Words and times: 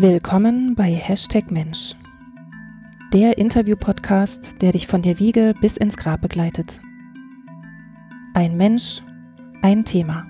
Willkommen 0.00 0.76
bei 0.76 0.92
Hashtag 0.92 1.50
Mensch, 1.50 1.96
der 3.12 3.36
Interview-Podcast, 3.36 4.62
der 4.62 4.70
dich 4.70 4.86
von 4.86 5.02
der 5.02 5.18
Wiege 5.18 5.54
bis 5.60 5.76
ins 5.76 5.96
Grab 5.96 6.20
begleitet. 6.20 6.78
Ein 8.32 8.56
Mensch, 8.56 9.02
ein 9.60 9.84
Thema. 9.84 10.24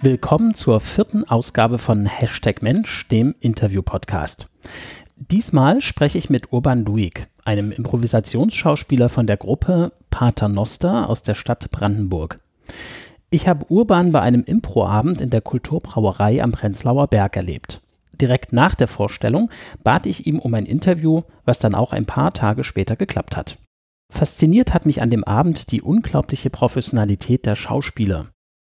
Willkommen 0.00 0.54
zur 0.54 0.78
vierten 0.78 1.24
Ausgabe 1.24 1.78
von 1.78 2.06
Hashtag 2.06 2.62
Mensch, 2.62 3.08
dem 3.08 3.34
Interview-Podcast. 3.40 4.48
Diesmal 5.16 5.80
spreche 5.80 6.18
ich 6.18 6.30
mit 6.30 6.52
Urban 6.52 6.84
Luig, 6.84 7.26
einem 7.44 7.72
Improvisationsschauspieler 7.72 9.08
von 9.08 9.26
der 9.26 9.36
Gruppe 9.36 9.90
Pater 10.10 10.48
Noster 10.48 11.08
aus 11.08 11.22
der 11.22 11.34
Stadt 11.34 11.70
Brandenburg. 11.70 12.40
Ich 13.30 13.46
habe 13.46 13.66
Urban 13.68 14.12
bei 14.12 14.20
einem 14.20 14.42
Improabend 14.44 15.20
in 15.20 15.30
der 15.30 15.40
Kulturbrauerei 15.40 16.42
am 16.42 16.52
Prenzlauer 16.52 17.06
Berg 17.06 17.36
erlebt. 17.36 17.80
Direkt 18.20 18.52
nach 18.52 18.74
der 18.74 18.88
Vorstellung 18.88 19.50
bat 19.82 20.04
ich 20.04 20.26
ihm 20.26 20.38
um 20.38 20.52
ein 20.54 20.66
Interview, 20.66 21.22
was 21.44 21.58
dann 21.58 21.74
auch 21.74 21.92
ein 21.92 22.06
paar 22.06 22.32
Tage 22.32 22.64
später 22.64 22.96
geklappt 22.96 23.36
hat. 23.36 23.56
Fasziniert 24.12 24.74
hat 24.74 24.84
mich 24.84 25.00
an 25.00 25.10
dem 25.10 25.24
Abend 25.24 25.70
die 25.70 25.80
unglaubliche 25.80 26.50
Professionalität 26.50 27.46
der 27.46 27.54
Schauspieler. 27.54 28.26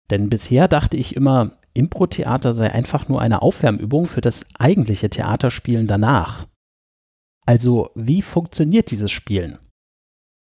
Denn 0.10 0.30
bisher 0.30 0.68
dachte 0.68 0.98
ich 0.98 1.16
immer, 1.16 1.52
Impro-Theater 1.74 2.54
sei 2.54 2.72
einfach 2.72 3.10
nur 3.10 3.22
eine 3.22 3.42
Aufwärmübung 3.42 4.06
für 4.06 4.22
das 4.22 4.46
eigentliche 4.58 5.10
Theaterspielen 5.10 5.88
danach. 5.88 6.48
Also, 7.46 7.90
wie 7.96 8.22
funktioniert 8.22 8.92
dieses 8.92 9.12
Spielen? 9.12 9.60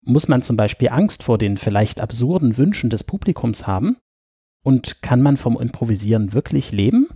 Muss 0.05 0.27
man 0.27 0.41
zum 0.41 0.57
Beispiel 0.57 0.89
Angst 0.89 1.23
vor 1.23 1.37
den 1.37 1.57
vielleicht 1.57 1.99
absurden 1.99 2.57
Wünschen 2.57 2.89
des 2.89 3.03
Publikums 3.03 3.67
haben? 3.67 3.97
Und 4.63 5.01
kann 5.01 5.21
man 5.21 5.37
vom 5.37 5.59
Improvisieren 5.59 6.33
wirklich 6.33 6.71
leben? 6.71 7.07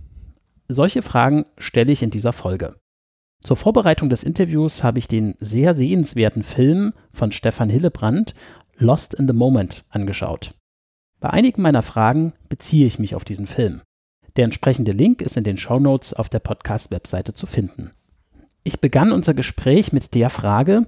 Solche 0.68 1.02
Fragen 1.02 1.44
stelle 1.58 1.92
ich 1.92 2.02
in 2.02 2.10
dieser 2.10 2.32
Folge. 2.32 2.76
Zur 3.42 3.58
Vorbereitung 3.58 4.08
des 4.08 4.24
Interviews 4.24 4.82
habe 4.82 4.98
ich 4.98 5.06
den 5.06 5.34
sehr 5.38 5.74
sehenswerten 5.74 6.42
Film 6.42 6.94
von 7.12 7.30
Stefan 7.30 7.68
Hillebrand 7.68 8.34
Lost 8.76 9.14
in 9.14 9.26
the 9.26 9.34
Moment 9.34 9.84
angeschaut. 9.90 10.54
Bei 11.20 11.30
einigen 11.30 11.62
meiner 11.62 11.82
Fragen 11.82 12.32
beziehe 12.48 12.86
ich 12.86 12.98
mich 12.98 13.14
auf 13.14 13.24
diesen 13.24 13.46
Film. 13.46 13.82
Der 14.36 14.44
entsprechende 14.44 14.92
Link 14.92 15.22
ist 15.22 15.36
in 15.36 15.44
den 15.44 15.58
Show 15.58 15.78
Notes 15.78 16.12
auf 16.12 16.28
der 16.28 16.40
Podcast-Webseite 16.40 17.34
zu 17.34 17.46
finden. 17.46 17.92
Ich 18.62 18.80
begann 18.80 19.12
unser 19.12 19.34
Gespräch 19.34 19.92
mit 19.92 20.14
der 20.14 20.30
Frage, 20.30 20.86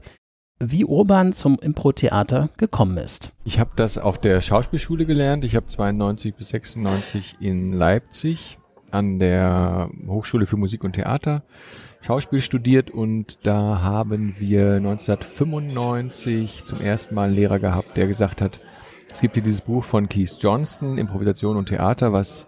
wie 0.59 0.85
Urban 0.85 1.33
zum 1.33 1.59
Impro-Theater 1.59 2.51
gekommen 2.57 2.99
ist. 2.99 3.33
Ich 3.45 3.61
habe 3.61 3.71
das 3.77 3.99
auf 3.99 4.19
der 4.19 4.41
Schauspielschule 4.41 5.07
gelernt. 5.07 5.45
Ich 5.45 5.57
habe 5.57 5.67
92 5.67 6.35
bis 6.35 6.49
96 6.49 7.37
in 7.41 7.73
Leipzig 7.73 8.59
an 8.91 9.19
der 9.19 9.91
Hochschule 10.07 10.47
für 10.47 10.57
Musik 10.57 10.85
und 10.85 10.95
Theater 10.95 11.43
Schauspiel 12.07 12.41
studiert 12.41 12.91
und 12.91 13.45
da 13.45 13.83
haben 13.83 14.37
wir 14.39 14.75
1995 14.75 16.65
zum 16.65 16.81
ersten 16.81 17.17
Mal 17.17 17.25
einen 17.25 17.35
Lehrer 17.35 17.59
gehabt, 17.59 17.97
der 17.97 18.07
gesagt 18.07 18.41
hat, 18.41 18.61
es 19.11 19.21
gibt 19.21 19.35
hier 19.35 19.43
dieses 19.43 19.63
Buch 19.63 19.83
von 19.83 20.09
Keith 20.09 20.37
Johnston, 20.39 20.99
Improvisation 20.99 21.57
und 21.57 21.69
Theater, 21.69 22.13
was 22.13 22.47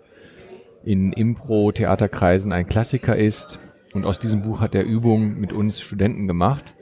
in 0.85 1.13
Impro-Theaterkreisen 1.13 2.53
ein 2.53 2.69
Klassiker 2.69 3.17
ist. 3.17 3.59
Und 3.95 4.05
aus 4.05 4.21
diesem 4.21 4.43
Buch 4.43 4.61
hat 4.61 4.77
er 4.77 4.85
Übungen 4.85 5.41
mit 5.41 5.53
uns 5.53 5.81
Studenten 5.81 6.29
gemacht. 6.29 6.77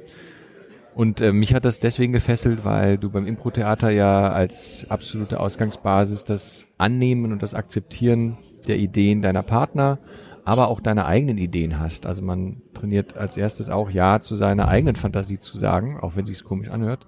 Und 0.96 1.20
äh, 1.20 1.30
mich 1.30 1.52
hat 1.52 1.66
das 1.66 1.78
deswegen 1.78 2.14
gefesselt, 2.14 2.64
weil 2.64 2.96
du 2.96 3.10
beim 3.10 3.26
Impro-Theater 3.26 3.90
ja 3.90 4.32
als 4.32 4.86
absolute 4.88 5.38
Ausgangsbasis 5.38 6.24
das 6.24 6.64
Annehmen 6.78 7.32
und 7.32 7.42
das 7.42 7.52
Akzeptieren 7.52 8.38
der 8.66 8.78
Ideen 8.78 9.20
deiner 9.20 9.42
Partner, 9.42 9.98
aber 10.46 10.68
auch 10.68 10.80
deiner 10.80 11.04
eigenen 11.04 11.36
Ideen 11.36 11.78
hast. 11.78 12.06
Also 12.06 12.22
man 12.22 12.62
trainiert 12.72 13.14
als 13.14 13.36
erstes 13.36 13.68
auch 13.68 13.90
Ja 13.90 14.20
zu 14.20 14.36
seiner 14.36 14.68
eigenen 14.68 14.96
Fantasie 14.96 15.38
zu 15.38 15.58
sagen, 15.58 15.98
auch 16.00 16.16
wenn 16.16 16.24
sich's 16.24 16.44
komisch 16.44 16.70
anhört. 16.70 17.06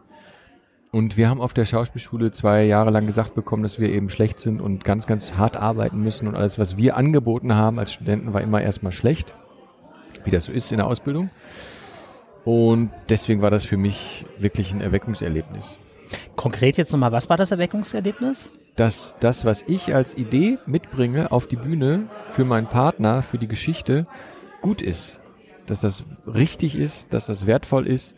Und 0.93 1.17
wir 1.17 1.31
haben 1.31 1.41
auf 1.41 1.55
der 1.55 1.65
Schauspielschule 1.65 2.31
zwei 2.31 2.65
Jahre 2.65 2.91
lang 2.91 3.07
gesagt 3.07 3.35
bekommen, 3.35 3.63
dass 3.63 3.79
wir 3.79 3.89
eben 3.89 4.11
schlecht 4.11 4.39
sind 4.39 4.61
und 4.61 4.85
ganz, 4.85 5.07
ganz 5.07 5.37
hart 5.37 5.57
arbeiten 5.57 6.03
müssen. 6.03 6.29
Und 6.29 6.35
alles, 6.35 6.59
was 6.59 6.77
wir 6.77 6.95
angeboten 6.95 7.55
haben 7.55 7.79
als 7.79 7.95
Studenten, 7.95 8.35
war 8.35 8.43
immer 8.43 8.61
erstmal 8.61 8.93
schlecht, 8.93 9.35
wie 10.25 10.31
das 10.31 10.45
so 10.45 10.53
ist 10.53 10.73
in 10.73 10.77
der 10.77 10.89
Ausbildung. 10.89 11.31
Und 12.49 12.89
deswegen 13.11 13.43
war 13.43 13.51
das 13.51 13.67
für 13.67 13.77
mich 13.77 14.25
wirklich 14.39 14.73
ein 14.73 14.81
Erweckungserlebnis. 14.81 15.77
Konkret 16.35 16.79
jetzt 16.79 16.91
nochmal, 16.93 17.13
was 17.13 17.29
war 17.29 17.37
das 17.37 17.51
Erweckungserlebnis? 17.51 18.51
Dass 18.75 19.17
das, 19.21 19.45
was 19.45 19.61
ich 19.67 19.95
als 19.95 20.17
Idee 20.17 20.57
mitbringe 20.65 21.31
auf 21.31 21.47
die 21.47 21.57
Bühne 21.57 22.09
für 22.31 22.47
meinen 22.47 22.67
Partner, 22.67 23.21
für 23.21 23.37
die 23.37 23.49
Geschichte, 23.49 24.07
gut 24.63 24.81
ist. 24.81 25.21
Dass 25.67 25.83
das 25.83 26.07
richtig 26.27 26.75
ist, 26.75 27.13
dass 27.13 27.27
das 27.27 27.47
wertvoll 27.47 27.87
ist 27.87 28.17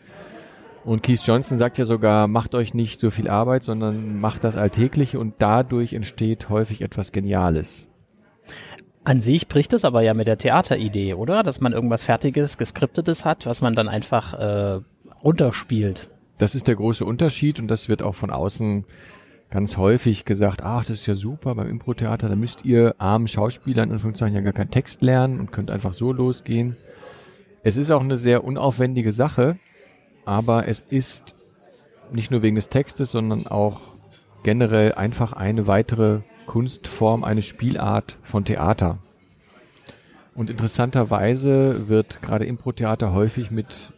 und 0.85 1.03
Keith 1.03 1.21
Johnson 1.25 1.57
sagt 1.57 1.77
ja 1.77 1.83
sogar, 1.83 2.29
macht 2.29 2.55
euch 2.55 2.73
nicht 2.73 3.01
so 3.01 3.09
viel 3.09 3.27
Arbeit, 3.27 3.65
sondern 3.65 4.17
macht 4.17 4.45
das 4.45 4.55
Alltägliche 4.55 5.19
und 5.19 5.33
dadurch 5.39 5.91
entsteht 5.91 6.47
häufig 6.47 6.83
etwas 6.83 7.11
Geniales. 7.11 7.85
An 9.03 9.19
sich 9.19 9.47
bricht 9.47 9.73
es 9.73 9.83
aber 9.83 10.01
ja 10.01 10.13
mit 10.13 10.27
der 10.27 10.37
Theateridee, 10.37 11.15
oder? 11.15 11.41
Dass 11.43 11.59
man 11.59 11.73
irgendwas 11.73 12.03
Fertiges, 12.03 12.57
Geskriptetes 12.57 13.25
hat, 13.25 13.45
was 13.45 13.61
man 13.61 13.73
dann 13.73 13.89
einfach 13.89 14.33
äh, 14.33 14.79
runterspielt. 15.23 16.09
Das 16.37 16.55
ist 16.55 16.67
der 16.67 16.75
große 16.75 17.05
Unterschied 17.05 17.59
und 17.59 17.67
das 17.67 17.89
wird 17.89 18.03
auch 18.03 18.15
von 18.15 18.29
außen 18.29 18.85
ganz 19.49 19.77
häufig 19.77 20.25
gesagt, 20.25 20.63
ach, 20.63 20.85
das 20.85 21.01
ist 21.01 21.05
ja 21.07 21.15
super 21.15 21.55
beim 21.55 21.69
Impro-Theater, 21.69 22.29
da 22.29 22.35
müsst 22.35 22.63
ihr 22.63 22.95
armen 22.99 23.27
Schauspielern 23.27 23.89
in 23.89 23.95
Anführungszeichen 23.95 24.35
ja 24.35 24.41
gar 24.41 24.53
keinen 24.53 24.71
Text 24.71 25.01
lernen 25.01 25.39
und 25.39 25.51
könnt 25.51 25.69
einfach 25.69 25.93
so 25.93 26.13
losgehen. 26.13 26.77
Es 27.63 27.77
ist 27.77 27.91
auch 27.91 28.01
eine 28.01 28.15
sehr 28.15 28.43
unaufwendige 28.43 29.11
Sache, 29.11 29.57
aber 30.25 30.67
es 30.67 30.81
ist 30.81 31.35
nicht 32.11 32.31
nur 32.31 32.41
wegen 32.41 32.55
des 32.55 32.69
Textes, 32.69 33.11
sondern 33.11 33.45
auch 33.47 33.81
generell 34.43 34.93
einfach 34.93 35.33
eine 35.33 35.67
weitere 35.67 36.21
Kunstform, 36.45 37.23
eine 37.23 37.41
Spielart 37.41 38.17
von 38.23 38.45
Theater. 38.45 38.99
Und 40.33 40.49
interessanterweise 40.49 41.87
wird 41.87 42.21
gerade 42.21 42.45
Impro-Theater 42.45 43.13
häufig 43.13 43.51
mit, 43.51 43.91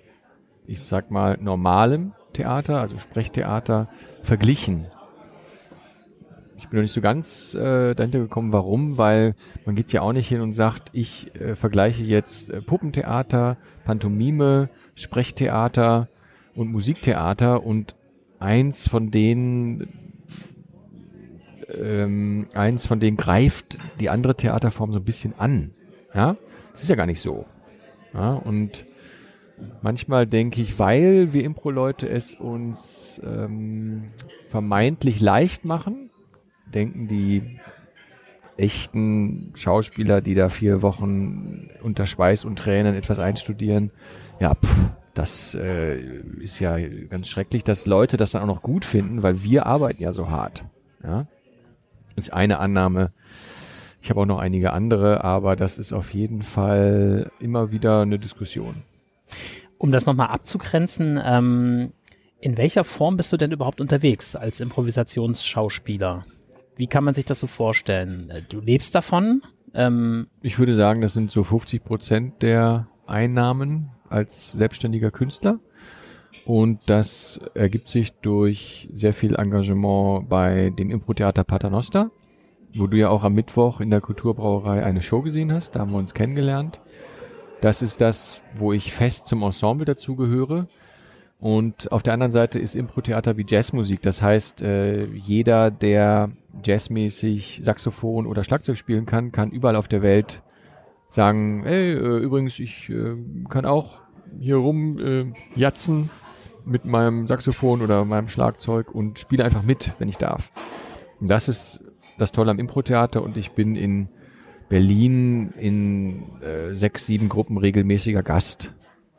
ich 0.65 0.81
sag 0.81 1.11
mal, 1.11 1.37
normalem 1.39 2.13
Theater, 2.33 2.79
also 2.79 2.97
Sprechtheater, 2.97 3.87
verglichen. 4.23 4.87
Ich 6.57 6.69
bin 6.69 6.77
noch 6.77 6.83
nicht 6.83 6.93
so 6.93 7.01
ganz 7.01 7.53
äh, 7.55 7.93
dahinter 7.93 8.19
gekommen, 8.19 8.51
warum, 8.51 8.97
weil 8.97 9.35
man 9.65 9.75
geht 9.75 9.91
ja 9.91 10.01
auch 10.01 10.13
nicht 10.13 10.29
hin 10.29 10.41
und 10.41 10.53
sagt, 10.53 10.89
ich 10.93 11.35
äh, 11.35 11.55
vergleiche 11.55 12.03
jetzt 12.03 12.49
äh, 12.49 12.61
Puppentheater, 12.61 13.57
Pantomime, 13.85 14.69
Sprechtheater 14.95 16.07
und 16.55 16.71
Musiktheater 16.71 17.63
und 17.63 17.95
eins 18.39 18.87
von 18.87 19.11
denen 19.11 20.02
ähm, 21.77 22.47
eins 22.53 22.85
von 22.85 22.99
denen 22.99 23.17
greift 23.17 23.77
die 23.99 24.09
andere 24.09 24.35
Theaterform 24.35 24.91
so 24.93 24.99
ein 24.99 25.05
bisschen 25.05 25.33
an. 25.37 25.71
Ja, 26.13 26.37
es 26.73 26.83
ist 26.83 26.89
ja 26.89 26.95
gar 26.95 27.05
nicht 27.05 27.21
so. 27.21 27.45
Ja, 28.13 28.33
und 28.33 28.85
manchmal 29.81 30.27
denke 30.27 30.61
ich, 30.61 30.77
weil 30.79 31.33
wir 31.33 31.43
Impro-Leute 31.43 32.07
es 32.07 32.35
uns 32.35 33.21
ähm, 33.25 34.11
vermeintlich 34.49 35.19
leicht 35.21 35.65
machen, 35.65 36.09
denken 36.65 37.07
die 37.07 37.59
echten 38.57 39.51
Schauspieler, 39.55 40.21
die 40.21 40.35
da 40.35 40.49
vier 40.49 40.81
Wochen 40.81 41.69
unter 41.81 42.05
Schweiß 42.05 42.45
und 42.45 42.59
Tränen 42.59 42.95
etwas 42.95 43.17
einstudieren, 43.17 43.91
ja, 44.39 44.55
pff, 44.55 44.91
das 45.13 45.55
äh, 45.55 45.99
ist 46.39 46.59
ja 46.59 46.77
ganz 47.09 47.27
schrecklich, 47.27 47.63
dass 47.63 47.85
Leute 47.85 48.17
das 48.17 48.31
dann 48.31 48.43
auch 48.43 48.47
noch 48.47 48.61
gut 48.61 48.85
finden, 48.85 49.23
weil 49.23 49.43
wir 49.43 49.65
arbeiten 49.65 50.01
ja 50.01 50.11
so 50.11 50.29
hart. 50.29 50.65
Ja? 51.03 51.27
Das 52.15 52.27
ist 52.27 52.33
eine 52.33 52.59
Annahme. 52.59 53.11
Ich 54.01 54.09
habe 54.09 54.21
auch 54.21 54.25
noch 54.25 54.39
einige 54.39 54.73
andere, 54.73 55.23
aber 55.23 55.55
das 55.55 55.77
ist 55.77 55.93
auf 55.93 56.13
jeden 56.13 56.41
Fall 56.41 57.31
immer 57.39 57.71
wieder 57.71 58.01
eine 58.01 58.19
Diskussion. 58.19 58.83
Um 59.77 59.91
das 59.91 60.05
nochmal 60.05 60.27
abzugrenzen, 60.27 61.19
ähm, 61.23 61.93
in 62.39 62.57
welcher 62.57 62.83
Form 62.83 63.15
bist 63.15 63.31
du 63.31 63.37
denn 63.37 63.53
überhaupt 63.53 63.79
unterwegs 63.79 64.35
als 64.35 64.59
Improvisationsschauspieler? 64.59 66.25
Wie 66.75 66.87
kann 66.87 67.05
man 67.05 67.13
sich 67.13 67.23
das 67.23 67.39
so 67.39 67.47
vorstellen? 67.47 68.31
Du 68.49 68.59
lebst 68.59 68.95
davon? 68.95 69.41
Ähm 69.73 70.27
ich 70.41 70.59
würde 70.59 70.75
sagen, 70.75 71.01
das 71.01 71.13
sind 71.13 71.31
so 71.31 71.43
50 71.43 71.83
Prozent 71.85 72.41
der 72.41 72.87
Einnahmen, 73.07 73.91
als 74.09 74.51
selbstständiger 74.51 75.11
Künstler. 75.11 75.59
Und 76.45 76.79
das 76.87 77.39
ergibt 77.53 77.87
sich 77.87 78.13
durch 78.13 78.89
sehr 78.91 79.13
viel 79.13 79.35
Engagement 79.35 80.27
bei 80.27 80.71
dem 80.71 80.91
Impro-Theater 80.91 81.43
Paternoster, 81.43 82.11
wo 82.75 82.87
du 82.87 82.97
ja 82.97 83.09
auch 83.09 83.23
am 83.23 83.33
Mittwoch 83.33 83.79
in 83.79 83.89
der 83.89 84.01
Kulturbrauerei 84.01 84.83
eine 84.83 85.01
Show 85.01 85.21
gesehen 85.21 85.53
hast. 85.53 85.75
Da 85.75 85.79
haben 85.79 85.91
wir 85.91 85.97
uns 85.97 86.13
kennengelernt. 86.13 86.81
Das 87.61 87.81
ist 87.81 88.01
das, 88.01 88.41
wo 88.55 88.73
ich 88.73 88.91
fest 88.91 89.27
zum 89.27 89.41
Ensemble 89.41 89.85
dazugehöre. 89.85 90.67
Und 91.39 91.91
auf 91.91 92.03
der 92.03 92.13
anderen 92.13 92.31
Seite 92.31 92.59
ist 92.59 92.75
Impro-Theater 92.75 93.37
wie 93.37 93.45
Jazzmusik. 93.47 94.01
Das 94.01 94.21
heißt, 94.21 94.61
äh, 94.61 95.05
jeder, 95.05 95.71
der 95.71 96.31
jazzmäßig 96.63 97.61
Saxophon 97.63 98.27
oder 98.27 98.43
Schlagzeug 98.43 98.77
spielen 98.77 99.05
kann, 99.05 99.31
kann 99.31 99.51
überall 99.51 99.75
auf 99.75 99.87
der 99.87 100.01
Welt 100.01 100.41
sagen, 101.09 101.63
hey, 101.63 101.93
äh, 101.93 102.17
übrigens, 102.17 102.59
ich 102.59 102.89
äh, 102.89 103.15
kann 103.49 103.65
auch 103.65 104.01
hier 104.39 104.55
rum 104.55 105.33
jatzen 105.55 106.09
mit 106.65 106.85
meinem 106.85 107.27
Saxophon 107.27 107.81
oder 107.81 108.05
meinem 108.05 108.27
Schlagzeug 108.27 108.93
und 108.93 109.19
spiele 109.19 109.43
einfach 109.43 109.63
mit, 109.63 109.91
wenn 109.99 110.09
ich 110.09 110.17
darf. 110.17 110.51
Und 111.19 111.29
das 111.29 111.49
ist 111.49 111.81
das 112.17 112.31
Tolle 112.31 112.51
am 112.51 112.59
Impro-Theater 112.59 113.21
und 113.23 113.37
ich 113.37 113.51
bin 113.51 113.75
in 113.75 114.09
Berlin 114.69 115.51
in 115.57 116.41
äh, 116.41 116.75
sechs, 116.75 117.05
sieben 117.05 117.29
Gruppen 117.29 117.57
regelmäßiger 117.57 118.23
Gast, 118.23 118.73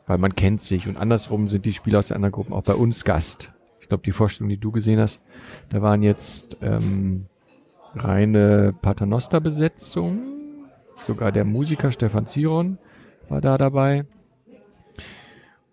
weil 0.07 0.17
man 0.17 0.35
kennt 0.35 0.61
sich 0.61 0.87
und 0.87 0.97
andersrum 0.97 1.47
sind 1.47 1.65
die 1.65 1.73
Spieler 1.73 1.99
aus 1.99 2.07
den 2.07 2.15
anderen 2.15 2.33
Gruppen 2.33 2.53
auch 2.53 2.63
bei 2.63 2.75
uns 2.75 3.05
Gast. 3.05 3.51
Ich 3.81 3.89
glaube, 3.89 4.03
die 4.03 4.11
Vorstellung, 4.11 4.49
die 4.49 4.57
du 4.57 4.71
gesehen 4.71 4.99
hast, 4.99 5.19
da 5.69 5.81
waren 5.81 6.01
jetzt 6.01 6.57
ähm, 6.61 7.27
reine 7.93 8.73
Paternoster-Besetzung, 8.81 10.19
sogar 11.05 11.31
der 11.31 11.45
Musiker 11.45 11.91
Stefan 11.91 12.25
Ziron 12.25 12.77
war 13.29 13.41
da 13.41 13.57
dabei. 13.57 14.05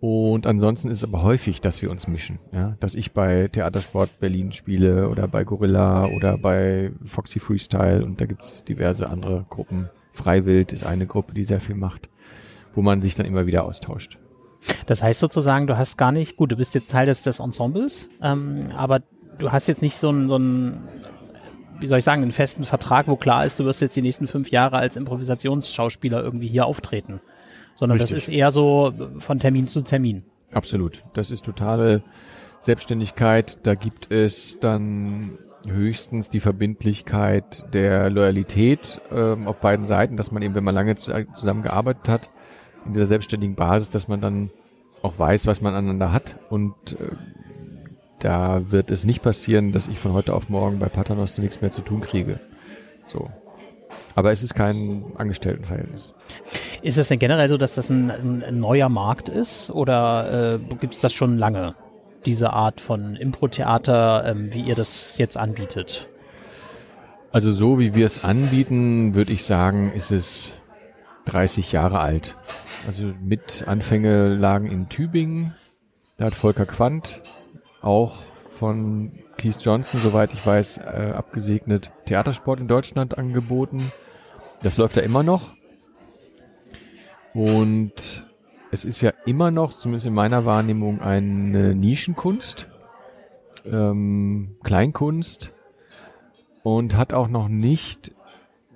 Und 0.03 0.49
ansonsten 0.49 0.91
ist 0.91 0.99
es 0.99 1.05
aber 1.05 1.23
häufig, 1.23 1.61
dass 1.61 1.81
wir 1.81 1.89
uns 1.89 2.09
mischen. 2.09 2.41
Ja? 2.51 2.77
Dass 2.81 2.97
ich 2.97 3.13
bei 3.13 3.47
Theatersport 3.47 4.19
Berlin 4.19 4.51
spiele 4.51 5.09
oder 5.09 5.29
bei 5.29 5.45
Gorilla 5.45 6.07
oder 6.07 6.39
bei 6.39 6.91
Foxy 7.05 7.39
Freestyle 7.39 8.05
und 8.05 8.21
da 8.21 8.27
gibt's 8.27 8.65
diverse 8.65 9.09
andere 9.09 9.47
Gruppen. 9.49 9.91
Freiwild 10.13 10.73
ist 10.73 10.85
eine 10.85 11.07
Gruppe, 11.07 11.35
die 11.35 11.45
sehr 11.45 11.61
viel 11.61 11.77
macht, 11.77 12.09
wo 12.73 12.83
man 12.83 13.01
sich 13.01 13.15
dann 13.15 13.27
immer 13.27 13.47
wieder 13.47 13.65
austauscht. 13.65 14.19
Das 14.87 15.05
heißt 15.05 15.21
sozusagen, 15.21 15.69
du 15.69 15.79
hast 15.79 15.97
gar 15.97 16.11
nicht, 16.11 16.37
gut, 16.37 16.51
du 16.51 16.57
bist 16.57 16.75
jetzt 16.75 16.91
Teil 16.91 17.07
des, 17.07 17.23
des 17.23 17.39
Ensembles, 17.39 18.09
ähm, 18.21 18.71
aber 18.75 19.03
du 19.39 19.53
hast 19.53 19.69
jetzt 19.69 19.83
nicht 19.83 19.97
so 19.97 20.09
einen, 20.09 20.29
so 20.29 20.35
einen, 20.35 20.89
wie 21.79 21.87
soll 21.87 21.99
ich 21.99 22.05
sagen, 22.05 22.23
einen 22.23 22.33
festen 22.33 22.65
Vertrag, 22.65 23.07
wo 23.07 23.15
klar 23.15 23.47
ist, 23.47 23.61
du 23.61 23.67
wirst 23.67 23.81
jetzt 23.81 23.95
die 23.95 24.03
nächsten 24.03 24.27
fünf 24.27 24.51
Jahre 24.51 24.79
als 24.79 24.97
Improvisationsschauspieler 24.97 26.25
irgendwie 26.25 26.49
hier 26.49 26.67
auftreten 26.67 27.21
sondern 27.83 27.99
Richtig. 27.99 28.17
das 28.17 28.29
ist 28.29 28.33
eher 28.33 28.53
so 28.53 28.93
von 29.19 29.41
Termin 29.41 29.67
zu 29.67 29.83
Termin. 29.83 30.23
Absolut. 30.53 31.03
Das 31.15 31.33
ist 31.33 31.45
totale 31.45 32.05
Selbstständigkeit. 32.61 33.59
Da 33.65 33.75
gibt 33.75 34.13
es 34.13 34.61
dann 34.61 35.37
höchstens 35.67 36.31
die 36.31 36.39
Verbindlichkeit 36.39 37.65
der 37.75 38.09
Loyalität 38.09 39.01
ähm, 39.11 39.49
auf 39.49 39.57
beiden 39.57 39.85
Seiten, 39.85 40.17
dass 40.17 40.31
man 40.31 40.45
eben, 40.45 40.55
wenn 40.55 40.63
man 40.63 40.77
lange 40.77 40.95
zusammengearbeitet 40.95 42.09
hat, 42.09 42.31
in 42.87 42.93
dieser 42.93 43.07
selbstständigen 43.07 43.57
Basis, 43.57 43.91
dass 43.91 44.07
man 44.07 44.21
dann 44.21 44.51
auch 45.03 45.19
weiß, 45.19 45.49
was 45.49 45.61
man 45.61 45.75
aneinander 45.75 46.13
hat. 46.13 46.37
Und 46.51 46.93
äh, 46.93 47.17
da 48.21 48.71
wird 48.71 48.93
es 48.93 49.05
nicht 49.05 49.23
passieren, 49.23 49.73
dass 49.73 49.89
ich 49.89 49.99
von 49.99 50.13
heute 50.13 50.35
auf 50.35 50.49
morgen 50.49 50.79
bei 50.79 50.89
Paternos 50.89 51.37
nichts 51.39 51.61
mehr 51.61 51.73
zu 51.73 51.81
tun 51.81 52.01
kriege. 52.01 52.39
So. 53.09 53.29
Aber 54.15 54.31
es 54.31 54.45
ist 54.45 54.55
kein 54.55 55.05
Angestelltenverhältnis. 55.17 56.15
Ist 56.83 56.99
es 56.99 57.09
denn 57.09 57.21
generell 57.21 57.49
so, 57.49 57.57
dass 57.57 57.75
das 57.75 57.91
ein, 57.91 58.11
ein, 58.11 58.59
neuer 58.59 58.89
Markt 58.89 59.29
ist 59.29 59.71
oder 59.71 60.55
äh, 60.55 60.59
gibt 60.81 60.95
es 60.95 61.01
das 61.01 61.13
schon 61.13 61.39
lange, 61.39 61.77
diese 62.27 62.53
Art 62.53 62.81
von 62.81 63.15
Impro-Theater, 63.15 64.25
ähm, 64.27 64.53
wie 64.53 64.63
ihr 64.63 64.75
das 64.75 65.17
jetzt 65.17 65.37
anbietet? 65.37 66.09
Also 67.31 67.53
so 67.53 67.79
wie 67.79 67.95
wir 67.95 68.05
es 68.05 68.25
anbieten, 68.25 69.15
würde 69.15 69.33
ich 69.33 69.45
sagen, 69.45 69.93
ist 69.93 70.11
es 70.11 70.55
30 71.27 71.71
Jahre 71.71 72.01
alt. 72.01 72.35
Also 72.87 73.13
mit 73.23 73.65
Anfänge 73.67 74.35
lagen 74.35 74.71
in 74.71 74.89
Tübingen. 74.89 75.55
Da 76.19 76.27
hat 76.27 76.35
Volker 76.35 76.67
Quandt 76.67 77.23
auch 77.81 78.17
von 78.59 79.13
Keith 79.37 79.57
Johnson, 79.61 80.01
soweit 80.01 80.33
ich 80.33 80.45
weiß, 80.45 80.79
äh, 80.79 81.13
abgesegnet 81.17 81.91
Theatersport 82.07 82.61
in 82.61 82.67
Deutschland 82.67 83.17
angeboten. 83.17 83.93
Das 84.63 84.79
läuft 84.79 84.97
ja 84.97 85.03
immer 85.03 85.23
noch. 85.23 85.51
Und 87.35 88.27
es 88.71 88.85
ist 88.85 89.01
ja 89.01 89.13
immer 89.27 89.51
noch, 89.51 89.73
zumindest 89.73 90.07
in 90.07 90.15
meiner 90.15 90.45
Wahrnehmung, 90.45 91.01
eine 91.01 91.75
Nischenkunst, 91.75 92.69
ähm, 93.65 94.57
Kleinkunst 94.63 95.53
und 96.63 96.97
hat 96.97 97.13
auch 97.13 97.29
noch 97.29 97.49
nicht, 97.49 98.13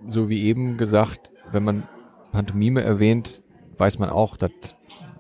so 0.07 0.29
wie 0.29 0.45
eben 0.45 0.77
gesagt, 0.77 1.31
wenn 1.51 1.65
man 1.65 1.89
Pantomime 2.33 2.83
erwähnt, 2.83 3.43
weiß 3.79 3.99
man 3.99 4.11
auch, 4.11 4.37
das 4.37 4.51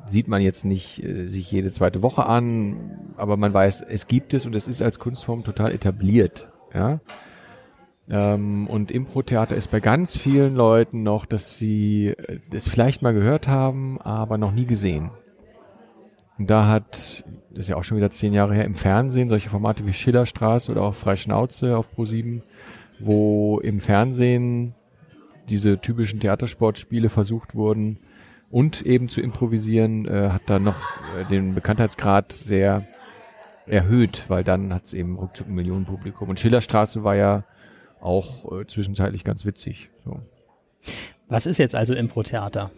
sieht 0.06 0.28
man 0.28 0.40
jetzt 0.40 0.64
nicht 0.64 1.02
äh, 1.02 1.28
sich 1.28 1.50
jede 1.50 1.72
zweite 1.72 2.02
Woche 2.02 2.26
an, 2.26 3.12
aber 3.16 3.36
man 3.36 3.52
weiß, 3.52 3.82
es 3.82 4.06
gibt 4.06 4.34
es 4.34 4.46
und 4.46 4.54
es 4.54 4.68
ist 4.68 4.82
als 4.82 4.98
Kunstform 4.98 5.44
total 5.44 5.72
etabliert. 5.72 6.48
Ja, 6.72 7.00
ähm, 8.08 8.66
und 8.66 8.90
Impro-Theater 8.90 9.56
ist 9.56 9.70
bei 9.70 9.80
ganz 9.80 10.16
vielen 10.16 10.54
Leuten 10.54 11.02
noch, 11.02 11.26
dass 11.26 11.56
sie 11.56 12.14
es 12.52 12.68
vielleicht 12.68 13.02
mal 13.02 13.14
gehört 13.14 13.48
haben, 13.48 14.00
aber 14.00 14.38
noch 14.38 14.52
nie 14.52 14.66
gesehen. 14.66 15.10
Und 16.38 16.50
da 16.50 16.68
hat, 16.68 17.24
das 17.50 17.60
ist 17.60 17.68
ja 17.68 17.76
auch 17.76 17.84
schon 17.84 17.96
wieder 17.96 18.10
zehn 18.10 18.32
Jahre 18.32 18.54
her, 18.54 18.64
im 18.64 18.74
Fernsehen 18.74 19.28
solche 19.28 19.48
Formate 19.48 19.86
wie 19.86 19.92
Schillerstraße 19.92 20.70
oder 20.70 20.82
auch 20.82 20.94
Freischnauze 20.94 21.76
auf 21.76 21.86
Pro7, 21.96 22.42
wo 23.00 23.58
im 23.60 23.80
Fernsehen 23.80 24.74
diese 25.48 25.78
typischen 25.80 26.20
Theatersportspiele 26.20 27.08
versucht 27.08 27.54
wurden 27.54 27.98
und 28.50 28.82
eben 28.82 29.08
zu 29.08 29.20
improvisieren, 29.20 30.06
äh, 30.06 30.30
hat 30.30 30.42
da 30.46 30.58
noch 30.58 30.76
äh, 31.16 31.24
den 31.24 31.54
Bekanntheitsgrad 31.54 32.32
sehr 32.32 32.86
erhöht, 33.66 34.24
weil 34.28 34.44
dann 34.44 34.72
hat 34.72 34.84
es 34.84 34.94
eben 34.94 35.16
ruckzuck 35.16 35.48
ein 35.48 35.54
Millionenpublikum. 35.54 36.28
Und 36.28 36.38
Schillerstraße 36.38 37.02
war 37.02 37.16
ja 37.16 37.44
auch 38.06 38.50
äh, 38.52 38.66
zwischenzeitlich 38.66 39.24
ganz 39.24 39.44
witzig. 39.44 39.90
So. 40.04 40.20
Was 41.28 41.46
ist 41.46 41.58
jetzt 41.58 41.74
also 41.74 41.94
Impro-Theater? 41.94 42.70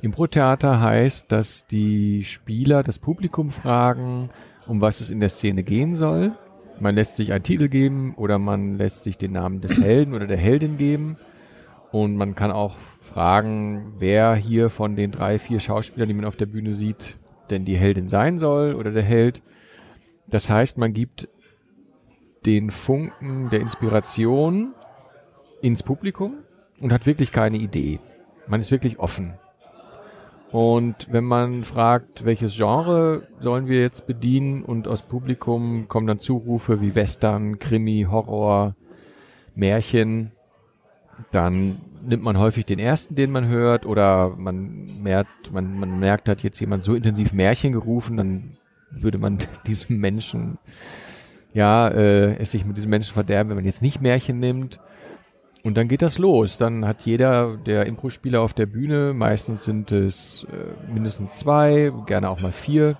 Impro-Theater 0.00 0.80
heißt, 0.80 1.30
dass 1.30 1.66
die 1.66 2.24
Spieler 2.24 2.82
das 2.82 2.98
Publikum 2.98 3.50
fragen, 3.50 4.30
um 4.66 4.80
was 4.80 5.00
es 5.00 5.10
in 5.10 5.20
der 5.20 5.28
Szene 5.28 5.62
gehen 5.62 5.94
soll. 5.94 6.32
Man 6.80 6.94
lässt 6.94 7.16
sich 7.16 7.32
einen 7.32 7.44
Titel 7.44 7.68
geben 7.68 8.14
oder 8.16 8.38
man 8.38 8.76
lässt 8.76 9.02
sich 9.02 9.16
den 9.16 9.32
Namen 9.32 9.60
des 9.60 9.80
Helden 9.80 10.14
oder 10.14 10.26
der 10.26 10.36
Heldin 10.36 10.76
geben. 10.76 11.16
Und 11.92 12.16
man 12.16 12.34
kann 12.34 12.50
auch 12.50 12.76
fragen, 13.00 13.94
wer 13.98 14.34
hier 14.34 14.70
von 14.70 14.96
den 14.96 15.12
drei, 15.12 15.38
vier 15.38 15.60
Schauspielern, 15.60 16.08
die 16.08 16.14
man 16.14 16.24
auf 16.24 16.36
der 16.36 16.46
Bühne 16.46 16.74
sieht, 16.74 17.16
denn 17.50 17.64
die 17.64 17.76
Heldin 17.76 18.08
sein 18.08 18.38
soll 18.38 18.74
oder 18.74 18.90
der 18.90 19.04
Held. 19.04 19.42
Das 20.26 20.50
heißt, 20.50 20.78
man 20.78 20.92
gibt 20.92 21.28
den 22.46 22.70
Funken 22.70 23.50
der 23.50 23.60
Inspiration 23.60 24.74
ins 25.62 25.82
Publikum 25.82 26.34
und 26.80 26.92
hat 26.92 27.06
wirklich 27.06 27.32
keine 27.32 27.56
Idee. 27.56 28.00
Man 28.46 28.60
ist 28.60 28.70
wirklich 28.70 28.98
offen. 28.98 29.34
Und 30.50 31.08
wenn 31.10 31.24
man 31.24 31.64
fragt, 31.64 32.24
welches 32.24 32.54
Genre 32.56 33.26
sollen 33.40 33.66
wir 33.66 33.80
jetzt 33.80 34.06
bedienen 34.06 34.62
und 34.62 34.86
aus 34.86 35.02
Publikum 35.02 35.88
kommen 35.88 36.06
dann 36.06 36.18
Zurufe 36.18 36.80
wie 36.80 36.94
Western, 36.94 37.58
Krimi, 37.58 38.06
Horror, 38.08 38.76
Märchen, 39.56 40.30
dann 41.32 41.80
nimmt 42.06 42.22
man 42.22 42.38
häufig 42.38 42.66
den 42.66 42.78
ersten, 42.78 43.14
den 43.14 43.32
man 43.32 43.48
hört, 43.48 43.86
oder 43.86 44.34
man 44.36 45.02
merkt, 45.02 45.52
man, 45.52 45.78
man 45.78 45.98
merkt, 45.98 46.28
hat 46.28 46.42
jetzt 46.42 46.60
jemand 46.60 46.82
so 46.82 46.94
intensiv 46.94 47.32
Märchen 47.32 47.72
gerufen, 47.72 48.16
dann 48.16 48.56
würde 48.90 49.18
man 49.18 49.38
diesem 49.66 49.98
Menschen 49.98 50.58
ja, 51.54 51.88
äh, 51.88 52.36
es 52.36 52.50
sich 52.50 52.66
mit 52.66 52.76
diesen 52.76 52.90
Menschen 52.90 53.14
verderben, 53.14 53.48
wenn 53.48 53.56
man 53.56 53.64
jetzt 53.64 53.80
nicht 53.80 54.02
Märchen 54.02 54.40
nimmt. 54.40 54.80
Und 55.62 55.78
dann 55.78 55.88
geht 55.88 56.02
das 56.02 56.18
los. 56.18 56.58
Dann 56.58 56.86
hat 56.86 57.06
jeder 57.06 57.56
der 57.56 57.86
Impro-Spieler 57.86 58.42
auf 58.42 58.52
der 58.52 58.66
Bühne, 58.66 59.14
meistens 59.14 59.64
sind 59.64 59.92
es 59.92 60.46
äh, 60.50 60.92
mindestens 60.92 61.32
zwei, 61.32 61.90
gerne 62.06 62.28
auch 62.28 62.42
mal 62.42 62.52
vier, 62.52 62.98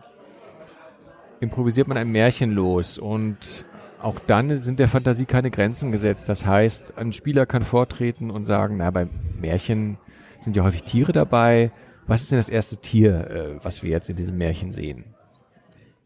improvisiert 1.41 1.89
man 1.89 1.99
ein 1.99 2.11
Märchen 2.11 2.53
los. 2.53 2.97
Und 2.97 3.67
auch 4.01 4.19
dann 4.27 4.57
sind 4.57 4.79
der 4.79 4.89
Fantasie 4.89 5.27
keine 5.27 5.51
Grenzen 5.51 5.93
gesetzt. 5.93 6.29
Das 6.29 6.47
heißt, 6.47 6.97
ein 6.97 7.13
Spieler 7.13 7.45
kann 7.47 7.65
vortreten 7.65 8.31
und 8.31 8.45
sagen, 8.45 8.77
na, 8.79 8.91
beim 8.91 9.11
Märchen 9.41 9.99
sind 10.39 10.57
ja 10.57 10.63
häufig 10.63 10.85
Tiere 10.85 11.13
dabei. 11.13 11.73
Was 12.07 12.23
ist 12.23 12.31
denn 12.31 12.39
das 12.39 12.49
erste 12.49 12.77
Tier, 12.77 13.31
äh, 13.31 13.65
was 13.65 13.83
wir 13.83 13.91
jetzt 13.91 14.09
in 14.09 14.17
diesem 14.17 14.39
Märchen 14.39 14.71
sehen? 14.71 15.05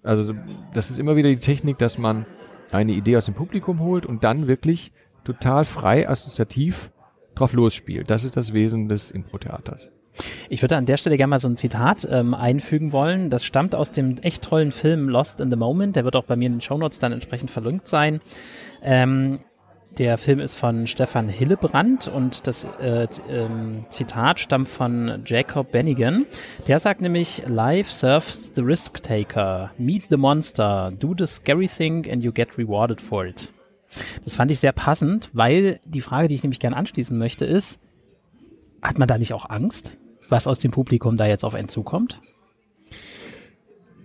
Also 0.02 0.33
das 0.73 0.90
ist 0.90 0.99
immer 0.99 1.17
wieder 1.17 1.28
die 1.28 1.38
Technik, 1.38 1.76
dass 1.78 1.99
man 1.99 2.25
eine 2.73 2.93
Idee 2.93 3.17
aus 3.17 3.27
dem 3.27 3.35
Publikum 3.35 3.81
holt 3.81 4.07
und 4.07 4.25
dann 4.25 4.47
wirklich 4.47 4.93
total 5.25 5.65
frei 5.65 6.09
assoziativ 6.09 6.91
drauf 7.35 7.53
losspielt. 7.53 8.11
Das 8.11 8.25
ist 8.25 8.37
das 8.37 8.53
Wesen 8.53 8.89
des 8.89 9.11
Impro-Theaters. 9.11 9.91
Ich 10.49 10.63
würde 10.63 10.77
an 10.77 10.87
der 10.87 10.97
Stelle 10.97 11.17
gerne 11.17 11.31
mal 11.31 11.39
so 11.39 11.49
ein 11.49 11.57
Zitat 11.57 12.07
ähm, 12.11 12.35
einfügen 12.35 12.93
wollen. 12.93 13.31
Das 13.31 13.45
stammt 13.45 13.75
aus 13.75 13.93
dem 13.93 14.19
echt 14.19 14.43
tollen 14.43 14.73
Film 14.73 15.09
Lost 15.09 15.41
in 15.41 15.51
the 15.51 15.57
Moment. 15.57 15.95
Der 15.95 16.05
wird 16.05 16.17
auch 16.17 16.25
bei 16.25 16.35
mir 16.35 16.47
in 16.47 16.55
den 16.55 16.61
Shownotes 16.61 16.99
dann 16.99 17.13
entsprechend 17.13 17.51
verlinkt 17.51 17.87
sein. 17.87 18.21
Ähm, 18.83 19.41
Der 19.99 20.17
Film 20.17 20.38
ist 20.38 20.55
von 20.55 20.87
Stefan 20.87 21.28
Hillebrand 21.28 22.07
und 22.07 22.47
das 22.47 22.62
äh, 22.81 23.09
ähm, 23.28 23.85
Zitat 23.90 24.38
stammt 24.38 24.69
von 24.69 25.25
Jacob 25.26 25.73
Bennigan. 25.73 26.25
Der 26.69 26.78
sagt 26.78 27.00
nämlich, 27.00 27.43
Life 27.49 27.93
serves 27.93 28.52
the 28.55 28.61
risk 28.61 29.02
taker. 29.02 29.73
Meet 29.76 30.07
the 30.09 30.17
monster. 30.17 30.90
Do 30.97 31.17
the 31.19 31.26
scary 31.26 31.67
thing 31.67 32.09
and 32.09 32.23
you 32.23 32.33
get 32.33 32.57
rewarded 32.57 33.00
for 33.00 33.26
it. 33.26 33.52
Das 34.23 34.37
fand 34.37 34.52
ich 34.52 34.61
sehr 34.61 34.71
passend, 34.71 35.31
weil 35.33 35.81
die 35.85 36.00
Frage, 36.00 36.28
die 36.28 36.37
ich 36.37 36.45
nämlich 36.45 36.61
gerne 36.61 36.76
anschließen 36.76 37.19
möchte, 37.19 37.45
ist, 37.45 37.81
hat 38.81 39.00
man 39.00 39.09
da 39.09 39.19
nicht 39.19 39.33
auch 39.33 39.50
Angst, 39.50 39.99
was 40.28 40.47
aus 40.47 40.61
dem 40.61 40.71
Publikum 40.71 41.17
da 41.17 41.26
jetzt 41.26 41.45
auf 41.45 41.57
einen 41.57 41.69
zukommt? 41.69 42.21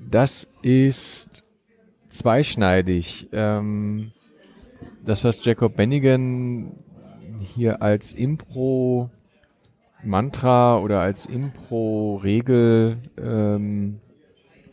Das 0.09 0.47
ist 0.63 1.43
zweischneidig. 2.09 3.27
Ähm, 3.31 4.12
das, 5.05 5.24
was 5.24 5.43
Jacob 5.43 5.75
Bennigan 5.75 6.77
hier 7.39 7.81
als 7.81 8.13
Impro-Mantra 8.13 10.77
oder 10.79 11.01
als 11.01 11.25
Impro-Regel 11.25 12.98
ähm, 13.17 14.00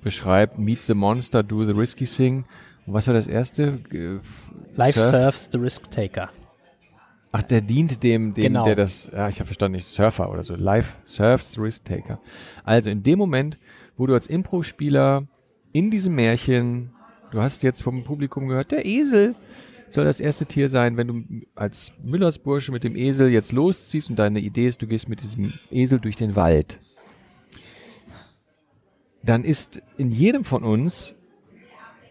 beschreibt, 0.03 0.59
Meet 0.59 0.83
the 0.83 0.93
Monster, 0.95 1.43
do 1.43 1.65
the 1.65 1.73
risky 1.73 2.05
thing. 2.05 2.45
Und 2.87 2.95
was 2.95 3.07
war 3.07 3.15
das 3.15 3.27
erste? 3.27 3.81
Life 4.75 4.99
Surf? 4.99 5.11
serves 5.11 5.49
the 5.53 5.59
risk 5.59 5.91
taker. 5.91 6.31
Ach, 7.33 7.43
der 7.43 7.61
dient 7.61 8.03
dem, 8.03 8.35
dem 8.35 8.43
genau. 8.43 8.65
der 8.65 8.75
das, 8.75 9.09
ja, 9.13 9.29
ich 9.29 9.37
habe 9.37 9.47
verstanden, 9.47 9.77
nicht 9.77 9.87
Surfer 9.87 10.33
oder 10.33 10.43
so. 10.43 10.57
Life 10.57 10.97
serves 11.05 11.53
the 11.53 11.61
risk 11.61 11.85
taker. 11.85 12.19
Also 12.65 12.91
in 12.91 13.05
dem 13.05 13.19
Moment, 13.19 13.59
wo 13.97 14.07
du 14.07 14.15
als 14.15 14.27
Impro-Spieler 14.27 15.29
in 15.73 15.93
diesem 15.93 16.17
Märchen, 16.17 16.91
du 17.31 17.41
hast 17.41 17.63
jetzt 17.63 17.83
vom 17.83 18.03
Publikum 18.03 18.49
gehört, 18.49 18.73
der 18.73 18.85
Esel 18.85 19.37
soll 19.91 20.05
das 20.05 20.21
erste 20.21 20.47
Tier 20.47 20.69
sein, 20.69 20.97
wenn 20.97 21.07
du 21.09 21.47
als 21.55 21.93
Müllersbursche 22.03 22.73
mit 22.73 22.85
dem 22.85 22.97
Esel 22.97 23.31
jetzt 23.31 23.53
losziehst 23.53 24.11
und 24.11 24.19
deine 24.19 24.41
Idee 24.41 24.69
ist, 24.69 24.81
du 24.83 24.87
gehst 24.87 25.09
mit 25.09 25.23
diesem 25.23 25.53
Esel 25.71 25.99
durch 25.99 26.17
den 26.17 26.37
Wald. 26.37 26.79
Dann 29.23 29.45
ist 29.45 29.83
in 29.99 30.11
jedem 30.11 30.45
von 30.45 30.63
uns 30.63 31.15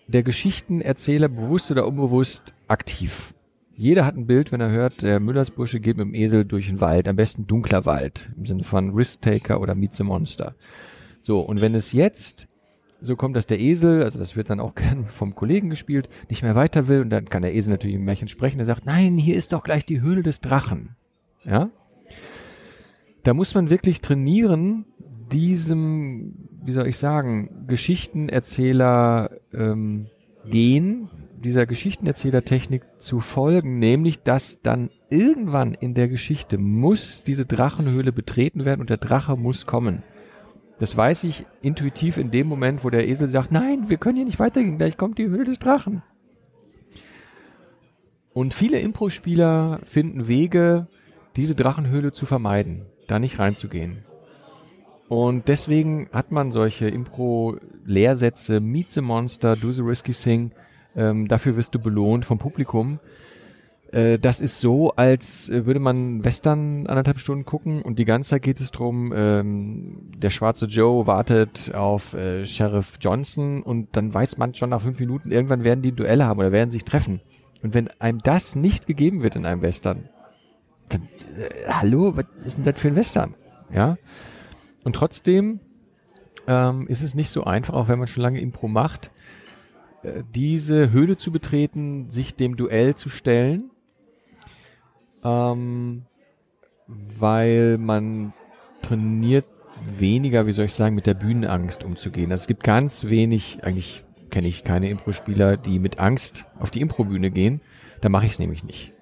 der 0.07 0.23
Geschichtenerzähler 0.23 1.29
bewusst 1.29 1.71
oder 1.71 1.87
unbewusst 1.87 2.53
aktiv. 2.67 3.33
Jeder 3.75 4.05
hat 4.05 4.17
ein 4.17 4.27
Bild, 4.27 4.51
wenn 4.51 4.59
er 4.59 4.71
hört, 4.71 5.01
der 5.03 5.21
Müllersbursche 5.21 5.79
geht 5.79 5.95
mit 5.95 6.07
dem 6.07 6.13
Esel 6.13 6.43
durch 6.43 6.67
den 6.67 6.81
Wald, 6.81 7.07
am 7.07 7.15
besten 7.15 7.47
dunkler 7.47 7.85
Wald, 7.85 8.29
im 8.35 8.45
Sinne 8.45 8.65
von 8.65 8.93
Risk 8.93 9.21
Taker 9.21 9.61
oder 9.61 9.73
Meet 9.73 9.93
the 9.93 10.03
Monster. 10.03 10.55
So, 11.21 11.39
und 11.39 11.61
wenn 11.61 11.75
es 11.75 11.93
jetzt 11.93 12.48
so 13.01 13.15
kommt, 13.15 13.35
dass 13.35 13.47
der 13.47 13.59
Esel, 13.59 14.03
also 14.03 14.19
das 14.19 14.35
wird 14.35 14.49
dann 14.49 14.59
auch 14.59 14.75
gern 14.75 15.07
vom 15.07 15.35
Kollegen 15.35 15.69
gespielt, 15.69 16.09
nicht 16.29 16.43
mehr 16.43 16.55
weiter 16.55 16.87
will 16.87 17.01
und 17.01 17.09
dann 17.09 17.25
kann 17.25 17.41
der 17.41 17.55
Esel 17.55 17.71
natürlich 17.71 17.95
im 17.95 18.05
Märchen 18.05 18.27
sprechen, 18.27 18.59
er 18.59 18.65
sagt, 18.65 18.85
nein, 18.85 19.17
hier 19.17 19.35
ist 19.35 19.53
doch 19.53 19.63
gleich 19.63 19.85
die 19.85 20.01
Höhle 20.01 20.23
des 20.23 20.41
Drachen. 20.41 20.95
Ja? 21.43 21.69
Da 23.23 23.33
muss 23.33 23.53
man 23.53 23.69
wirklich 23.69 24.01
trainieren, 24.01 24.85
diesem, 25.31 26.33
wie 26.63 26.71
soll 26.71 26.87
ich 26.87 26.97
sagen, 26.97 27.65
Geschichtenerzähler 27.67 29.29
ähm, 29.53 30.07
gehen, 30.45 31.09
dieser 31.43 31.65
Geschichtenerzählertechnik 31.65 32.83
zu 32.97 33.19
folgen, 33.19 33.79
nämlich 33.79 34.23
dass 34.23 34.61
dann 34.61 34.89
irgendwann 35.09 35.73
in 35.73 35.93
der 35.93 36.07
Geschichte 36.07 36.57
muss 36.57 37.23
diese 37.23 37.45
Drachenhöhle 37.45 38.11
betreten 38.11 38.65
werden 38.65 38.81
und 38.81 38.89
der 38.89 38.97
Drache 38.97 39.37
muss 39.37 39.65
kommen. 39.65 40.03
Das 40.79 40.95
weiß 40.95 41.25
ich 41.25 41.45
intuitiv 41.61 42.17
in 42.17 42.31
dem 42.31 42.47
Moment, 42.47 42.83
wo 42.83 42.89
der 42.89 43.07
Esel 43.07 43.27
sagt, 43.27 43.51
nein, 43.51 43.89
wir 43.89 43.97
können 43.97 44.15
hier 44.15 44.25
nicht 44.25 44.39
weitergehen, 44.39 44.77
gleich 44.77 44.97
kommt 44.97 45.17
die 45.17 45.27
Höhle 45.27 45.43
des 45.43 45.59
Drachen. 45.59 46.01
Und 48.33 48.53
viele 48.53 48.79
Impro-Spieler 48.79 49.81
finden 49.83 50.27
Wege, 50.29 50.87
diese 51.35 51.55
Drachenhöhle 51.55 52.13
zu 52.13 52.25
vermeiden, 52.25 52.85
da 53.07 53.19
nicht 53.19 53.39
reinzugehen. 53.39 54.05
Und 55.09 55.47
deswegen 55.47 56.07
hat 56.13 56.31
man 56.31 56.51
solche 56.51 56.87
Impro-Lehrsätze, 56.87 58.61
Meet 58.61 58.91
the 58.91 59.01
Monster, 59.01 59.55
Do 59.55 59.73
the 59.73 59.81
Risky 59.81 60.13
Thing, 60.13 60.51
ähm, 60.95 61.27
dafür 61.27 61.57
wirst 61.57 61.75
du 61.75 61.79
belohnt 61.79 62.23
vom 62.23 62.37
Publikum. 62.37 62.99
Äh, 63.91 64.19
das 64.19 64.39
ist 64.39 64.59
so, 64.59 64.91
als 64.91 65.49
äh, 65.49 65.65
würde 65.65 65.79
man 65.79 66.23
Western 66.23 66.85
anderthalb 66.87 67.19
Stunden 67.19 67.45
gucken 67.45 67.81
und 67.81 67.97
die 67.97 68.05
ganze 68.05 68.31
Zeit 68.31 68.43
geht 68.43 68.59
es 68.59 68.71
drum, 68.71 69.11
ähm, 69.15 70.11
der 70.15 70.29
schwarze 70.29 70.65
Joe 70.65 71.07
wartet 71.07 71.73
auf 71.73 72.13
äh, 72.13 72.45
Sheriff 72.45 72.97
Johnson 73.01 73.63
und 73.63 73.95
dann 73.95 74.13
weiß 74.13 74.37
man 74.37 74.53
schon 74.53 74.69
nach 74.69 74.81
fünf 74.81 74.99
Minuten, 74.99 75.31
irgendwann 75.31 75.63
werden 75.63 75.81
die 75.81 75.91
Duelle 75.91 76.25
haben 76.25 76.39
oder 76.39 76.51
werden 76.51 76.71
sich 76.71 76.83
treffen. 76.83 77.21
Und 77.63 77.73
wenn 77.73 77.89
einem 77.99 78.19
das 78.19 78.55
nicht 78.55 78.87
gegeben 78.87 79.23
wird 79.23 79.35
in 79.35 79.45
einem 79.45 79.61
Western, 79.61 80.07
dann, 80.89 81.01
äh, 81.37 81.67
hallo, 81.67 82.15
was 82.15 82.25
ist 82.45 82.57
denn 82.57 82.65
das 82.65 82.79
für 82.79 82.89
ein 82.89 82.95
Western? 82.95 83.35
Ja. 83.73 83.97
Und 84.83 84.95
trotzdem 84.95 85.59
ähm, 86.47 86.87
ist 86.87 87.01
es 87.01 87.15
nicht 87.15 87.29
so 87.29 87.43
einfach, 87.43 87.73
auch 87.73 87.87
wenn 87.87 87.99
man 87.99 88.07
schon 88.07 88.23
lange 88.23 88.39
Impro 88.39 88.67
macht, 88.67 89.11
äh, 90.03 90.23
diese 90.33 90.91
Höhle 90.91 91.17
zu 91.17 91.31
betreten, 91.31 92.09
sich 92.09 92.35
dem 92.35 92.55
Duell 92.55 92.95
zu 92.95 93.09
stellen, 93.09 93.71
ähm, 95.23 96.03
weil 96.87 97.77
man 97.77 98.33
trainiert 98.81 99.45
weniger, 99.85 100.45
wie 100.45 100.51
soll 100.51 100.65
ich 100.65 100.73
sagen, 100.73 100.95
mit 100.95 101.07
der 101.07 101.13
Bühnenangst 101.13 101.83
umzugehen. 101.83 102.31
Also 102.31 102.43
es 102.43 102.47
gibt 102.47 102.63
ganz 102.63 103.05
wenig, 103.05 103.63
eigentlich 103.63 104.03
kenne 104.29 104.47
ich 104.47 104.63
keine 104.63 104.89
Impro-Spieler, 104.89 105.57
die 105.57 105.79
mit 105.79 105.99
Angst 105.99 106.45
auf 106.59 106.71
die 106.71 106.81
Impro-Bühne 106.81 107.31
gehen. 107.31 107.61
Da 108.01 108.09
mache 108.09 108.25
ich 108.25 108.33
es 108.33 108.39
nämlich 108.39 108.63
nicht. 108.63 108.93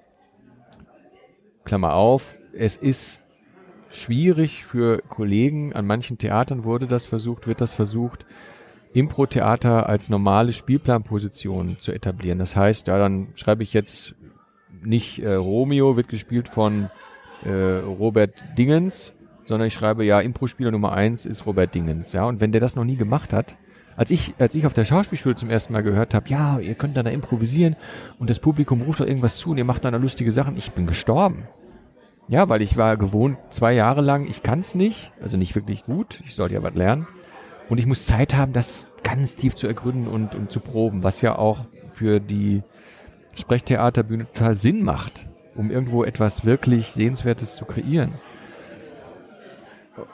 Klammer 1.64 1.94
auf, 1.94 2.34
es 2.52 2.76
ist 2.76 3.20
schwierig 3.90 4.64
für 4.64 5.02
Kollegen. 5.02 5.72
An 5.72 5.86
manchen 5.86 6.18
Theatern 6.18 6.64
wurde 6.64 6.86
das 6.86 7.06
versucht, 7.06 7.46
wird 7.46 7.60
das 7.60 7.72
versucht, 7.72 8.24
Impro-Theater 8.94 9.88
als 9.88 10.08
normale 10.08 10.52
Spielplanposition 10.52 11.78
zu 11.78 11.92
etablieren. 11.92 12.38
Das 12.38 12.56
heißt, 12.56 12.86
ja, 12.88 12.98
dann 12.98 13.28
schreibe 13.34 13.62
ich 13.62 13.74
jetzt 13.74 14.14
nicht 14.82 15.20
äh, 15.20 15.34
Romeo 15.34 15.96
wird 15.96 16.08
gespielt 16.08 16.48
von 16.48 16.90
äh, 17.44 17.50
Robert 17.50 18.34
Dingens, 18.56 19.14
sondern 19.44 19.68
ich 19.68 19.74
schreibe 19.74 20.04
ja 20.04 20.20
Impro-Spieler 20.20 20.70
Nummer 20.70 20.92
eins 20.92 21.26
ist 21.26 21.46
Robert 21.46 21.74
Dingens, 21.74 22.12
ja. 22.12 22.24
Und 22.24 22.40
wenn 22.40 22.52
der 22.52 22.60
das 22.60 22.76
noch 22.76 22.84
nie 22.84 22.96
gemacht 22.96 23.32
hat, 23.32 23.56
als 23.96 24.10
ich, 24.10 24.34
als 24.38 24.54
ich 24.54 24.64
auf 24.64 24.74
der 24.74 24.84
Schauspielschule 24.84 25.34
zum 25.34 25.50
ersten 25.50 25.72
Mal 25.72 25.82
gehört 25.82 26.14
habe, 26.14 26.28
ja, 26.28 26.60
ihr 26.60 26.74
könnt 26.74 26.96
dann 26.96 27.04
da 27.04 27.10
improvisieren 27.10 27.74
und 28.18 28.30
das 28.30 28.38
Publikum 28.38 28.82
ruft 28.82 29.00
doch 29.00 29.06
irgendwas 29.06 29.38
zu 29.38 29.50
und 29.50 29.58
ihr 29.58 29.64
macht 29.64 29.84
dann 29.84 29.92
da 29.92 29.98
lustige 29.98 30.30
Sachen, 30.30 30.56
ich 30.56 30.70
bin 30.70 30.86
gestorben. 30.86 31.48
Ja, 32.28 32.48
weil 32.48 32.62
ich 32.62 32.76
war 32.76 32.96
gewohnt 32.96 33.38
zwei 33.50 33.72
Jahre 33.72 34.02
lang, 34.02 34.28
ich 34.28 34.42
kann 34.42 34.60
es 34.60 34.74
nicht, 34.74 35.12
also 35.20 35.36
nicht 35.36 35.54
wirklich 35.54 35.82
gut, 35.82 36.20
ich 36.24 36.34
sollte 36.34 36.54
ja 36.54 36.62
was 36.62 36.74
lernen. 36.74 37.08
Und 37.68 37.78
ich 37.78 37.86
muss 37.86 38.06
Zeit 38.06 38.36
haben, 38.36 38.52
das 38.52 38.88
ganz 39.02 39.34
tief 39.34 39.54
zu 39.54 39.66
ergründen 39.66 40.06
und, 40.06 40.34
und 40.34 40.52
zu 40.52 40.60
proben, 40.60 41.02
was 41.02 41.20
ja 41.22 41.36
auch 41.36 41.66
für 41.90 42.20
die 42.20 42.62
Sprechtheaterbühne 43.38 44.26
total 44.32 44.54
Sinn 44.54 44.82
macht, 44.82 45.26
um 45.54 45.70
irgendwo 45.70 46.04
etwas 46.04 46.44
wirklich 46.44 46.92
Sehenswertes 46.92 47.54
zu 47.54 47.64
kreieren. 47.64 48.14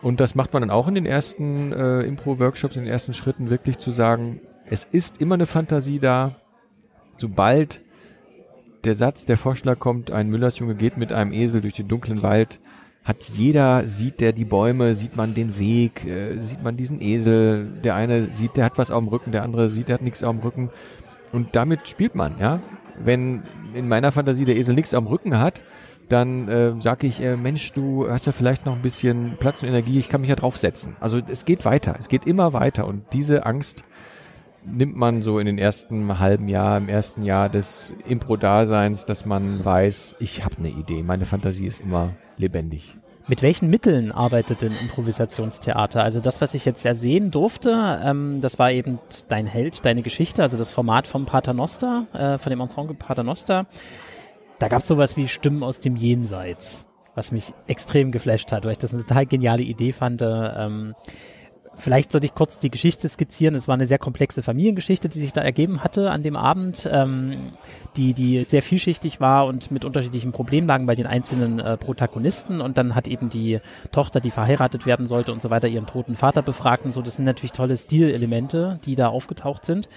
Und 0.02 0.20
das 0.20 0.34
macht 0.34 0.52
man 0.52 0.62
dann 0.62 0.70
auch 0.70 0.88
in 0.88 0.94
den 0.94 1.06
ersten 1.06 1.72
äh, 1.72 2.02
Impro-Workshops, 2.02 2.76
in 2.76 2.84
den 2.84 2.92
ersten 2.92 3.14
Schritten, 3.14 3.50
wirklich 3.50 3.78
zu 3.78 3.90
sagen, 3.90 4.40
es 4.66 4.84
ist 4.84 5.20
immer 5.20 5.34
eine 5.34 5.46
Fantasie 5.46 5.98
da. 5.98 6.32
Sobald 7.16 7.80
der 8.84 8.94
Satz, 8.94 9.24
der 9.24 9.36
Vorschlag 9.36 9.78
kommt, 9.78 10.10
ein 10.10 10.28
Müllersjunge 10.28 10.74
geht 10.74 10.96
mit 10.96 11.12
einem 11.12 11.32
Esel 11.32 11.60
durch 11.60 11.74
den 11.74 11.88
dunklen 11.88 12.22
Wald, 12.22 12.60
hat 13.04 13.22
jeder, 13.24 13.86
sieht 13.86 14.20
der 14.20 14.32
die 14.32 14.46
Bäume, 14.46 14.94
sieht 14.94 15.16
man 15.16 15.34
den 15.34 15.58
Weg, 15.58 16.06
äh, 16.06 16.38
sieht 16.40 16.62
man 16.62 16.76
diesen 16.76 17.02
Esel, 17.02 17.66
der 17.84 17.94
eine 17.94 18.28
sieht, 18.28 18.56
der 18.56 18.64
hat 18.64 18.78
was 18.78 18.90
auf 18.90 19.02
dem 19.02 19.08
Rücken, 19.08 19.32
der 19.32 19.42
andere 19.42 19.68
sieht, 19.68 19.88
der 19.88 19.94
hat 19.94 20.02
nichts 20.02 20.24
auf 20.24 20.34
dem 20.34 20.40
Rücken. 20.40 20.70
Und 21.30 21.54
damit 21.54 21.86
spielt 21.86 22.14
man, 22.14 22.38
ja. 22.38 22.60
Wenn 23.02 23.42
in 23.74 23.88
meiner 23.88 24.12
Fantasie 24.12 24.44
der 24.44 24.56
Esel 24.56 24.74
nichts 24.74 24.94
am 24.94 25.06
Rücken 25.06 25.38
hat, 25.38 25.62
dann 26.08 26.48
äh, 26.48 26.72
sage 26.80 27.06
ich, 27.06 27.20
äh, 27.22 27.36
Mensch, 27.36 27.72
du 27.72 28.08
hast 28.08 28.26
ja 28.26 28.32
vielleicht 28.32 28.66
noch 28.66 28.74
ein 28.74 28.82
bisschen 28.82 29.36
Platz 29.38 29.62
und 29.62 29.68
Energie, 29.68 29.98
ich 29.98 30.08
kann 30.08 30.20
mich 30.20 30.30
ja 30.30 30.36
draufsetzen. 30.36 30.96
Also 31.00 31.18
es 31.26 31.44
geht 31.44 31.64
weiter, 31.64 31.96
es 31.98 32.08
geht 32.08 32.26
immer 32.26 32.52
weiter 32.52 32.86
und 32.86 33.04
diese 33.12 33.46
Angst 33.46 33.84
nimmt 34.66 34.96
man 34.96 35.22
so 35.22 35.38
in 35.38 35.46
den 35.46 35.58
ersten 35.58 36.18
halben 36.18 36.48
Jahr, 36.48 36.78
im 36.78 36.88
ersten 36.88 37.22
Jahr 37.22 37.48
des 37.48 37.92
Impro-Daseins, 38.06 39.04
dass 39.06 39.26
man 39.26 39.64
weiß, 39.64 40.16
ich 40.20 40.44
habe 40.44 40.56
eine 40.58 40.70
Idee, 40.70 41.02
meine 41.02 41.26
Fantasie 41.26 41.66
ist 41.66 41.80
immer 41.80 42.12
lebendig. 42.36 42.96
Mit 43.26 43.40
welchen 43.40 43.70
Mitteln 43.70 44.12
arbeitet 44.12 44.60
denn 44.60 44.72
Improvisationstheater? 44.82 46.02
Also 46.02 46.20
das, 46.20 46.42
was 46.42 46.52
ich 46.52 46.66
jetzt 46.66 46.84
ersehen 46.84 47.30
durfte, 47.30 48.00
ähm, 48.04 48.40
das 48.42 48.58
war 48.58 48.70
eben 48.70 48.98
dein 49.28 49.46
Held, 49.46 49.84
deine 49.86 50.02
Geschichte, 50.02 50.42
also 50.42 50.58
das 50.58 50.70
Format 50.70 51.06
vom 51.06 51.24
Paternoster, 51.24 52.06
äh, 52.12 52.36
von 52.36 52.50
dem 52.50 52.60
Ensemble 52.60 52.94
Paternoster. 52.94 53.66
Da 54.58 54.68
gab 54.68 54.80
es 54.80 54.88
sowas 54.88 55.16
wie 55.16 55.26
Stimmen 55.26 55.62
aus 55.62 55.80
dem 55.80 55.96
Jenseits, 55.96 56.84
was 57.14 57.32
mich 57.32 57.54
extrem 57.66 58.12
geflasht 58.12 58.52
hat, 58.52 58.66
weil 58.66 58.72
ich 58.72 58.78
das 58.78 58.92
eine 58.92 59.04
total 59.04 59.24
geniale 59.24 59.62
Idee 59.62 59.92
fand. 59.92 60.20
Ähm, 60.22 60.94
Vielleicht 61.76 62.12
sollte 62.12 62.26
ich 62.26 62.34
kurz 62.34 62.60
die 62.60 62.70
Geschichte 62.70 63.08
skizzieren. 63.08 63.54
Es 63.54 63.68
war 63.68 63.74
eine 63.74 63.86
sehr 63.86 63.98
komplexe 63.98 64.42
Familiengeschichte, 64.42 65.08
die 65.08 65.20
sich 65.20 65.32
da 65.32 65.40
ergeben 65.42 65.82
hatte 65.82 66.10
an 66.10 66.22
dem 66.22 66.36
Abend, 66.36 66.88
ähm, 66.90 67.52
die, 67.96 68.14
die 68.14 68.44
sehr 68.44 68.62
vielschichtig 68.62 69.20
war 69.20 69.46
und 69.46 69.70
mit 69.70 69.84
unterschiedlichen 69.84 70.32
Problemlagen 70.32 70.86
bei 70.86 70.94
den 70.94 71.06
einzelnen 71.06 71.58
äh, 71.58 71.76
Protagonisten. 71.76 72.60
Und 72.60 72.78
dann 72.78 72.94
hat 72.94 73.08
eben 73.08 73.28
die 73.28 73.60
Tochter, 73.92 74.20
die 74.20 74.30
verheiratet 74.30 74.86
werden 74.86 75.06
sollte 75.06 75.32
und 75.32 75.42
so 75.42 75.50
weiter, 75.50 75.68
ihren 75.68 75.86
toten 75.86 76.14
Vater 76.14 76.42
befragt 76.42 76.84
und 76.84 76.94
so. 76.94 77.02
Das 77.02 77.16
sind 77.16 77.24
natürlich 77.24 77.52
tolle 77.52 77.76
Stilelemente, 77.76 78.78
die 78.86 78.94
da 78.94 79.08
aufgetaucht 79.08 79.64
sind. 79.64 79.88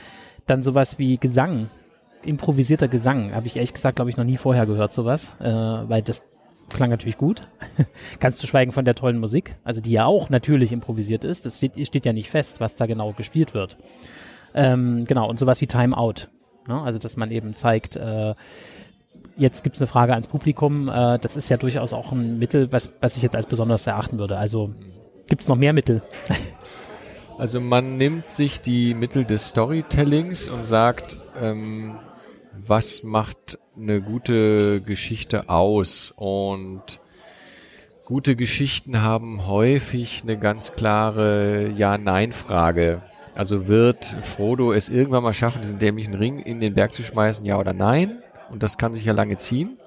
Dann 0.46 0.62
sowas 0.62 0.98
wie 0.98 1.18
Gesang, 1.18 1.70
improvisierter 2.24 2.88
Gesang, 2.88 3.34
habe 3.34 3.48
ich 3.48 3.56
ehrlich 3.56 3.74
gesagt, 3.74 3.98
glaube 3.98 4.10
ich, 4.10 4.18
noch 4.18 4.24
nie 4.24 4.38
vorher 4.38 4.66
gehört, 4.66 4.94
sowas, 4.94 5.36
äh, 5.40 5.46
weil 5.46 6.02
das 6.02 6.24
klang 6.70 6.90
natürlich 6.90 7.18
gut. 7.18 7.42
Kannst 8.20 8.42
du 8.42 8.48
schweigen 8.48 8.72
von 8.72 8.86
der 8.86 8.96
tollen 8.96 9.20
Musik, 9.20 9.56
also 9.64 9.82
die 9.82 9.92
ja 9.92 10.06
auch 10.06 10.30
natürlich 10.30 10.72
improvisiert 10.72 11.24
ist. 11.24 11.46
Das 11.46 11.58
steht, 11.58 11.88
steht 11.88 12.06
ja 12.06 12.14
nicht 12.14 12.30
fest, 12.30 12.60
was 12.60 12.76
da 12.76 12.86
genau 12.86 13.14
gespielt 13.14 13.54
wird. 13.54 13.78
Ähm, 14.54 15.06
genau, 15.06 15.30
und 15.30 15.40
sowas 15.40 15.62
wie 15.62 15.68
Time 15.68 15.96
Out. 15.96 16.30
Ne? 16.68 16.82
Also, 16.82 17.00
dass 17.00 17.18
man 17.18 17.32
eben 17.32 17.56
zeigt, 17.56 17.96
äh, 17.96 18.36
jetzt 19.38 19.64
gibt 19.64 19.76
es 19.76 19.82
eine 19.82 19.88
Frage 19.88 20.14
ans 20.14 20.28
Publikum. 20.28 20.90
Äh, 20.90 21.18
das 21.20 21.36
ist 21.36 21.50
ja 21.50 21.58
durchaus 21.58 21.94
auch 21.94 22.12
ein 22.12 22.40
Mittel, 22.40 22.72
was, 22.72 22.94
was 23.02 23.18
ich 23.18 23.24
jetzt 23.24 23.36
als 23.36 23.46
besonders 23.46 23.88
erachten 23.88 24.20
würde. 24.20 24.38
Also, 24.38 24.74
gibt 25.28 25.42
es 25.42 25.48
noch 25.48 25.58
mehr 25.58 25.74
Mittel? 25.74 26.02
Also 27.38 27.62
man 27.62 27.98
nimmt 27.98 28.32
sich 28.32 28.62
die 28.62 28.96
Mittel 28.96 29.24
des 29.24 29.50
Storytellings 29.50 30.50
und 30.50 30.66
sagt, 30.66 31.18
ähm, 31.40 32.00
was 32.66 33.04
macht 33.04 33.60
eine 33.76 34.02
gute 34.02 34.82
Geschichte 34.82 35.50
aus? 35.50 36.14
Und 36.16 37.00
gute 38.06 38.36
Geschichten 38.36 39.02
haben 39.02 39.48
häufig 39.48 40.24
eine 40.24 40.38
ganz 40.38 40.74
klare 40.74 41.70
Ja-Nein-Frage. 41.76 43.02
Also 43.36 43.68
wird 43.68 44.06
Frodo 44.22 44.74
es 44.74 44.90
irgendwann 44.90 45.24
mal 45.24 45.34
schaffen, 45.34 45.62
diesen 45.62 45.80
dämlichen 45.80 46.16
Ring 46.16 46.40
in 46.40 46.60
den 46.60 46.74
Berg 46.74 46.94
zu 46.94 47.04
schmeißen, 47.04 47.46
ja 47.46 47.60
oder 47.60 47.74
nein? 47.74 48.24
Und 48.50 48.64
das 48.64 48.78
kann 48.78 48.94
sich 48.94 49.06
ja 49.06 49.14
lange 49.14 49.38
ziehen. 49.38 49.78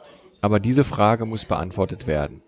Aber 0.40 0.60
diese 0.60 0.84
Frage 0.84 1.26
muss 1.26 1.44
beantwortet 1.44 2.06
werden. 2.06 2.42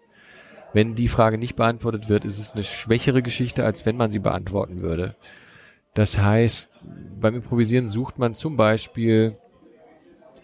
Wenn 0.73 0.95
die 0.95 1.09
Frage 1.09 1.38
nicht 1.38 1.57
beantwortet 1.57 2.09
wird, 2.09 2.25
ist 2.25 2.38
es 2.38 2.55
eine 2.55 2.64
schwächere 2.64 3.23
Geschichte, 3.23 3.64
als 3.64 3.85
wenn 3.85 3.97
man 3.97 4.11
sie 4.11 4.21
beantworten 4.21 4.81
würde. 4.81 5.17
Das 5.95 6.17
heißt, 6.17 6.71
beim 7.21 7.35
Improvisieren 7.35 7.88
sucht 7.88 8.19
man 8.19 8.35
zum 8.35 8.57
Beispiel 8.57 9.37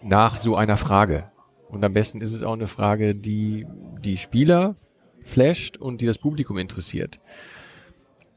nach 0.03 0.37
so 0.37 0.55
einer 0.55 0.77
Frage. 0.77 1.31
Und 1.69 1.83
am 1.83 1.93
besten 1.93 2.21
ist 2.21 2.33
es 2.33 2.43
auch 2.43 2.53
eine 2.53 2.67
Frage, 2.67 3.15
die 3.15 3.65
die 4.03 4.17
Spieler 4.17 4.75
flasht 5.23 5.77
und 5.77 6.01
die 6.01 6.05
das 6.05 6.17
Publikum 6.17 6.57
interessiert. 6.57 7.19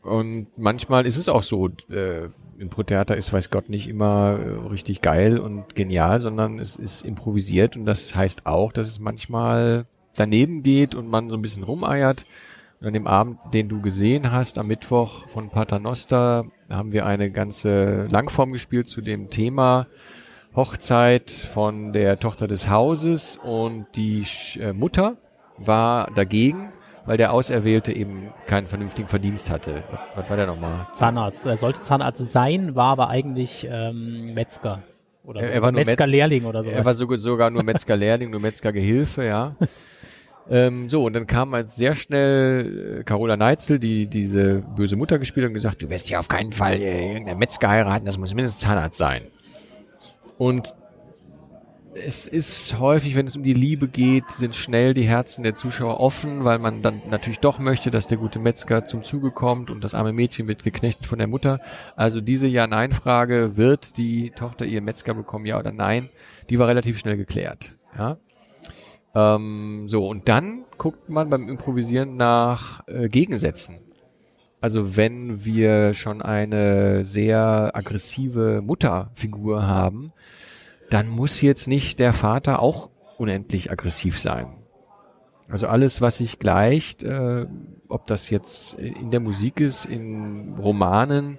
Und 0.02 0.48
manchmal 0.56 1.06
ist 1.06 1.16
es 1.16 1.28
auch 1.28 1.42
so, 1.42 1.68
äh, 1.90 2.28
Impro-Theater 2.58 3.16
ist, 3.16 3.32
weiß 3.32 3.50
Gott, 3.50 3.68
nicht 3.68 3.88
immer 3.88 4.38
äh, 4.38 4.68
richtig 4.68 5.00
geil 5.00 5.38
und 5.38 5.74
genial, 5.74 6.20
sondern 6.20 6.58
es 6.58 6.76
ist 6.76 7.02
improvisiert 7.04 7.76
und 7.76 7.86
das 7.86 8.14
heißt 8.14 8.46
auch, 8.46 8.72
dass 8.72 8.88
es 8.88 8.98
manchmal 8.98 9.86
daneben 10.16 10.62
geht 10.62 10.94
und 10.94 11.08
man 11.08 11.30
so 11.30 11.36
ein 11.36 11.42
bisschen 11.42 11.62
rumeiert. 11.62 12.24
Und 12.80 12.88
an 12.88 12.94
dem 12.94 13.06
Abend, 13.06 13.38
den 13.54 13.68
du 13.68 13.80
gesehen 13.80 14.32
hast, 14.32 14.58
am 14.58 14.66
Mittwoch 14.66 15.28
von 15.28 15.50
Paternoster, 15.50 16.46
haben 16.68 16.90
wir 16.90 17.06
eine 17.06 17.30
ganze 17.30 18.06
Langform 18.08 18.52
gespielt 18.52 18.88
zu 18.88 19.00
dem 19.02 19.30
Thema 19.30 19.86
Hochzeit 20.54 21.30
von 21.30 21.94
der 21.94 22.18
Tochter 22.18 22.46
des 22.46 22.68
Hauses 22.68 23.38
und 23.42 23.86
die 23.94 24.26
äh, 24.60 24.74
Mutter 24.74 25.16
war 25.56 26.10
dagegen, 26.14 26.72
weil 27.06 27.16
der 27.16 27.32
Auserwählte 27.32 27.92
eben 27.92 28.28
keinen 28.46 28.66
vernünftigen 28.66 29.08
Verdienst 29.08 29.50
hatte. 29.50 29.82
Was, 30.14 30.28
war 30.28 30.36
der 30.36 30.46
nochmal? 30.46 30.88
Zahnarzt. 30.92 31.46
Er 31.46 31.56
sollte 31.56 31.82
Zahnarzt 31.82 32.30
sein, 32.30 32.74
war 32.74 32.92
aber 32.92 33.08
eigentlich 33.08 33.66
ähm, 33.70 34.34
Metzger. 34.34 34.82
Oder 35.24 35.42
so. 35.42 35.48
er, 35.48 35.62
war 35.62 35.72
Metzgerlehrling 35.72 36.44
oder 36.44 36.64
so. 36.64 36.70
Er 36.70 36.84
war 36.84 36.94
sogar 36.94 37.48
nur 37.48 37.62
Metzgerlehrling, 37.62 38.28
nur 38.28 38.40
Metzgergehilfe, 38.40 39.24
ja. 39.24 39.52
ähm, 40.50 40.90
so, 40.90 41.04
und 41.04 41.14
dann 41.14 41.26
kam 41.26 41.52
halt 41.54 41.70
sehr 41.70 41.94
schnell 41.94 42.98
äh, 43.00 43.04
Carola 43.04 43.38
Neitzel, 43.38 43.78
die 43.78 44.06
diese 44.06 44.60
böse 44.76 44.96
Mutter 44.96 45.18
gespielt 45.18 45.44
hat 45.44 45.50
und 45.50 45.54
gesagt, 45.54 45.80
du 45.80 45.88
wirst 45.88 46.10
ja 46.10 46.18
auf 46.18 46.28
keinen 46.28 46.52
Fall 46.52 46.74
äh, 46.74 47.12
irgendeinen 47.12 47.38
Metzger 47.38 47.68
heiraten, 47.70 48.04
das 48.04 48.18
muss 48.18 48.34
mindestens 48.34 48.60
Zahnarzt 48.60 48.98
sein. 48.98 49.22
Und 50.38 50.74
es 51.94 52.26
ist 52.26 52.78
häufig, 52.78 53.16
wenn 53.16 53.26
es 53.26 53.36
um 53.36 53.42
die 53.42 53.52
Liebe 53.52 53.86
geht, 53.86 54.30
sind 54.30 54.54
schnell 54.54 54.94
die 54.94 55.02
Herzen 55.02 55.42
der 55.42 55.54
Zuschauer 55.54 56.00
offen, 56.00 56.44
weil 56.44 56.58
man 56.58 56.80
dann 56.80 57.02
natürlich 57.10 57.40
doch 57.40 57.58
möchte, 57.58 57.90
dass 57.90 58.06
der 58.06 58.18
gute 58.18 58.38
Metzger 58.38 58.84
zum 58.84 59.02
Zuge 59.02 59.30
kommt 59.30 59.70
und 59.70 59.84
das 59.84 59.94
arme 59.94 60.12
Mädchen 60.12 60.48
wird 60.48 60.64
geknechtet 60.64 61.06
von 61.06 61.18
der 61.18 61.28
Mutter. 61.28 61.60
Also 61.94 62.20
diese 62.20 62.46
Ja-Nein-Frage, 62.46 63.56
wird 63.56 63.98
die 63.98 64.30
Tochter 64.30 64.64
ihr 64.64 64.80
Metzger 64.80 65.14
bekommen, 65.14 65.44
ja 65.46 65.58
oder 65.58 65.72
nein, 65.72 66.08
die 66.48 66.58
war 66.58 66.68
relativ 66.68 66.98
schnell 66.98 67.16
geklärt. 67.16 67.76
Ja. 67.96 68.16
Ähm, 69.14 69.84
so, 69.88 70.08
und 70.08 70.28
dann 70.28 70.64
guckt 70.78 71.10
man 71.10 71.28
beim 71.28 71.48
Improvisieren 71.48 72.16
nach 72.16 72.86
äh, 72.88 73.08
Gegensätzen. 73.08 73.80
Also 74.62 74.96
wenn 74.96 75.44
wir 75.44 75.92
schon 75.92 76.22
eine 76.22 77.04
sehr 77.04 77.72
aggressive 77.74 78.62
Mutterfigur 78.62 79.66
haben, 79.66 80.12
dann 80.92 81.08
muss 81.08 81.40
jetzt 81.40 81.68
nicht 81.68 81.98
der 81.98 82.12
Vater 82.12 82.60
auch 82.60 82.90
unendlich 83.16 83.70
aggressiv 83.70 84.20
sein. 84.20 84.58
Also 85.48 85.66
alles, 85.66 86.00
was 86.00 86.18
sich 86.18 86.38
gleicht, 86.38 87.02
äh, 87.02 87.46
ob 87.88 88.06
das 88.06 88.30
jetzt 88.30 88.74
in 88.74 89.10
der 89.10 89.20
Musik 89.20 89.60
ist, 89.60 89.84
in 89.84 90.54
Romanen, 90.58 91.38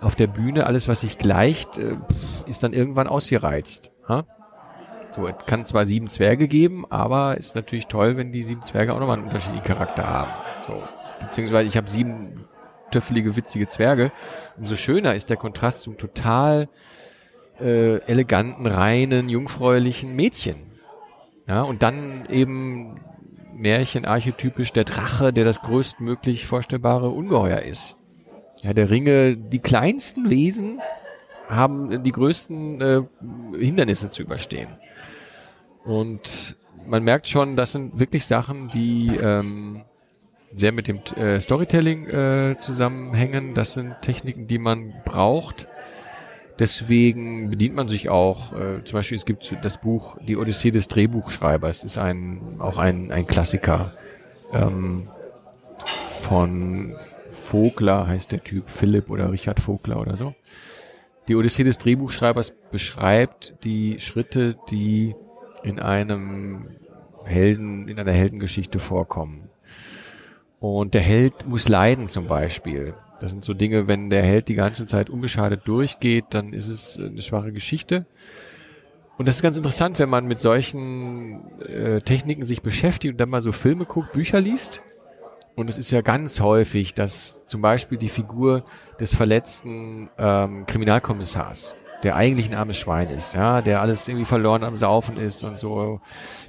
auf 0.00 0.14
der 0.14 0.28
Bühne, 0.28 0.66
alles, 0.66 0.88
was 0.88 1.00
sich 1.00 1.18
gleicht, 1.18 1.78
äh, 1.78 1.96
ist 2.46 2.62
dann 2.62 2.72
irgendwann 2.72 3.08
ausgereizt. 3.08 3.92
Ha? 4.08 4.24
So, 5.14 5.26
es 5.26 5.34
kann 5.46 5.64
zwar 5.64 5.86
sieben 5.86 6.08
Zwerge 6.08 6.46
geben, 6.46 6.84
aber 6.90 7.36
ist 7.36 7.54
natürlich 7.54 7.86
toll, 7.86 8.16
wenn 8.16 8.32
die 8.32 8.44
sieben 8.44 8.62
Zwerge 8.62 8.94
auch 8.94 9.00
nochmal 9.00 9.18
einen 9.18 9.26
unterschiedlichen 9.26 9.64
Charakter 9.64 10.06
haben. 10.06 10.30
So. 10.66 10.82
Beziehungsweise 11.20 11.68
ich 11.68 11.76
habe 11.76 11.90
sieben 11.90 12.44
töffelige, 12.90 13.36
witzige 13.36 13.66
Zwerge. 13.66 14.12
Umso 14.56 14.76
schöner 14.76 15.14
ist 15.14 15.30
der 15.30 15.36
Kontrast 15.36 15.82
zum 15.82 15.98
total 15.98 16.68
äh, 17.60 17.98
eleganten, 18.06 18.66
reinen, 18.66 19.28
jungfräulichen 19.28 20.14
Mädchen. 20.14 20.56
Ja, 21.46 21.62
und 21.62 21.82
dann 21.82 22.26
eben 22.30 23.00
Märchenarchetypisch 23.54 24.72
der 24.72 24.84
Drache, 24.84 25.32
der 25.32 25.44
das 25.44 25.62
größtmöglich 25.62 26.46
vorstellbare 26.46 27.08
Ungeheuer 27.08 27.60
ist. 27.60 27.96
Ja, 28.62 28.72
der 28.72 28.90
Ringe, 28.90 29.36
die 29.36 29.60
kleinsten 29.60 30.30
Wesen 30.30 30.80
haben 31.48 32.02
die 32.02 32.12
größten 32.12 32.80
äh, 32.80 33.02
Hindernisse 33.56 34.10
zu 34.10 34.22
überstehen. 34.22 34.68
Und 35.84 36.56
man 36.86 37.02
merkt 37.02 37.28
schon, 37.28 37.56
das 37.56 37.72
sind 37.72 37.98
wirklich 37.98 38.26
Sachen, 38.26 38.68
die 38.68 39.16
ähm, 39.16 39.84
sehr 40.54 40.72
mit 40.72 40.88
dem 40.88 40.98
äh, 41.16 41.40
Storytelling 41.40 42.06
äh, 42.08 42.56
zusammenhängen. 42.58 43.54
Das 43.54 43.74
sind 43.74 43.94
Techniken, 44.02 44.46
die 44.46 44.58
man 44.58 44.94
braucht. 45.04 45.68
Deswegen 46.58 47.50
bedient 47.50 47.76
man 47.76 47.88
sich 47.88 48.08
auch, 48.08 48.52
äh, 48.52 48.82
zum 48.84 48.98
Beispiel 48.98 49.16
es 49.16 49.24
gibt 49.24 49.56
das 49.62 49.78
Buch 49.78 50.18
Die 50.26 50.36
Odyssee 50.36 50.70
des 50.70 50.88
Drehbuchschreibers, 50.88 51.84
ist 51.84 51.98
ein 51.98 52.56
auch 52.58 52.78
ein, 52.78 53.12
ein 53.12 53.26
Klassiker 53.26 53.92
ähm, 54.52 55.08
von 55.86 56.96
Vogler 57.30 58.06
heißt 58.06 58.32
der 58.32 58.42
Typ, 58.42 58.68
Philipp 58.68 59.10
oder 59.10 59.30
Richard 59.30 59.60
Vogler 59.60 60.00
oder 60.00 60.16
so. 60.16 60.34
Die 61.28 61.36
Odyssee 61.36 61.64
des 61.64 61.78
Drehbuchschreibers 61.78 62.54
beschreibt 62.70 63.54
die 63.64 64.00
Schritte, 64.00 64.56
die 64.70 65.14
in 65.62 65.78
einem 65.78 66.68
Helden, 67.24 67.88
in 67.88 67.98
einer 67.98 68.12
Heldengeschichte 68.12 68.78
vorkommen. 68.78 69.50
Und 70.60 70.94
der 70.94 71.02
Held 71.02 71.46
muss 71.46 71.68
leiden 71.68 72.08
zum 72.08 72.26
Beispiel. 72.26 72.94
Das 73.20 73.30
sind 73.32 73.44
so 73.44 73.54
Dinge, 73.54 73.88
wenn 73.88 74.10
der 74.10 74.22
Held 74.22 74.48
die 74.48 74.54
ganze 74.54 74.86
Zeit 74.86 75.10
unbeschadet 75.10 75.66
durchgeht, 75.66 76.26
dann 76.30 76.52
ist 76.52 76.68
es 76.68 76.98
eine 76.98 77.22
schwache 77.22 77.52
Geschichte. 77.52 78.04
Und 79.16 79.26
das 79.26 79.36
ist 79.36 79.42
ganz 79.42 79.56
interessant, 79.56 79.98
wenn 79.98 80.08
man 80.08 80.26
mit 80.26 80.38
solchen 80.38 81.58
äh, 81.60 82.00
Techniken 82.00 82.44
sich 82.44 82.62
beschäftigt 82.62 83.14
und 83.14 83.18
dann 83.18 83.28
mal 83.28 83.42
so 83.42 83.50
Filme 83.50 83.84
guckt, 83.84 84.12
Bücher 84.12 84.40
liest. 84.40 84.80
Und 85.56 85.68
es 85.68 85.76
ist 85.76 85.90
ja 85.90 86.02
ganz 86.02 86.38
häufig, 86.38 86.94
dass 86.94 87.44
zum 87.46 87.60
Beispiel 87.60 87.98
die 87.98 88.08
Figur 88.08 88.64
des 89.00 89.12
verletzten 89.14 90.08
ähm, 90.16 90.66
Kriminalkommissars 90.66 91.74
der 92.02 92.16
eigentlich 92.16 92.48
ein 92.48 92.56
armes 92.56 92.76
Schwein 92.76 93.10
ist, 93.10 93.34
ja, 93.34 93.60
der 93.60 93.80
alles 93.80 94.06
irgendwie 94.08 94.24
verloren 94.24 94.62
am 94.62 94.76
Saufen 94.76 95.16
ist 95.16 95.42
und 95.42 95.58
so, 95.58 96.00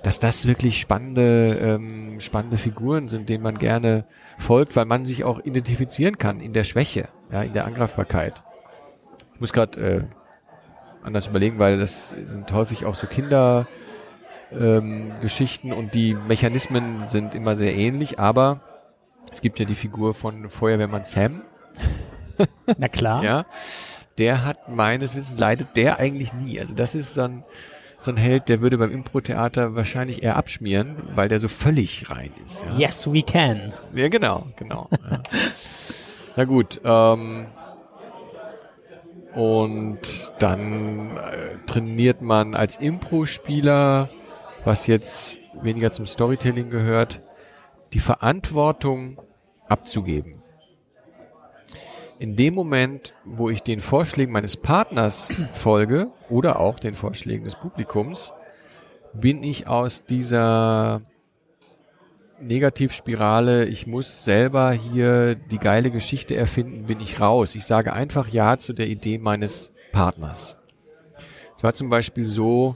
dass 0.03 0.19
das 0.19 0.45
wirklich 0.45 0.79
spannende, 0.79 1.57
ähm, 1.59 2.19
spannende 2.19 2.57
Figuren 2.57 3.07
sind, 3.07 3.29
denen 3.29 3.43
man 3.43 3.57
gerne 3.57 4.05
folgt, 4.39 4.75
weil 4.75 4.85
man 4.85 5.05
sich 5.05 5.23
auch 5.23 5.39
identifizieren 5.39 6.17
kann 6.17 6.39
in 6.39 6.53
der 6.53 6.63
Schwäche, 6.63 7.09
ja, 7.31 7.43
in 7.43 7.53
der 7.53 7.65
Angreifbarkeit. 7.65 8.41
Ich 9.35 9.39
muss 9.39 9.53
gerade 9.53 9.79
äh, 9.79 10.03
anders 11.03 11.27
überlegen, 11.27 11.59
weil 11.59 11.77
das 11.77 12.09
sind 12.09 12.51
häufig 12.51 12.85
auch 12.85 12.95
so 12.95 13.07
Kinder 13.07 13.67
ähm, 14.51 15.11
und 15.63 15.93
die 15.93 16.15
Mechanismen 16.15 17.01
sind 17.01 17.35
immer 17.35 17.55
sehr 17.55 17.75
ähnlich, 17.75 18.19
aber 18.19 18.61
es 19.31 19.41
gibt 19.41 19.59
ja 19.59 19.65
die 19.65 19.75
Figur 19.75 20.13
von 20.13 20.49
Feuerwehrmann 20.49 21.03
Sam, 21.03 21.43
Na 22.77 22.87
klar. 22.87 23.23
ja, 23.23 23.45
der 24.17 24.43
hat 24.45 24.69
meines 24.69 25.15
Wissens 25.15 25.39
leidet 25.39 25.75
der 25.75 25.99
eigentlich 25.99 26.33
nie. 26.33 26.59
Also 26.59 26.75
das 26.75 26.95
ist 26.95 27.13
so 27.13 27.21
ein, 27.23 27.43
so 27.99 28.11
ein 28.11 28.17
Held, 28.17 28.47
der 28.49 28.61
würde 28.61 28.77
beim 28.77 28.91
Impro-Theater 28.91 29.75
wahrscheinlich 29.75 30.23
eher 30.23 30.35
abschmieren, 30.37 30.95
weil 31.15 31.27
der 31.27 31.39
so 31.39 31.47
völlig 31.47 32.09
rein 32.09 32.31
ist. 32.45 32.63
Ja, 32.63 32.75
Yes, 32.77 33.11
we 33.11 33.21
can. 33.21 33.73
ja 33.93 34.07
genau, 34.07 34.47
genau. 34.55 34.89
Ja. 34.91 35.21
Na 36.35 36.45
gut, 36.45 36.79
ähm, 36.85 37.47
und 39.35 40.31
dann 40.39 41.17
äh, 41.17 41.57
trainiert 41.65 42.21
man 42.21 42.55
als 42.55 42.77
Impro-Spieler, 42.77 44.09
was 44.63 44.87
jetzt 44.87 45.37
weniger 45.61 45.91
zum 45.91 46.05
Storytelling 46.05 46.69
gehört, 46.69 47.21
die 47.93 47.99
Verantwortung 47.99 49.21
abzugeben. 49.67 50.38
In 52.19 52.35
dem 52.35 52.53
Moment, 52.53 53.13
wo 53.23 53.49
ich 53.49 53.63
den 53.63 53.79
Vorschlägen 53.79 54.33
meines 54.33 54.57
Partners 54.57 55.29
folge 55.53 56.11
oder 56.29 56.59
auch 56.59 56.77
den 56.77 56.93
Vorschlägen 56.93 57.45
des 57.45 57.55
Publikums, 57.55 58.33
bin 59.13 59.41
ich 59.41 59.69
aus 59.69 60.03
dieser 60.03 61.01
Negativspirale, 62.41 63.65
ich 63.67 63.87
muss 63.87 64.25
selber 64.25 64.73
hier 64.73 65.35
die 65.35 65.59
geile 65.59 65.91
Geschichte 65.91 66.35
erfinden, 66.35 66.87
bin 66.87 66.99
ich 66.99 67.21
raus. 67.21 67.55
Ich 67.55 67.65
sage 67.65 67.93
einfach 67.93 68.27
Ja 68.27 68.57
zu 68.57 68.73
der 68.73 68.87
Idee 68.87 69.17
meines 69.17 69.71
Partners. 69.93 70.57
Es 71.55 71.63
war 71.63 71.73
zum 71.73 71.89
Beispiel 71.89 72.25
so, 72.25 72.75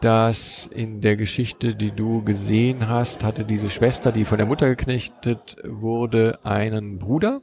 dass 0.00 0.66
in 0.66 1.02
der 1.02 1.16
Geschichte, 1.16 1.74
die 1.74 1.90
du 1.90 2.24
gesehen 2.24 2.88
hast, 2.88 3.24
hatte 3.24 3.44
diese 3.44 3.68
Schwester, 3.68 4.10
die 4.10 4.24
von 4.24 4.38
der 4.38 4.46
Mutter 4.46 4.70
geknechtet 4.70 5.56
wurde, 5.64 6.38
einen 6.44 6.98
Bruder, 6.98 7.42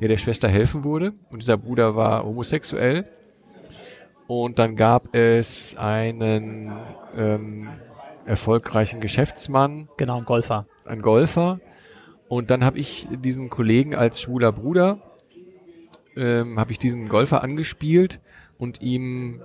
der 0.00 0.08
der 0.08 0.16
Schwester 0.16 0.48
helfen 0.48 0.84
wurde. 0.84 1.12
Und 1.30 1.42
dieser 1.42 1.56
Bruder 1.56 1.94
war 1.94 2.24
homosexuell. 2.24 3.06
Und 4.26 4.58
dann 4.58 4.76
gab 4.76 5.14
es 5.14 5.76
einen 5.76 6.72
ähm, 7.16 7.68
erfolgreichen 8.26 9.00
Geschäftsmann, 9.00 9.88
Genau, 9.96 10.18
ein 10.18 10.24
Golfer. 10.24 10.66
ein 10.84 11.02
Golfer. 11.02 11.60
Und 12.28 12.50
dann 12.50 12.64
habe 12.64 12.78
ich 12.78 13.08
diesen 13.10 13.50
Kollegen 13.50 13.96
als 13.96 14.20
schwuler 14.20 14.52
Bruder, 14.52 15.00
ähm, 16.16 16.60
habe 16.60 16.70
ich 16.70 16.78
diesen 16.78 17.08
Golfer 17.08 17.42
angespielt 17.42 18.20
und 18.56 18.80
ihm 18.82 19.42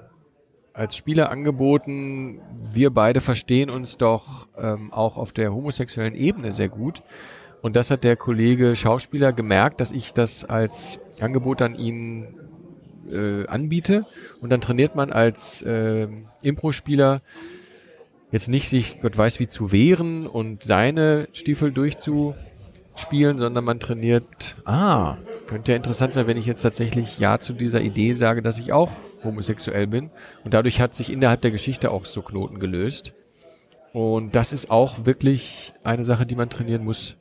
als 0.73 0.95
Spieler 0.95 1.31
angeboten, 1.31 2.41
wir 2.63 2.91
beide 2.91 3.21
verstehen 3.21 3.69
uns 3.69 3.97
doch 3.97 4.47
ähm, 4.57 4.91
auch 4.93 5.17
auf 5.17 5.31
der 5.31 5.53
homosexuellen 5.53 6.13
Ebene 6.13 6.51
sehr 6.51 6.69
gut. 6.69 7.01
Und 7.65 7.75
das 7.75 7.89
hat 7.89 8.03
der 8.03 8.15
Kollege 8.15 8.75
Schauspieler 8.75 9.33
gemerkt, 9.33 9.81
dass 9.81 9.91
ich 9.91 10.13
das 10.13 10.43
als 10.45 10.99
Angebot 11.19 11.63
an 11.63 11.73
ihn 11.73 12.27
äh, 13.11 13.47
anbiete. 13.47 14.05
Und 14.39 14.51
dann 14.51 14.61
trainiert 14.61 14.93
man 14.95 15.11
als 15.11 15.63
äh, 15.63 16.07
Impro-Spieler 16.43 17.23
jetzt 18.29 18.49
nicht 18.49 18.69
sich 18.69 19.01
Gott 19.01 19.17
weiß 19.17 19.39
wie 19.39 19.47
zu 19.47 19.71
wehren 19.71 20.27
und 20.27 20.61
seine 20.61 21.27
Stiefel 21.33 21.71
durchzuspielen, 21.71 23.39
sondern 23.39 23.63
man 23.63 23.79
trainiert, 23.79 24.57
ah, 24.65 25.17
könnte 25.47 25.71
ja 25.71 25.75
interessant 25.75 26.13
sein, 26.13 26.27
wenn 26.27 26.37
ich 26.37 26.45
jetzt 26.45 26.61
tatsächlich 26.61 27.17
Ja 27.17 27.39
zu 27.39 27.53
dieser 27.53 27.81
Idee 27.81 28.13
sage, 28.13 28.43
dass 28.43 28.59
ich 28.59 28.73
auch 28.73 28.91
homosexuell 29.23 29.87
bin. 29.87 30.11
Und 30.43 30.53
dadurch 30.53 30.81
hat 30.81 30.93
sich 30.93 31.11
innerhalb 31.11 31.41
der 31.41 31.49
Geschichte 31.49 31.89
auch 31.89 32.05
so 32.05 32.21
Knoten 32.21 32.59
gelöst. 32.59 33.13
Und 33.91 34.35
das 34.35 34.53
ist 34.53 34.69
auch 34.69 35.07
wirklich 35.07 35.73
eine 35.83 36.05
Sache, 36.05 36.27
die 36.27 36.35
man 36.35 36.51
trainieren 36.51 36.83
muss. 36.83 37.17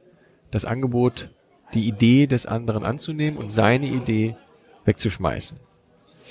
Das 0.55 0.65
Angebot, 0.65 1.31
die 1.75 1.89
Idee 1.89 2.29
des 2.29 2.47
anderen 2.47 2.85
anzunehmen 2.85 3.41
und 3.41 3.51
seine 3.51 3.87
Idee 3.87 4.37
wegzuschmeißen. 4.85 5.59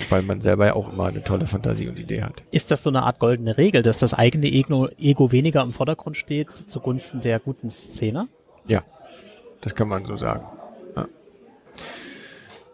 Weil 0.09 0.21
man 0.21 0.39
selber 0.39 0.65
ja 0.67 0.75
auch 0.75 0.93
immer 0.93 1.07
eine 1.07 1.25
tolle 1.25 1.45
Fantasie 1.45 1.89
und 1.89 1.99
Idee 1.99 2.23
hat. 2.23 2.41
Ist 2.49 2.71
das 2.71 2.83
so 2.83 2.89
eine 2.89 3.03
Art 3.03 3.19
goldene 3.19 3.57
Regel, 3.57 3.81
dass 3.81 3.97
das 3.97 4.13
eigene 4.13 4.47
Ego, 4.47 4.87
Ego 4.97 5.33
weniger 5.33 5.61
im 5.61 5.73
Vordergrund 5.73 6.15
steht 6.15 6.53
zugunsten 6.53 7.19
der 7.19 7.41
guten 7.41 7.69
Szene? 7.69 8.29
Ja, 8.65 8.83
das 9.59 9.75
kann 9.75 9.89
man 9.89 10.05
so 10.05 10.15
sagen. 10.15 10.45
Ja. 10.95 11.05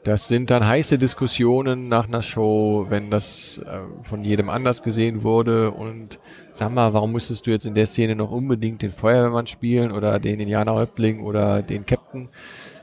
Das 0.04 0.30
sind 0.30 0.50
dann 0.50 0.66
heiße 0.66 0.98
Diskussionen 0.98 1.90
nach 1.90 2.08
einer 2.08 2.22
Show, 2.22 2.86
wenn 2.88 3.12
das 3.12 3.58
äh, 3.58 3.80
von 4.04 4.24
jedem 4.24 4.50
anders 4.50 4.82
gesehen 4.82 5.24
wurde 5.24 5.72
und 5.72 6.20
sag 6.54 6.72
mal, 6.72 6.94
warum 6.94 7.12
musstest 7.12 7.46
du 7.46 7.52
jetzt 7.52 7.66
in 7.66 7.76
der 7.76 7.86
Szene 7.86 8.16
noch 8.16 8.32
unbedingt 8.32 8.82
den 8.82 8.92
Feuerwehrmann 8.92 9.48
spielen 9.48 9.92
oder 9.92 10.20
den 10.20 10.40
Indianerhäuptling 10.40 11.22
oder 11.22 11.62
den 11.62 11.86
Captain? 11.86 12.30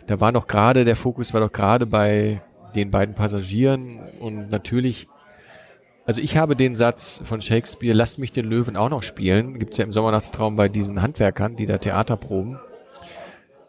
Da 0.07 0.21
war 0.21 0.31
noch 0.31 0.47
gerade, 0.47 0.85
der 0.85 0.95
Fokus 0.95 1.33
war 1.33 1.41
doch 1.41 1.53
gerade 1.53 1.87
bei 1.87 2.43
den 2.75 2.91
beiden 2.91 3.15
Passagieren 3.15 4.01
und 4.21 4.51
natürlich 4.51 5.09
also 6.07 6.21
ich 6.21 6.37
habe 6.37 6.55
den 6.55 6.77
Satz 6.77 7.21
von 7.25 7.41
Shakespeare, 7.41 7.93
lasst 7.93 8.21
mich 8.21 8.31
den 8.31 8.45
Löwen 8.45 8.77
auch 8.77 8.91
noch 8.91 9.03
spielen, 9.03 9.59
gibt's 9.59 9.77
ja 9.79 9.85
im 9.85 9.93
Sommernachtstraum 9.93 10.55
bei 10.55 10.69
diesen 10.69 11.03
Handwerkern, 11.03 11.57
die 11.57 11.67
da 11.67 11.79
Theater 11.79 12.17
proben. 12.17 12.61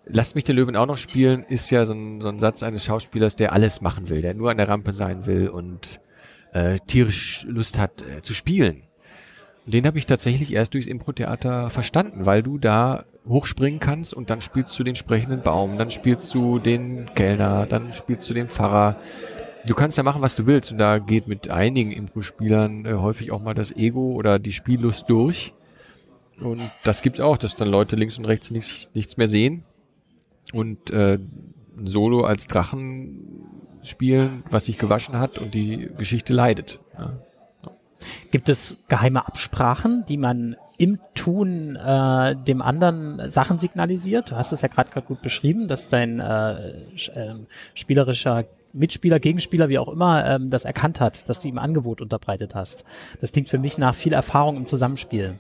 Lasst 0.10 0.36
mich 0.36 0.46
den 0.46 0.56
Löwen 0.56 0.76
auch 0.76 0.86
noch 0.86 0.98
spielen, 0.98 1.44
ist 1.44 1.70
ja 1.70 1.86
so 1.86 1.94
ein, 1.94 2.22
so 2.22 2.30
ein 2.30 2.40
Satz 2.40 2.64
eines 2.64 2.86
Schauspielers, 2.86 3.36
der 3.36 3.52
alles 3.52 3.82
machen 3.82 4.10
will, 4.10 4.22
der 4.22 4.34
nur 4.34 4.52
an 4.52 4.58
der 4.58 4.70
Rampe 4.70 4.92
sein 4.92 5.26
will 5.26 5.50
und 5.50 6.00
äh, 6.54 6.78
tierisch 6.88 7.46
Lust 7.50 7.78
hat 7.78 8.04
äh, 8.04 8.22
zu 8.22 8.34
spielen. 8.34 8.84
Und 9.66 9.74
den 9.74 9.86
habe 9.86 9.98
ich 9.98 10.06
tatsächlich 10.06 10.54
erst 10.54 10.74
durchs 10.74 10.88
Impro-Theater 10.88 11.70
verstanden, 11.70 12.26
weil 12.26 12.42
du 12.42 12.58
da 12.58 13.04
hochspringen 13.28 13.82
kannst 13.82 14.14
und 14.14 14.30
dann 14.30 14.40
spielst 14.40 14.80
du 14.80 14.84
den 14.86 14.96
sprechenden 14.96 15.42
Baum, 15.42 15.78
dann 15.78 15.92
spielst 15.92 16.34
du 16.34 16.60
den 16.60 17.10
Kellner, 17.16 17.66
dann 17.66 17.92
spielst 17.92 18.30
du 18.30 18.34
den 18.34 18.48
Pfarrer. 18.48 18.96
Du 19.66 19.76
kannst 19.76 19.98
ja 19.98 20.04
machen, 20.04 20.22
was 20.22 20.36
du 20.36 20.46
willst 20.46 20.72
und 20.72 20.78
da 20.78 21.00
geht 21.00 21.28
mit 21.28 21.50
einigen 21.50 21.92
Impro-Spielern 21.92 22.86
äh, 22.86 22.94
häufig 22.94 23.32
auch 23.32 23.42
mal 23.42 23.54
das 23.54 23.76
Ego 23.76 24.14
oder 24.14 24.40
die 24.40 24.54
Spiellust 24.54 25.10
durch. 25.10 25.54
Und 26.40 26.62
das 26.86 27.02
gibt's 27.02 27.20
auch, 27.20 27.38
dass 27.38 27.58
dann 27.58 27.70
Leute 27.70 27.98
links 27.98 28.18
und 28.18 28.26
rechts 28.26 28.52
nichts, 28.52 28.92
nichts 28.94 29.18
mehr 29.18 29.28
sehen 29.28 29.66
und 30.54 30.92
äh, 30.92 31.20
Solo 31.84 32.24
als 32.24 32.48
Drachen 32.48 33.48
spielen, 33.84 34.44
was 34.50 34.66
sich 34.66 34.78
gewaschen 34.78 35.20
hat 35.20 35.38
und 35.38 35.54
die 35.54 35.90
Geschichte 35.98 36.34
leidet. 36.34 36.80
Ja. 36.98 37.14
Gibt 38.32 38.50
es 38.50 38.78
geheime 38.88 39.26
Absprachen, 39.26 40.06
die 40.08 40.18
man 40.18 40.56
im 40.78 41.00
Tun 41.16 41.76
äh, 41.76 42.36
dem 42.36 42.62
anderen 42.62 43.30
Sachen 43.30 43.58
signalisiert? 43.58 44.32
Du 44.32 44.36
hast 44.36 44.52
es 44.52 44.62
ja 44.62 44.68
gerade 44.68 45.02
gut 45.02 45.22
beschrieben, 45.22 45.68
dass 45.68 45.90
dein 45.90 46.20
äh, 46.20 46.74
ähm, 47.16 47.48
spielerischer 47.74 48.46
Mitspieler, 48.74 49.20
Gegenspieler, 49.20 49.70
wie 49.70 49.80
auch 49.80 49.88
immer, 49.88 50.26
ähm, 50.26 50.50
das 50.50 50.66
erkannt 50.66 51.02
hat, 51.02 51.30
dass 51.30 51.40
du 51.40 51.48
ihm 51.48 51.58
Angebot 51.58 52.02
unterbreitet 52.02 52.56
hast. 52.56 52.86
Das 53.22 53.32
klingt 53.32 53.50
für 53.50 53.58
mich 53.58 53.78
nach 53.78 53.96
viel 53.96 54.14
Erfahrung 54.14 54.58
im 54.58 54.66
Zusammenspiel. 54.66 55.40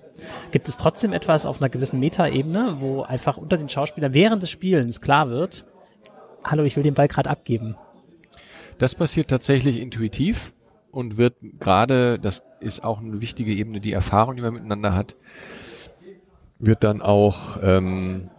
Gibt 0.52 0.68
es 0.68 0.78
trotzdem 0.78 1.14
etwas 1.14 1.46
auf 1.46 1.62
einer 1.62 1.70
gewissen 1.70 2.00
Metaebene, 2.00 2.78
wo 2.80 3.02
einfach 3.02 3.38
unter 3.38 3.58
den 3.58 3.70
Schauspielern 3.70 4.14
während 4.14 4.44
des 4.44 4.50
Spielens 4.50 5.02
klar 5.02 5.30
wird, 5.30 5.66
hallo, 6.44 6.64
ich 6.64 6.76
will 6.76 6.84
den 6.84 6.94
Ball 6.94 7.08
gerade 7.08 7.30
abgeben. 7.30 7.76
Das 8.78 8.96
passiert 8.96 9.30
tatsächlich 9.30 9.80
intuitiv 9.80 10.54
und 10.92 11.18
wird 11.18 11.36
gerade, 11.60 12.20
das 12.20 12.44
ist 12.60 12.84
auch 12.84 13.00
eine 13.00 13.22
wichtige 13.22 13.52
Ebene, 13.54 13.80
die 13.80 13.94
Erfahrung, 13.94 14.36
die 14.36 14.42
man 14.42 14.54
miteinander 14.54 14.94
hat, 14.94 15.16
wird 16.60 16.84
dann 16.84 17.02
auch 17.02 17.58
ähm, 17.62 18.30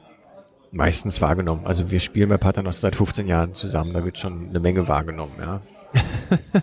meistens 0.70 1.20
wahrgenommen. 1.20 1.66
Also 1.66 1.90
wir 1.90 2.00
spielen 2.00 2.28
bei 2.28 2.36
Paternos 2.36 2.80
seit 2.80 2.96
15 2.96 3.26
Jahren 3.26 3.54
zusammen, 3.54 3.92
da 3.92 4.04
wird 4.04 4.18
schon 4.18 4.48
eine 4.48 4.60
Menge 4.60 4.88
wahrgenommen, 4.88 5.34
ja. 5.40 5.60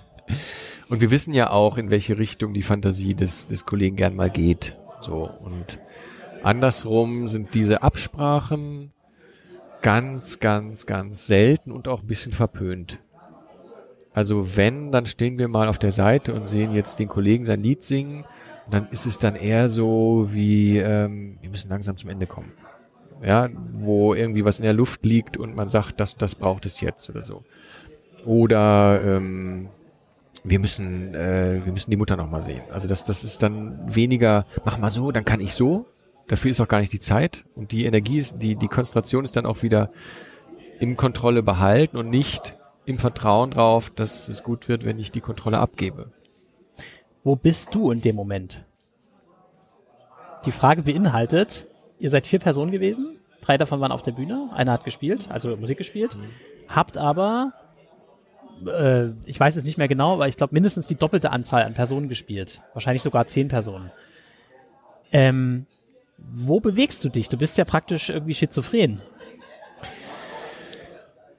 und 0.89 1.01
wir 1.01 1.11
wissen 1.11 1.33
ja 1.33 1.49
auch, 1.49 1.77
in 1.77 1.89
welche 1.89 2.17
Richtung 2.17 2.53
die 2.53 2.61
Fantasie 2.61 3.15
des, 3.15 3.47
des 3.47 3.65
Kollegen 3.65 3.95
gern 3.95 4.15
mal 4.15 4.29
geht. 4.29 4.77
So, 5.01 5.29
und 5.29 5.79
andersrum 6.43 7.27
sind 7.27 7.53
diese 7.53 7.83
Absprachen 7.83 8.91
ganz, 9.81 10.39
ganz, 10.39 10.85
ganz 10.85 11.27
selten 11.27 11.71
und 11.71 11.87
auch 11.87 12.01
ein 12.01 12.07
bisschen 12.07 12.31
verpönt. 12.31 12.99
Also 14.13 14.55
wenn, 14.55 14.91
dann 14.93 15.05
stehen 15.05 15.37
wir 15.37 15.49
mal 15.49 15.67
auf 15.67 15.77
der 15.77 15.91
Seite 15.91 16.33
und 16.33 16.47
sehen 16.47 16.73
jetzt 16.73 16.99
den 16.99 17.09
Kollegen 17.09 17.43
sein 17.43 17.61
Lied 17.61 17.83
singen. 17.83 18.23
Und 18.65 18.73
dann 18.73 18.87
ist 18.89 19.05
es 19.05 19.17
dann 19.17 19.35
eher 19.35 19.67
so 19.69 20.29
wie, 20.31 20.77
ähm, 20.77 21.37
wir 21.41 21.49
müssen 21.49 21.69
langsam 21.69 21.97
zum 21.97 22.09
Ende 22.09 22.25
kommen. 22.25 22.53
Ja, 23.23 23.49
wo 23.73 24.13
irgendwie 24.13 24.45
was 24.45 24.59
in 24.59 24.65
der 24.65 24.73
Luft 24.73 25.05
liegt 25.05 25.37
und 25.37 25.55
man 25.55 25.69
sagt, 25.69 25.99
das, 25.99 26.17
das 26.17 26.35
braucht 26.35 26.65
es 26.65 26.81
jetzt 26.81 27.09
oder 27.09 27.21
so. 27.21 27.43
Oder 28.25 29.01
ähm, 29.03 29.69
wir 30.43 30.59
müssen, 30.59 31.15
äh, 31.15 31.61
wir 31.63 31.71
müssen 31.71 31.91
die 31.91 31.97
Mutter 31.97 32.17
noch 32.17 32.29
mal 32.29 32.41
sehen. 32.41 32.61
Also 32.71 32.87
das, 32.87 33.03
das 33.03 33.23
ist 33.23 33.41
dann 33.41 33.79
weniger, 33.93 34.45
mach 34.63 34.77
mal 34.77 34.89
so, 34.89 35.11
dann 35.11 35.25
kann 35.25 35.39
ich 35.39 35.55
so. 35.55 35.87
Dafür 36.27 36.51
ist 36.51 36.59
auch 36.59 36.67
gar 36.67 36.79
nicht 36.79 36.93
die 36.93 36.99
Zeit 36.99 37.45
und 37.55 37.71
die 37.71 37.85
Energie 37.85 38.17
ist, 38.17 38.41
die, 38.41 38.55
die 38.55 38.67
Konzentration 38.67 39.23
ist 39.23 39.35
dann 39.35 39.45
auch 39.45 39.61
wieder 39.61 39.91
in 40.79 40.97
Kontrolle 40.97 41.43
behalten 41.43 41.97
und 41.97 42.09
nicht 42.09 42.57
im 42.85 42.97
Vertrauen 42.97 43.51
drauf, 43.51 43.89
dass 43.89 44.27
es 44.27 44.43
gut 44.43 44.67
wird, 44.67 44.85
wenn 44.85 44.99
ich 44.99 45.11
die 45.11 45.21
Kontrolle 45.21 45.59
abgebe. 45.59 46.11
Wo 47.23 47.35
bist 47.35 47.73
du 47.73 47.91
in 47.91 48.01
dem 48.01 48.15
Moment? 48.15 48.65
Die 50.45 50.51
Frage 50.51 50.83
beinhaltet, 50.83 51.67
ihr 51.99 52.09
seid 52.09 52.27
vier 52.27 52.39
Personen 52.39 52.71
gewesen, 52.71 53.17
drei 53.41 53.57
davon 53.57 53.79
waren 53.79 53.91
auf 53.91 54.01
der 54.01 54.11
Bühne, 54.11 54.49
einer 54.53 54.71
hat 54.71 54.83
gespielt, 54.83 55.29
also 55.29 55.55
Musik 55.55 55.77
gespielt, 55.77 56.17
habt 56.67 56.97
aber 56.97 57.53
äh, 58.65 59.09
ich 59.25 59.39
weiß 59.39 59.55
es 59.55 59.65
nicht 59.65 59.77
mehr 59.77 59.87
genau, 59.87 60.13
aber 60.13 60.27
ich 60.27 60.37
glaube 60.37 60.53
mindestens 60.53 60.87
die 60.87 60.95
doppelte 60.95 61.31
Anzahl 61.31 61.63
an 61.63 61.73
Personen 61.73 62.07
gespielt. 62.07 62.61
Wahrscheinlich 62.73 63.01
sogar 63.01 63.27
zehn 63.27 63.47
Personen. 63.47 63.91
Ähm, 65.11 65.65
wo 66.17 66.59
bewegst 66.59 67.03
du 67.03 67.09
dich? 67.09 67.29
Du 67.29 67.37
bist 67.37 67.57
ja 67.57 67.65
praktisch 67.65 68.09
irgendwie 68.09 68.33
schizophren. 68.33 69.01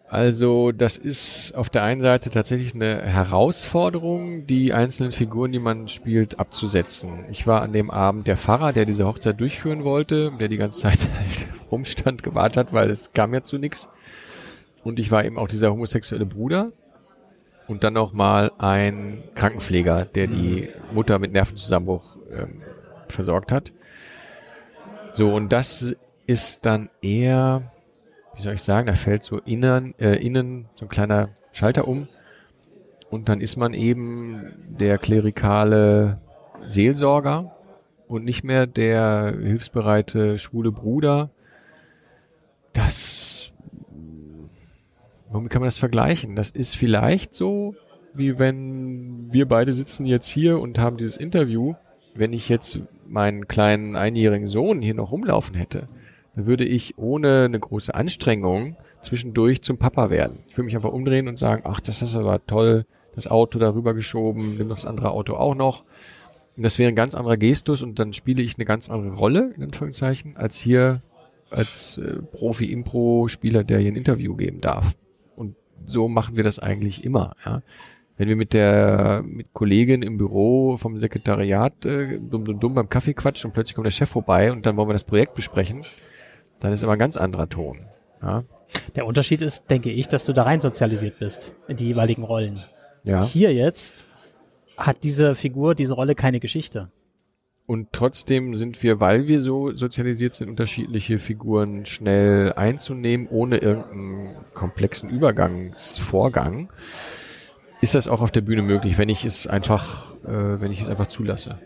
Also 0.08 0.70
das 0.70 0.96
ist 0.96 1.54
auf 1.56 1.68
der 1.68 1.82
einen 1.82 2.00
Seite 2.00 2.30
tatsächlich 2.30 2.74
eine 2.74 3.02
Herausforderung, 3.02 4.46
die 4.46 4.72
einzelnen 4.72 5.10
Figuren, 5.10 5.50
die 5.50 5.58
man 5.58 5.88
spielt, 5.88 6.38
abzusetzen. 6.38 7.26
Ich 7.30 7.46
war 7.46 7.62
an 7.62 7.72
dem 7.72 7.90
Abend 7.90 8.28
der 8.28 8.36
Pfarrer, 8.36 8.72
der 8.72 8.84
diese 8.84 9.06
Hochzeit 9.06 9.40
durchführen 9.40 9.82
wollte, 9.82 10.32
der 10.38 10.48
die 10.48 10.58
ganze 10.58 10.80
Zeit 10.82 11.00
halt 11.18 11.46
rumstand, 11.70 12.22
gewartet 12.22 12.56
hat, 12.56 12.72
weil 12.72 12.90
es 12.90 13.12
kam 13.12 13.34
ja 13.34 13.42
zu 13.42 13.58
nichts. 13.58 13.88
Und 14.84 15.00
ich 15.00 15.10
war 15.10 15.24
eben 15.24 15.38
auch 15.38 15.48
dieser 15.48 15.72
homosexuelle 15.72 16.26
Bruder 16.26 16.70
und 17.66 17.82
dann 17.82 17.94
noch 17.94 18.12
mal 18.12 18.52
ein 18.58 19.24
Krankenpfleger, 19.34 20.04
der 20.04 20.28
die 20.28 20.68
Mutter 20.92 21.18
mit 21.18 21.32
Nervenzusammenbruch 21.32 22.16
ähm, 22.32 22.62
versorgt 23.08 23.50
hat. 23.50 23.72
So, 25.12 25.34
und 25.34 25.52
das 25.52 25.96
ist 26.26 26.66
dann 26.66 26.90
eher, 27.02 27.72
wie 28.36 28.42
soll 28.42 28.54
ich 28.54 28.62
sagen, 28.62 28.86
da 28.86 28.94
fällt 28.94 29.24
so 29.24 29.38
innen, 29.38 29.94
äh, 29.98 30.16
innen 30.16 30.66
so 30.74 30.84
ein 30.84 30.88
kleiner 30.88 31.30
Schalter 31.52 31.88
um. 31.88 32.08
Und 33.10 33.28
dann 33.28 33.40
ist 33.40 33.56
man 33.56 33.72
eben 33.72 34.52
der 34.68 34.98
klerikale 34.98 36.20
Seelsorger 36.68 37.56
und 38.08 38.24
nicht 38.24 38.44
mehr 38.44 38.66
der 38.66 39.34
hilfsbereite 39.40 40.38
schwule 40.38 40.70
Bruder. 40.70 41.30
Das, 42.72 43.52
womit 45.30 45.50
kann 45.50 45.62
man 45.62 45.68
das 45.68 45.78
vergleichen? 45.78 46.36
Das 46.36 46.50
ist 46.50 46.76
vielleicht 46.76 47.34
so, 47.34 47.74
wie 48.12 48.38
wenn 48.38 49.32
wir 49.32 49.48
beide 49.48 49.72
sitzen 49.72 50.04
jetzt 50.04 50.28
hier 50.28 50.60
und 50.60 50.78
haben 50.78 50.96
dieses 50.96 51.16
Interview 51.16 51.74
wenn 52.18 52.32
ich 52.32 52.48
jetzt 52.48 52.80
meinen 53.06 53.46
kleinen 53.46 53.96
einjährigen 53.96 54.46
Sohn 54.46 54.82
hier 54.82 54.94
noch 54.94 55.12
rumlaufen 55.12 55.54
hätte, 55.54 55.86
dann 56.36 56.46
würde 56.46 56.64
ich 56.64 56.98
ohne 56.98 57.46
eine 57.46 57.58
große 57.58 57.94
Anstrengung 57.94 58.76
zwischendurch 59.00 59.62
zum 59.62 59.78
Papa 59.78 60.10
werden. 60.10 60.38
Ich 60.48 60.56
würde 60.56 60.66
mich 60.66 60.76
einfach 60.76 60.92
umdrehen 60.92 61.28
und 61.28 61.36
sagen, 61.36 61.62
ach, 61.66 61.80
das 61.80 62.02
ist 62.02 62.14
aber 62.14 62.46
toll, 62.46 62.84
das 63.14 63.26
Auto 63.26 63.58
darüber 63.58 63.94
geschoben, 63.94 64.56
nimm 64.58 64.68
doch 64.68 64.76
das 64.76 64.86
andere 64.86 65.10
Auto 65.10 65.34
auch 65.34 65.54
noch. 65.54 65.84
Und 66.56 66.62
das 66.62 66.78
wäre 66.78 66.88
ein 66.88 66.96
ganz 66.96 67.14
anderer 67.14 67.36
Gestus 67.36 67.82
und 67.82 67.98
dann 67.98 68.12
spiele 68.12 68.42
ich 68.42 68.56
eine 68.56 68.66
ganz 68.66 68.90
andere 68.90 69.16
Rolle, 69.16 69.52
in 69.56 69.64
Anführungszeichen, 69.64 70.36
als 70.36 70.56
hier 70.56 71.02
als 71.50 71.98
äh, 71.98 72.22
Profi-Impro-Spieler, 72.22 73.64
der 73.64 73.78
hier 73.78 73.92
ein 73.92 73.96
Interview 73.96 74.34
geben 74.36 74.60
darf. 74.60 74.94
Und 75.36 75.54
so 75.84 76.08
machen 76.08 76.36
wir 76.36 76.44
das 76.44 76.58
eigentlich 76.58 77.04
immer. 77.04 77.34
Ja 77.44 77.62
wenn 78.16 78.28
wir 78.28 78.36
mit 78.36 78.54
der 78.54 79.22
mit 79.26 79.52
Kollegin 79.52 80.02
im 80.02 80.16
Büro 80.16 80.76
vom 80.78 80.98
Sekretariat 80.98 81.84
äh, 81.84 82.18
dumm, 82.18 82.44
dumm, 82.44 82.60
dumm 82.60 82.74
beim 82.74 82.88
Kaffee 82.88 83.14
quatschen 83.14 83.48
und 83.48 83.52
plötzlich 83.52 83.74
kommt 83.74 83.86
der 83.86 83.90
Chef 83.90 84.08
vorbei 84.08 84.52
und 84.52 84.64
dann 84.64 84.76
wollen 84.76 84.88
wir 84.88 84.94
das 84.94 85.04
Projekt 85.04 85.34
besprechen, 85.34 85.82
dann 86.60 86.72
ist 86.72 86.82
aber 86.82 86.94
ein 86.94 86.98
ganz 86.98 87.16
anderer 87.16 87.48
Ton. 87.48 87.86
Ja? 88.22 88.44
Der 88.94 89.06
Unterschied 89.06 89.42
ist, 89.42 89.70
denke 89.70 89.90
ich, 89.90 90.08
dass 90.08 90.24
du 90.24 90.32
da 90.32 90.42
rein 90.42 90.60
sozialisiert 90.60 91.18
bist 91.18 91.54
in 91.68 91.76
die 91.76 91.86
jeweiligen 91.86 92.24
Rollen. 92.24 92.60
Ja. 93.04 93.24
Hier 93.24 93.52
jetzt 93.52 94.04
hat 94.76 95.04
diese 95.04 95.34
Figur, 95.34 95.74
diese 95.74 95.94
Rolle 95.94 96.14
keine 96.14 96.40
Geschichte. 96.40 96.90
Und 97.66 97.88
trotzdem 97.92 98.54
sind 98.54 98.82
wir, 98.82 99.00
weil 99.00 99.26
wir 99.26 99.40
so 99.40 99.72
sozialisiert 99.72 100.34
sind, 100.34 100.48
unterschiedliche 100.48 101.18
Figuren 101.18 101.84
schnell 101.84 102.52
einzunehmen, 102.52 103.26
ohne 103.28 103.58
irgendeinen 103.58 104.36
komplexen 104.54 105.10
Übergangsvorgang 105.10 106.68
ist 107.80 107.94
das 107.94 108.08
auch 108.08 108.20
auf 108.20 108.30
der 108.30 108.40
Bühne 108.40 108.62
möglich, 108.62 108.98
wenn 108.98 109.08
ich 109.08 109.24
es 109.24 109.46
einfach, 109.46 110.14
äh, 110.24 110.60
wenn 110.60 110.70
ich 110.70 110.80
es 110.80 110.88
einfach 110.88 111.06
zulasse. 111.06 111.58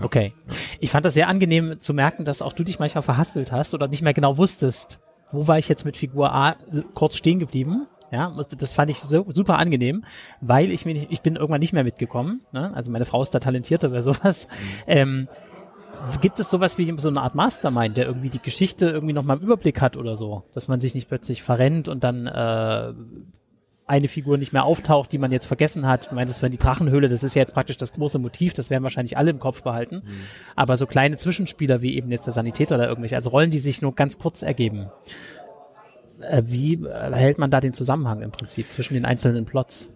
Okay. 0.00 0.32
Ich 0.78 0.90
fand 0.90 1.04
das 1.04 1.14
sehr 1.14 1.28
angenehm 1.28 1.80
zu 1.80 1.94
merken, 1.94 2.24
dass 2.24 2.42
auch 2.42 2.52
du 2.52 2.64
dich 2.64 2.78
manchmal 2.78 3.02
verhaspelt 3.02 3.52
hast 3.52 3.74
oder 3.74 3.88
nicht 3.88 4.02
mehr 4.02 4.14
genau 4.14 4.38
wusstest, 4.38 5.00
wo 5.32 5.46
war 5.46 5.58
ich 5.58 5.68
jetzt 5.68 5.84
mit 5.84 5.96
Figur 5.96 6.34
A 6.34 6.56
kurz 6.94 7.16
stehen 7.16 7.38
geblieben. 7.38 7.86
Ja, 8.12 8.34
das 8.58 8.72
fand 8.72 8.90
ich 8.90 8.98
so, 8.98 9.24
super 9.28 9.58
angenehm, 9.58 10.04
weil 10.40 10.72
ich 10.72 10.84
mir 10.84 10.94
nicht, 10.94 11.12
ich 11.12 11.20
bin 11.20 11.36
irgendwann 11.36 11.60
nicht 11.60 11.72
mehr 11.72 11.84
mitgekommen. 11.84 12.40
Ne? 12.50 12.74
Also 12.74 12.90
meine 12.90 13.04
Frau 13.04 13.22
ist 13.22 13.30
da 13.30 13.38
talentierter 13.38 13.90
bei 13.90 14.00
sowas. 14.00 14.48
Mhm. 14.48 14.84
Ähm, 14.86 15.28
gibt 16.20 16.40
es 16.40 16.50
sowas 16.50 16.78
wie 16.78 16.92
so 16.98 17.08
eine 17.08 17.20
Art 17.20 17.34
Mastermind, 17.34 17.96
der 17.96 18.06
irgendwie 18.06 18.30
die 18.30 18.40
Geschichte 18.40 18.88
irgendwie 18.88 19.12
nochmal 19.12 19.36
im 19.36 19.42
Überblick 19.42 19.80
hat 19.80 19.96
oder 19.96 20.16
so, 20.16 20.44
dass 20.54 20.66
man 20.66 20.80
sich 20.80 20.94
nicht 20.94 21.08
plötzlich 21.08 21.42
verrennt 21.42 21.88
und 21.88 22.02
dann 22.02 22.26
äh, 22.26 22.92
eine 23.90 24.06
Figur 24.06 24.38
nicht 24.38 24.52
mehr 24.52 24.64
auftaucht, 24.64 25.10
die 25.12 25.18
man 25.18 25.32
jetzt 25.32 25.46
vergessen 25.46 25.84
hat. 25.84 26.06
Ich 26.06 26.12
meine, 26.12 26.28
das 26.28 26.40
wäre 26.42 26.50
die 26.50 26.58
Drachenhöhle, 26.58 27.08
das 27.08 27.24
ist 27.24 27.34
ja 27.34 27.40
jetzt 27.40 27.54
praktisch 27.54 27.76
das 27.76 27.92
große 27.92 28.20
Motiv, 28.20 28.52
das 28.52 28.70
werden 28.70 28.84
wahrscheinlich 28.84 29.16
alle 29.16 29.30
im 29.30 29.40
Kopf 29.40 29.64
behalten. 29.64 30.02
Mhm. 30.04 30.20
Aber 30.54 30.76
so 30.76 30.86
kleine 30.86 31.16
Zwischenspieler 31.16 31.82
wie 31.82 31.96
eben 31.96 32.08
jetzt 32.12 32.26
der 32.26 32.32
Sanitäter 32.32 32.76
oder 32.76 32.88
irgendwelche, 32.88 33.16
also 33.16 33.30
Rollen, 33.30 33.50
die 33.50 33.58
sich 33.58 33.82
nur 33.82 33.92
ganz 33.96 34.18
kurz 34.18 34.42
ergeben. 34.42 34.90
Äh, 36.20 36.42
wie 36.46 36.74
äh, 36.74 37.12
hält 37.12 37.38
man 37.38 37.50
da 37.50 37.60
den 37.60 37.72
Zusammenhang 37.72 38.22
im 38.22 38.30
Prinzip 38.30 38.70
zwischen 38.70 38.94
den 38.94 39.04
einzelnen 39.04 39.44
Plots? 39.44 39.90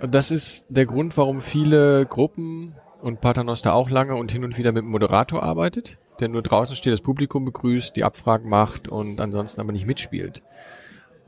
Das 0.00 0.30
ist 0.30 0.66
der 0.70 0.86
Grund, 0.86 1.18
warum 1.18 1.42
viele 1.42 2.06
Gruppen 2.06 2.74
und 3.02 3.20
Paternoster 3.20 3.74
auch 3.74 3.90
lange 3.90 4.14
und 4.14 4.32
hin 4.32 4.44
und 4.44 4.56
wieder 4.56 4.72
mit 4.72 4.82
dem 4.82 4.90
Moderator 4.90 5.42
arbeitet, 5.42 5.98
der 6.20 6.28
nur 6.28 6.40
draußen 6.40 6.74
steht, 6.74 6.94
das 6.94 7.02
Publikum 7.02 7.44
begrüßt, 7.44 7.94
die 7.96 8.04
Abfragen 8.04 8.48
macht 8.48 8.88
und 8.88 9.20
ansonsten 9.20 9.60
aber 9.60 9.72
nicht 9.72 9.86
mitspielt. 9.86 10.40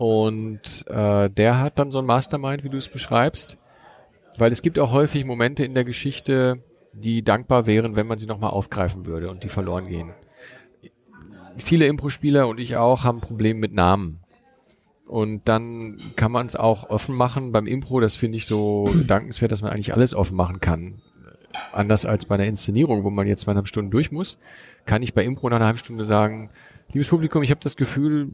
Und 0.02 0.84
äh, 0.88 1.30
der 1.30 1.60
hat 1.60 1.78
dann 1.78 1.92
so 1.92 2.00
ein 2.00 2.06
Mastermind, 2.06 2.64
wie 2.64 2.68
du 2.68 2.76
es 2.76 2.88
beschreibst. 2.88 3.56
Weil 4.36 4.50
es 4.50 4.60
gibt 4.60 4.80
auch 4.80 4.90
häufig 4.90 5.24
Momente 5.24 5.64
in 5.64 5.74
der 5.74 5.84
Geschichte, 5.84 6.56
die 6.92 7.22
dankbar 7.22 7.66
wären, 7.66 7.94
wenn 7.94 8.08
man 8.08 8.18
sie 8.18 8.26
nochmal 8.26 8.50
aufgreifen 8.50 9.06
würde 9.06 9.30
und 9.30 9.44
die 9.44 9.48
verloren 9.48 9.86
gehen. 9.86 10.12
Viele 11.56 11.86
Impro-Spieler 11.86 12.48
und 12.48 12.58
ich 12.58 12.74
auch 12.74 13.04
haben 13.04 13.20
Probleme 13.20 13.60
mit 13.60 13.74
Namen. 13.74 14.18
Und 15.06 15.48
dann 15.48 16.00
kann 16.16 16.32
man 16.32 16.46
es 16.46 16.56
auch 16.56 16.90
offen 16.90 17.14
machen. 17.14 17.52
Beim 17.52 17.68
Impro, 17.68 18.00
das 18.00 18.16
finde 18.16 18.38
ich 18.38 18.46
so 18.46 18.92
dankenswert, 19.06 19.52
dass 19.52 19.62
man 19.62 19.70
eigentlich 19.70 19.94
alles 19.94 20.14
offen 20.14 20.36
machen 20.36 20.58
kann. 20.58 21.00
Anders 21.70 22.06
als 22.06 22.26
bei 22.26 22.34
einer 22.34 22.46
Inszenierung, 22.46 23.04
wo 23.04 23.10
man 23.10 23.28
jetzt 23.28 23.42
zweieinhalb 23.42 23.68
Stunden 23.68 23.92
durch 23.92 24.10
muss, 24.10 24.36
kann 24.84 25.00
ich 25.02 25.14
bei 25.14 25.22
Impro 25.22 25.48
nach 25.48 25.58
einer 25.58 25.66
halben 25.66 25.78
Stunde 25.78 26.04
sagen, 26.04 26.50
liebes 26.90 27.06
Publikum, 27.06 27.44
ich 27.44 27.52
habe 27.52 27.60
das 27.62 27.76
Gefühl, 27.76 28.32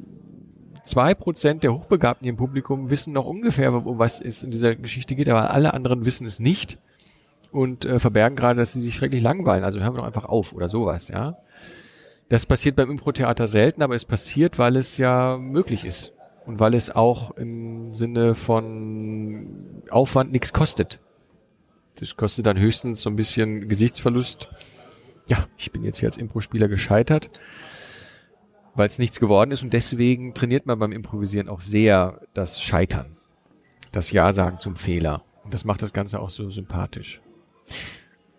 zwei 0.88 1.14
Prozent 1.14 1.62
der 1.62 1.74
Hochbegabten 1.74 2.26
im 2.26 2.36
Publikum 2.36 2.90
wissen 2.90 3.12
noch 3.12 3.26
ungefähr, 3.26 3.72
um 3.72 3.98
was 3.98 4.20
es 4.20 4.42
in 4.42 4.50
dieser 4.50 4.74
Geschichte 4.74 5.14
geht, 5.14 5.28
aber 5.28 5.50
alle 5.50 5.74
anderen 5.74 6.04
wissen 6.04 6.26
es 6.26 6.40
nicht 6.40 6.78
und 7.52 7.84
äh, 7.84 7.98
verbergen 7.98 8.36
gerade, 8.36 8.58
dass 8.58 8.72
sie 8.72 8.80
sich 8.80 8.94
schrecklich 8.94 9.22
langweilen. 9.22 9.64
Also 9.64 9.80
hören 9.80 9.94
wir 9.94 9.98
doch 9.98 10.06
einfach 10.06 10.24
auf 10.24 10.52
oder 10.52 10.68
sowas, 10.68 11.08
ja. 11.08 11.36
Das 12.28 12.44
passiert 12.44 12.76
beim 12.76 12.90
Impro-Theater 12.90 13.46
selten, 13.46 13.82
aber 13.82 13.94
es 13.94 14.04
passiert, 14.04 14.58
weil 14.58 14.76
es 14.76 14.98
ja 14.98 15.38
möglich 15.38 15.84
ist 15.84 16.12
und 16.44 16.60
weil 16.60 16.74
es 16.74 16.90
auch 16.94 17.30
im 17.32 17.94
Sinne 17.94 18.34
von 18.34 19.82
Aufwand 19.90 20.32
nichts 20.32 20.52
kostet. 20.52 21.00
Das 21.98 22.16
kostet 22.16 22.46
dann 22.46 22.58
höchstens 22.58 23.00
so 23.00 23.10
ein 23.10 23.16
bisschen 23.16 23.68
Gesichtsverlust. 23.68 24.48
Ja, 25.28 25.46
ich 25.56 25.72
bin 25.72 25.84
jetzt 25.84 25.98
hier 25.98 26.08
als 26.08 26.16
Impro-Spieler 26.16 26.68
gescheitert 26.68 27.30
weil 28.78 28.88
es 28.88 28.98
nichts 29.00 29.18
geworden 29.18 29.50
ist 29.50 29.64
und 29.64 29.72
deswegen 29.72 30.34
trainiert 30.34 30.66
man 30.66 30.78
beim 30.78 30.92
Improvisieren 30.92 31.48
auch 31.48 31.60
sehr 31.60 32.20
das 32.32 32.62
Scheitern, 32.62 33.16
das 33.90 34.12
Ja 34.12 34.32
sagen 34.32 34.58
zum 34.58 34.76
Fehler 34.76 35.22
und 35.42 35.52
das 35.52 35.64
macht 35.64 35.82
das 35.82 35.92
Ganze 35.92 36.20
auch 36.20 36.30
so 36.30 36.48
sympathisch. 36.50 37.20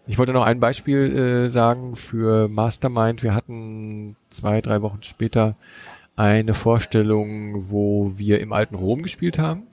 Ich 0.07 0.17
wollte 0.17 0.31
noch 0.31 0.45
ein 0.45 0.59
Beispiel 0.59 1.15
äh, 1.15 1.49
sagen 1.49 1.95
für 1.95 2.47
Mastermind. 2.47 3.21
Wir 3.21 3.35
hatten 3.35 4.15
zwei, 4.29 4.61
drei 4.61 4.81
Wochen 4.81 5.03
später 5.03 5.55
eine 6.15 6.53
Vorstellung, 6.53 7.69
wo 7.69 8.13
wir 8.15 8.39
im 8.39 8.53
alten 8.53 8.75
Rom 8.75 9.03
gespielt 9.03 9.37
haben. 9.37 9.67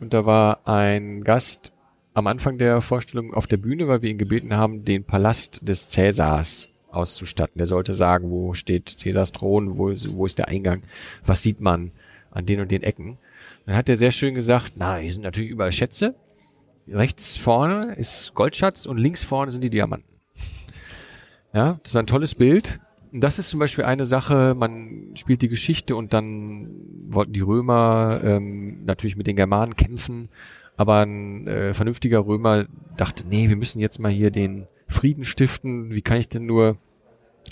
Und 0.00 0.12
da 0.12 0.26
war 0.26 0.66
ein 0.66 1.22
Gast 1.24 1.72
am 2.14 2.26
Anfang 2.26 2.58
der 2.58 2.80
Vorstellung 2.80 3.32
auf 3.32 3.46
der 3.46 3.58
Bühne, 3.58 3.88
weil 3.88 4.02
wir 4.02 4.10
ihn 4.10 4.18
gebeten 4.18 4.56
haben, 4.56 4.84
den 4.84 5.04
Palast 5.04 5.66
des 5.66 5.88
Cäsars 5.88 6.69
auszustatten. 6.92 7.58
Der 7.58 7.66
sollte 7.66 7.94
sagen, 7.94 8.30
wo 8.30 8.54
steht 8.54 8.88
Cäsars 8.88 9.32
Thron, 9.32 9.78
wo, 9.78 9.90
wo 9.90 10.26
ist 10.26 10.38
der 10.38 10.48
Eingang, 10.48 10.82
was 11.24 11.42
sieht 11.42 11.60
man 11.60 11.92
an 12.30 12.46
den 12.46 12.60
und 12.60 12.70
den 12.70 12.82
Ecken. 12.82 13.18
Dann 13.66 13.76
hat 13.76 13.88
er 13.88 13.96
sehr 13.96 14.12
schön 14.12 14.34
gesagt, 14.34 14.74
na, 14.76 14.96
hier 14.96 15.12
sind 15.12 15.22
natürlich 15.22 15.50
überall 15.50 15.72
Schätze. 15.72 16.14
Rechts 16.88 17.36
vorne 17.36 17.94
ist 17.96 18.34
Goldschatz 18.34 18.86
und 18.86 18.98
links 18.98 19.22
vorne 19.22 19.50
sind 19.50 19.62
die 19.62 19.70
Diamanten. 19.70 20.08
Ja, 21.52 21.80
das 21.82 21.94
war 21.94 22.02
ein 22.02 22.06
tolles 22.06 22.34
Bild. 22.34 22.80
Und 23.12 23.22
das 23.22 23.38
ist 23.38 23.50
zum 23.50 23.58
Beispiel 23.58 23.84
eine 23.84 24.06
Sache, 24.06 24.54
man 24.56 25.10
spielt 25.14 25.42
die 25.42 25.48
Geschichte 25.48 25.96
und 25.96 26.14
dann 26.14 26.70
wollten 27.08 27.32
die 27.32 27.40
Römer 27.40 28.20
ähm, 28.22 28.84
natürlich 28.84 29.16
mit 29.16 29.26
den 29.26 29.34
Germanen 29.34 29.74
kämpfen, 29.74 30.28
aber 30.76 31.00
ein 31.00 31.48
äh, 31.48 31.74
vernünftiger 31.74 32.24
Römer 32.24 32.66
dachte, 32.96 33.24
nee, 33.28 33.48
wir 33.48 33.56
müssen 33.56 33.80
jetzt 33.80 33.98
mal 33.98 34.12
hier 34.12 34.30
den 34.30 34.68
Frieden 34.90 35.24
stiften, 35.24 35.94
wie 35.94 36.02
kann 36.02 36.18
ich 36.18 36.28
denn 36.28 36.46
nur 36.46 36.76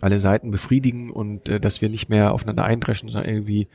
alle 0.01 0.19
Seiten 0.19 0.51
befriedigen 0.51 1.11
und 1.11 1.49
äh, 1.49 1.61
dass 1.61 1.81
wir 1.81 1.89
nicht 1.89 2.09
mehr 2.09 2.33
aufeinander 2.33 2.65
eindreschen, 2.65 3.09
sondern 3.09 3.29
irgendwie 3.29 3.69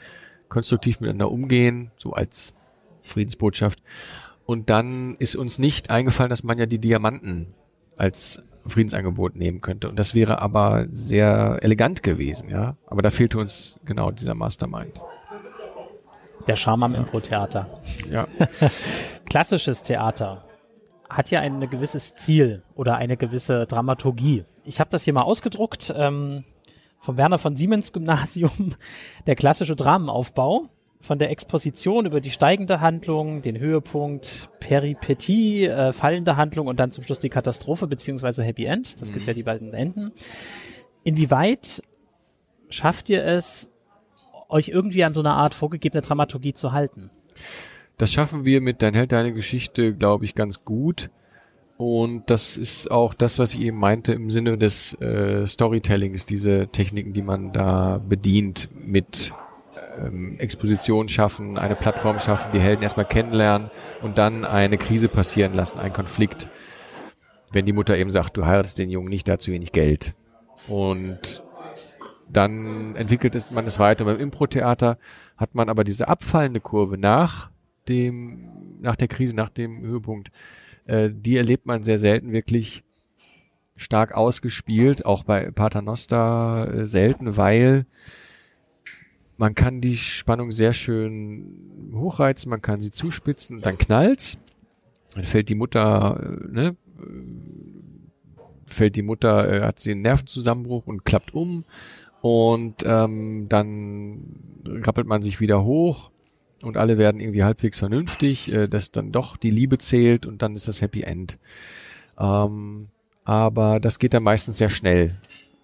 konstruktiv 0.49 0.99
miteinander 0.99 1.32
umgehen, 1.32 1.91
so 1.97 2.13
als 2.13 2.54
Friedensbotschaft. 3.02 3.82
Und 4.45 4.69
dann 4.69 5.15
ist 5.17 5.36
uns 5.36 5.58
nicht 5.58 5.91
eingefallen, 5.91 6.30
dass 6.30 6.43
man 6.43 6.58
ja 6.58 6.65
die 6.65 6.80
Diamanten 6.80 7.54
als 7.97 8.43
Friedensangebot 8.65 9.36
nehmen 9.36 9.62
könnte. 9.62 9.89
Und 9.89 9.97
das 9.97 10.13
wäre 10.13 10.41
aber 10.41 10.88
sehr 10.91 11.60
elegant 11.62 12.04
gewesen, 12.04 12.49
ja. 12.49 12.78
Aber 12.86 13.02
da 13.02 13.10
fehlte 13.10 13.38
uns 13.38 13.80
genau 13.86 14.12
dieser 14.12 14.36
Mastermind. 14.36 14.99
Der 16.47 16.58
Charme 16.58 16.84
am 16.84 16.95
Impro-Theater. 16.95 17.82
Ja. 18.10 18.28
Klassisches 19.26 19.82
Theater 19.82 20.45
hat 21.15 21.32
ja 21.32 21.39
ein 21.39 21.69
gewisses 21.69 22.15
Ziel 22.15 22.63
oder 22.76 22.95
eine 22.95 23.17
gewisse 23.17 23.65
Dramaturgie. 23.65 24.45
Ich 24.65 24.80
habe 24.80 24.89
das 24.89 25.04
hier 25.04 25.13
mal 25.13 25.23
ausgedruckt 25.23 25.93
ähm, 25.95 26.43
vom 26.99 27.17
Werner 27.17 27.38
von 27.38 27.56
Siemens 27.56 27.93
Gymnasium, 27.93 28.76
der 29.28 29.36
klassische 29.36 29.76
Dramenaufbau 29.76 30.69
von 30.99 31.19
der 31.19 31.32
Exposition 31.32 32.06
über 32.06 32.21
die 32.21 32.32
steigende 32.32 32.80
Handlung, 32.80 33.41
den 33.41 33.60
Höhepunkt, 33.60 34.49
Peripetie, 34.62 35.65
äh, 35.65 35.91
fallende 35.91 36.38
Handlung 36.38 36.67
und 36.67 36.80
dann 36.80 36.91
zum 36.91 37.04
Schluss 37.04 37.19
die 37.19 37.30
Katastrophe 37.30 37.88
beziehungsweise 37.88 38.43
Happy 38.43 38.65
End. 38.65 39.02
Das 39.02 39.10
mhm. 39.10 39.15
gibt 39.15 39.28
ja 39.28 39.34
die 39.34 39.43
beiden 39.43 39.73
Enden. 39.73 40.13
Inwieweit 41.04 41.84
schafft 42.69 43.10
ihr 43.10 43.26
es, 43.26 43.73
euch 44.47 44.69
irgendwie 44.69 45.04
an 45.04 45.13
so 45.13 45.19
einer 45.19 45.34
Art 45.34 45.56
vorgegebene 45.56 46.02
Dramaturgie 46.02 46.54
zu 46.54 46.71
halten? 46.71 47.10
Das 47.97 48.12
schaffen 48.12 48.45
wir 48.45 48.62
mit 48.62 48.82
Dein 48.82 48.93
Held, 48.93 49.12
deine 49.12 49.34
Geschichte, 49.34 49.93
glaube 49.93 50.25
ich, 50.25 50.36
ganz 50.36 50.65
gut. 50.65 51.10
Und 51.77 52.29
das 52.29 52.58
ist 52.58 52.91
auch 52.91 53.13
das, 53.13 53.39
was 53.39 53.53
ich 53.53 53.62
eben 53.62 53.77
meinte 53.77 54.13
im 54.13 54.29
Sinne 54.29 54.58
des 54.58 54.93
äh, 55.01 55.45
Storytellings, 55.45 56.25
diese 56.25 56.67
Techniken, 56.67 57.13
die 57.13 57.21
man 57.21 57.51
da 57.51 57.97
bedient 57.97 58.69
mit 58.73 59.34
ähm, 59.99 60.39
Exposition 60.39 61.10
schaffen, 61.10 61.58
eine 61.58 61.75
Plattform 61.75 62.19
schaffen, 62.19 62.51
die 62.53 62.60
Helden 62.60 62.84
erstmal 62.84 63.06
kennenlernen 63.06 63.69
und 64.01 64.17
dann 64.17 64.45
eine 64.45 64.77
Krise 64.77 65.08
passieren 65.08 65.53
lassen, 65.53 65.79
ein 65.79 65.93
Konflikt. 65.93 66.47
Wenn 67.51 67.65
die 67.65 67.73
Mutter 67.73 67.97
eben 67.97 68.12
sagt, 68.12 68.38
du 68.38 68.45
heiratest 68.45 68.79
den 68.79 68.89
Jungen 68.89 69.10
nicht, 69.10 69.27
der 69.27 69.34
hat 69.34 69.41
zu 69.41 69.51
wenig 69.51 69.71
Geld. 69.71 70.13
Und 70.67 71.43
dann 72.29 72.95
entwickelt 72.95 73.36
man 73.51 73.65
es 73.65 73.77
weiter. 73.77 74.06
Beim 74.06 74.19
Impro-Theater 74.19 74.97
hat 75.38 75.53
man 75.53 75.69
aber 75.69 75.84
diese 75.84 76.08
abfallende 76.08 76.60
Kurve 76.60 76.97
nach 76.97 77.51
dem, 77.88 78.50
nach 78.82 78.96
der 78.96 79.08
Krise, 79.08 79.36
nach 79.36 79.50
dem 79.50 79.82
Höhepunkt. 79.82 80.32
Äh, 80.86 81.10
die 81.12 81.38
erlebt 81.38 81.65
man 81.65 81.84
sehr 81.84 82.00
selten 82.00 82.32
wirklich 82.32 82.84
stark 83.76 84.15
ausgespielt, 84.15 85.06
auch 85.06 85.24
bei 85.24 85.52
Paternoster 85.52 86.74
äh, 86.74 86.86
selten, 86.86 87.38
weil 87.38 87.86
man 89.38 89.56
kann 89.56 89.82
die 89.82 89.98
Spannung 89.98 90.52
sehr 90.52 90.74
schön 90.74 91.91
hochreizen, 91.93 92.50
man 92.50 92.62
kann 92.62 92.82
sie 92.82 92.91
zuspitzen, 92.91 93.62
dann 93.62 93.78
knallt's. 93.78 94.38
Dann 95.15 95.26
fällt 95.26 95.50
die 95.50 95.56
Mutter, 95.56 96.19
äh, 96.22 96.52
ne, 96.52 96.76
fällt 98.65 98.96
die 98.96 99.02
Mutter, 99.02 99.52
äh, 99.52 99.62
hat 99.62 99.80
sie 99.80 99.91
einen 99.91 100.02
Nervenzusammenbruch 100.02 100.88
und 100.88 101.06
klappt 101.06 101.34
um. 101.34 101.65
Und 102.22 102.84
ähm, 102.86 103.48
dann 103.50 104.39
rappelt 104.65 105.08
man 105.08 105.22
sich 105.22 105.41
wieder 105.41 105.63
hoch 105.65 106.12
und 106.63 106.78
alle 106.78 106.97
werden 106.97 107.21
irgendwie 107.21 107.43
halbwegs 107.43 107.80
vernünftig, 107.80 108.52
äh, 108.52 108.67
dass 108.67 108.91
dann 108.91 109.12
doch 109.12 109.38
die 109.38 109.52
Liebe 109.52 109.78
zählt 109.78 110.26
und 110.26 110.41
dann 110.41 110.56
ist 110.56 110.67
das 110.67 110.82
Happy 110.82 111.02
End. 111.02 111.38
Ähm, 112.17 112.88
aber 113.23 113.80
das 113.80 113.99
geht 113.99 114.13
dann 114.13 114.23
meistens 114.23 114.58
sehr 114.58 114.69
schnell. 114.69 115.15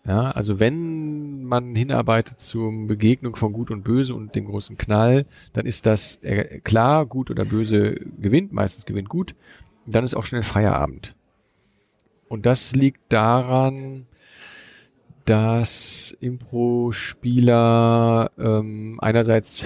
Ja, 0.06 0.32
also 0.32 0.60
wenn 0.60 1.44
man 1.44 1.76
hinarbeitet 1.76 2.40
zur 2.40 2.72
Begegnung 2.88 3.36
von 3.36 3.54
Gut 3.54 3.70
und 3.70 3.84
Böse 3.84 4.16
und 4.16 4.36
dem 4.36 4.46
großen 4.46 4.78
Knall, 4.78 5.26
dann 5.54 5.66
ist 5.66 5.86
das 5.86 6.16
äh, 6.22 6.60
klar, 6.62 7.06
Gut 7.06 7.30
oder 7.30 7.46
Böse 7.46 7.96
gewinnt, 8.20 8.54
meistens 8.54 8.86
gewinnt 8.86 9.10
Gut. 9.10 9.36
Dann 9.86 10.04
ist 10.04 10.16
auch 10.16 10.26
schnell 10.26 10.44
Feierabend. 10.44 11.16
Und 12.28 12.46
das 12.46 12.76
liegt 12.76 13.12
daran, 13.12 14.06
dass 15.26 16.16
Impro-Spieler 16.20 18.32
ähm, 18.40 18.98
einerseits, 19.02 19.66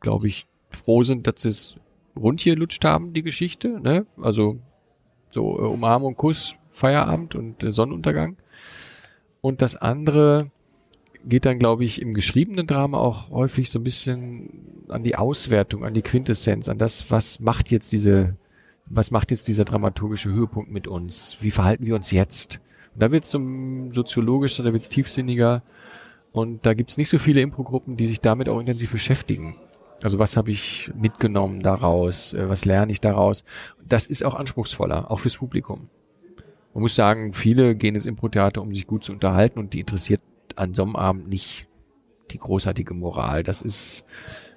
glaube 0.00 0.28
ich, 0.28 0.46
froh 0.76 1.02
sind, 1.02 1.26
dass 1.26 1.42
sie 1.42 1.48
es 1.48 1.76
rund 2.16 2.40
hier 2.40 2.56
lutscht 2.56 2.84
haben, 2.84 3.12
die 3.12 3.22
Geschichte. 3.22 3.80
Ne? 3.80 4.06
Also 4.20 4.58
so 5.30 5.58
äh, 5.58 5.62
Umarmung, 5.62 6.16
Kuss, 6.16 6.56
Feierabend 6.70 7.34
und 7.34 7.64
äh, 7.64 7.72
Sonnenuntergang. 7.72 8.36
Und 9.40 9.62
das 9.62 9.76
andere 9.76 10.50
geht 11.24 11.46
dann, 11.46 11.58
glaube 11.58 11.84
ich, 11.84 12.02
im 12.02 12.14
geschriebenen 12.14 12.66
Drama 12.66 12.98
auch 12.98 13.30
häufig 13.30 13.70
so 13.70 13.78
ein 13.78 13.84
bisschen 13.84 14.86
an 14.88 15.02
die 15.04 15.16
Auswertung, 15.16 15.84
an 15.84 15.94
die 15.94 16.02
Quintessenz, 16.02 16.68
an 16.68 16.78
das, 16.78 17.10
was 17.10 17.40
macht 17.40 17.70
jetzt 17.70 17.92
diese, 17.92 18.36
was 18.86 19.10
macht 19.10 19.30
jetzt 19.30 19.48
dieser 19.48 19.64
dramaturgische 19.64 20.30
Höhepunkt 20.30 20.70
mit 20.70 20.88
uns? 20.88 21.36
Wie 21.40 21.50
verhalten 21.50 21.86
wir 21.86 21.94
uns 21.94 22.10
jetzt? 22.10 22.60
Und 22.94 23.02
da 23.02 23.10
wird 23.10 23.24
es 23.24 23.30
zum 23.30 23.92
soziologischer, 23.92 24.62
da 24.62 24.72
wird 24.72 24.82
es 24.82 24.88
tiefsinniger. 24.88 25.62
Und 26.32 26.66
da 26.66 26.74
gibt 26.74 26.90
es 26.90 26.98
nicht 26.98 27.10
so 27.10 27.18
viele 27.18 27.40
Improgruppen, 27.40 27.96
die 27.96 28.06
sich 28.06 28.20
damit 28.20 28.48
auch 28.48 28.58
intensiv 28.58 28.90
beschäftigen. 28.92 29.56
Also 30.02 30.18
was 30.18 30.36
habe 30.36 30.50
ich 30.50 30.90
mitgenommen 30.94 31.62
daraus? 31.62 32.34
Äh, 32.34 32.48
was 32.48 32.64
lerne 32.64 32.92
ich 32.92 33.00
daraus? 33.00 33.44
Das 33.86 34.06
ist 34.06 34.24
auch 34.24 34.34
anspruchsvoller, 34.34 35.10
auch 35.10 35.20
fürs 35.20 35.36
Publikum. 35.36 35.88
Man 36.74 36.82
muss 36.82 36.94
sagen, 36.94 37.32
viele 37.32 37.74
gehen 37.74 37.94
ins 37.94 38.06
Impro-Theater, 38.06 38.62
um 38.62 38.72
sich 38.72 38.86
gut 38.86 39.04
zu 39.04 39.12
unterhalten 39.12 39.58
und 39.58 39.74
die 39.74 39.80
interessiert 39.80 40.22
an 40.56 40.74
so 40.74 40.82
einem 40.82 40.96
Abend 40.96 41.28
nicht 41.28 41.68
die 42.30 42.38
großartige 42.38 42.94
Moral. 42.94 43.42
Das 43.42 43.60
ist 43.60 44.04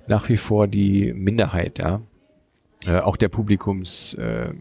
nach 0.08 0.30
wie 0.30 0.38
vor 0.38 0.68
die 0.68 1.14
Minderheit, 1.14 1.80
ja. 1.80 2.02
Äh, 2.86 3.00
auch 3.00 3.18
der 3.18 3.30
Publikums, 3.30 4.14
äh, 4.16 4.54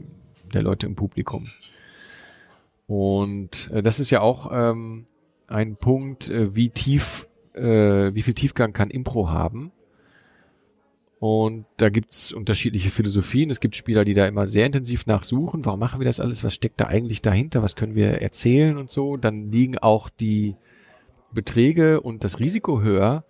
der 0.53 0.63
Leute 0.63 0.87
im 0.87 0.95
Publikum. 0.95 1.45
Und 2.87 3.71
äh, 3.73 3.83
das 3.83 4.01
ist 4.01 4.11
ja 4.11 4.21
auch 4.21 4.51
ähm, 4.53 5.07
ein 5.47 5.77
Punkt, 5.77 6.29
äh, 6.29 6.55
wie 6.55 6.71
tief, 6.71 7.29
äh, 7.55 8.15
wie 8.15 8.23
viel 8.23 8.35
Tiefgang 8.35 8.73
kann 8.73 8.91
Impro 8.91 9.31
haben. 9.31 9.73
Und 11.27 11.65
da 11.79 11.89
gibt's 11.89 12.35
unterschiedliche 12.35 12.91
Philosophien. 12.91 13.49
Es 13.49 13.61
gibt 13.61 13.77
Spieler, 13.77 14.05
die 14.05 14.13
da 14.13 14.27
immer 14.27 14.47
sehr 14.47 14.67
intensiv 14.67 15.07
nachsuchen. 15.07 15.65
Warum 15.65 15.81
machen 15.81 15.99
wir 15.99 16.05
das 16.05 16.21
alles? 16.21 16.45
Was 16.45 16.53
steckt 16.53 16.79
da 16.83 16.85
eigentlich 16.85 17.23
dahinter? 17.23 17.63
Was 17.63 17.77
können 17.77 17.95
wir 17.95 18.21
erzählen 18.21 18.77
und 18.77 18.91
so? 18.91 19.17
Dann 19.17 19.51
liegen 19.51 19.79
auch 19.79 20.11
die 20.11 20.55
Beträge 21.33 22.03
und 22.03 22.25
das 22.25 22.41
Risiko 22.41 22.83
höher. 22.83 23.25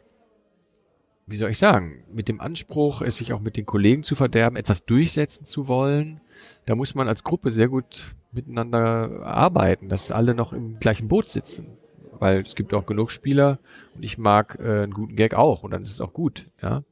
Wie 1.29 1.37
soll 1.37 1.53
ich 1.53 1.59
sagen? 1.59 2.03
Mit 2.13 2.29
dem 2.29 2.41
Anspruch, 2.41 3.01
es 3.01 3.19
sich 3.19 3.33
auch 3.33 3.39
mit 3.39 3.57
den 3.57 3.65
Kollegen 3.65 4.03
zu 4.03 4.17
verderben, 4.17 4.57
etwas 4.57 4.85
durchsetzen 4.87 5.47
zu 5.47 5.69
wollen. 5.69 6.21
Da 6.67 6.75
muss 6.75 6.97
man 6.97 7.07
als 7.07 7.23
Gruppe 7.23 7.53
sehr 7.53 7.69
gut 7.69 8.13
miteinander 8.33 9.23
arbeiten, 9.25 9.89
dass 9.89 10.11
alle 10.11 10.35
noch 10.35 10.53
im 10.53 10.81
gleichen 10.81 11.07
Boot 11.07 11.29
sitzen. 11.29 11.79
Weil 12.19 12.41
es 12.41 12.57
gibt 12.57 12.75
auch 12.75 12.87
genug 12.87 13.13
Spieler 13.13 13.61
und 13.95 14.03
ich 14.03 14.19
mag 14.19 14.59
äh, 14.59 14.83
einen 14.83 14.95
guten 14.95 15.15
Gag 15.15 15.35
auch 15.35 15.63
und 15.63 15.71
dann 15.71 15.83
ist 15.83 15.93
es 15.93 16.01
auch 16.01 16.13
gut, 16.13 16.51
ja. 16.61 16.83